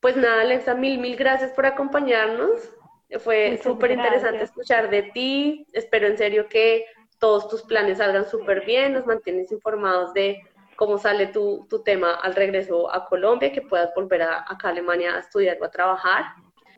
Pues 0.00 0.16
nada, 0.16 0.42
Alexa, 0.42 0.74
mil, 0.74 0.98
mil 0.98 1.16
gracias 1.16 1.52
por 1.52 1.66
acompañarnos. 1.66 2.72
Fue 3.20 3.58
súper 3.62 3.92
interesante 3.92 4.42
escuchar 4.42 4.90
de 4.90 5.02
ti. 5.02 5.66
Espero 5.72 6.06
en 6.06 6.18
serio 6.18 6.48
que 6.48 6.84
todos 7.18 7.48
tus 7.48 7.62
planes 7.62 7.98
salgan 7.98 8.28
súper 8.28 8.66
bien, 8.66 8.92
nos 8.92 9.06
mantienes 9.06 9.50
informados 9.52 10.12
de 10.12 10.40
cómo 10.76 10.98
sale 10.98 11.26
tu, 11.28 11.66
tu, 11.68 11.82
tema 11.82 12.14
al 12.14 12.34
regreso 12.34 12.92
a 12.92 13.06
Colombia, 13.06 13.52
que 13.52 13.62
puedas 13.62 13.94
volver 13.94 14.22
a, 14.22 14.44
acá 14.48 14.68
a 14.68 14.70
Alemania 14.70 15.16
a 15.16 15.20
estudiar 15.20 15.58
o 15.60 15.64
a 15.64 15.70
trabajar. 15.70 16.24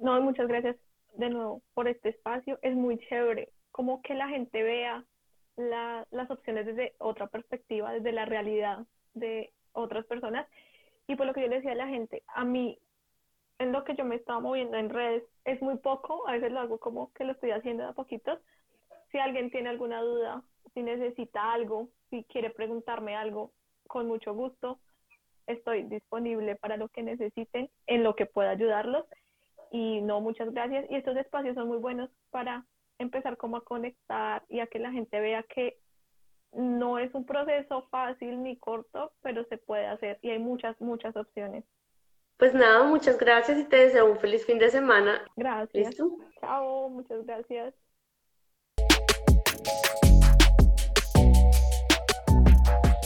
No, 0.00 0.20
muchas 0.20 0.48
gracias 0.48 0.76
de 1.14 1.30
nuevo 1.30 1.62
por 1.74 1.88
este 1.88 2.10
espacio. 2.10 2.58
Es 2.62 2.74
muy 2.74 2.98
chévere 3.08 3.50
como 3.72 4.02
que 4.02 4.14
la 4.14 4.28
gente 4.28 4.62
vea 4.62 5.04
la, 5.56 6.06
las 6.10 6.30
opciones 6.30 6.66
desde 6.66 6.94
otra 6.98 7.26
perspectiva, 7.26 7.92
desde 7.92 8.12
la 8.12 8.24
realidad 8.24 8.86
de 9.14 9.52
otras 9.72 10.06
personas. 10.06 10.46
Y 11.06 11.16
por 11.16 11.26
lo 11.26 11.32
que 11.32 11.42
yo 11.42 11.48
le 11.48 11.56
decía 11.56 11.72
a 11.72 11.76
la 11.76 11.88
gente, 11.88 12.22
a 12.28 12.44
mí, 12.44 12.78
en 13.58 13.72
lo 13.72 13.84
que 13.84 13.96
yo 13.96 14.04
me 14.04 14.16
estaba 14.16 14.40
moviendo 14.40 14.76
en 14.76 14.90
redes, 14.90 15.24
es 15.44 15.60
muy 15.62 15.78
poco, 15.78 16.28
a 16.28 16.32
veces 16.32 16.52
lo 16.52 16.60
hago 16.60 16.78
como 16.78 17.12
que 17.14 17.24
lo 17.24 17.32
estoy 17.32 17.50
haciendo 17.50 17.82
de 17.82 17.90
a 17.90 17.92
poquitos. 17.92 18.38
Si 19.10 19.18
alguien 19.18 19.50
tiene 19.50 19.70
alguna 19.70 20.00
duda, 20.00 20.42
si 20.74 20.82
necesita 20.82 21.52
algo, 21.52 21.88
si 22.10 22.24
quiere 22.24 22.50
preguntarme 22.50 23.16
algo, 23.16 23.52
con 23.88 24.06
mucho 24.06 24.32
gusto 24.32 24.78
estoy 25.48 25.82
disponible 25.84 26.54
para 26.56 26.76
lo 26.76 26.88
que 26.88 27.02
necesiten, 27.02 27.70
en 27.86 28.04
lo 28.04 28.14
que 28.14 28.26
pueda 28.26 28.50
ayudarlos. 28.50 29.04
Y 29.70 30.00
no, 30.02 30.20
muchas 30.20 30.52
gracias. 30.52 30.86
Y 30.90 30.94
estos 30.94 31.16
espacios 31.16 31.54
son 31.54 31.68
muy 31.68 31.78
buenos 31.78 32.10
para 32.30 32.64
empezar 32.98 33.36
como 33.36 33.56
a 33.56 33.64
conectar 33.64 34.44
y 34.48 34.60
a 34.60 34.66
que 34.66 34.78
la 34.78 34.92
gente 34.92 35.20
vea 35.20 35.42
que 35.42 35.78
no 36.52 36.98
es 36.98 37.12
un 37.14 37.26
proceso 37.26 37.86
fácil 37.90 38.42
ni 38.42 38.56
corto, 38.56 39.12
pero 39.22 39.44
se 39.44 39.58
puede 39.58 39.86
hacer 39.86 40.18
y 40.22 40.30
hay 40.30 40.38
muchas, 40.38 40.80
muchas 40.80 41.16
opciones. 41.16 41.64
Pues 42.38 42.54
nada, 42.54 42.84
muchas 42.84 43.18
gracias 43.18 43.58
y 43.58 43.64
te 43.64 43.76
deseo 43.76 44.10
un 44.10 44.18
feliz 44.18 44.46
fin 44.46 44.58
de 44.58 44.70
semana. 44.70 45.26
Gracias. 45.36 45.96
Chao, 46.40 46.88
muchas 46.88 47.26
gracias. 47.26 47.74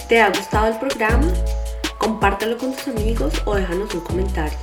¿Te 0.08 0.20
ha 0.20 0.28
gustado 0.28 0.68
el 0.68 0.78
programa? 0.78 1.26
Compártelo 1.98 2.56
con 2.58 2.72
tus 2.72 2.88
amigos 2.88 3.34
o 3.44 3.54
déjanos 3.54 3.94
un 3.94 4.00
comentario. 4.00 4.58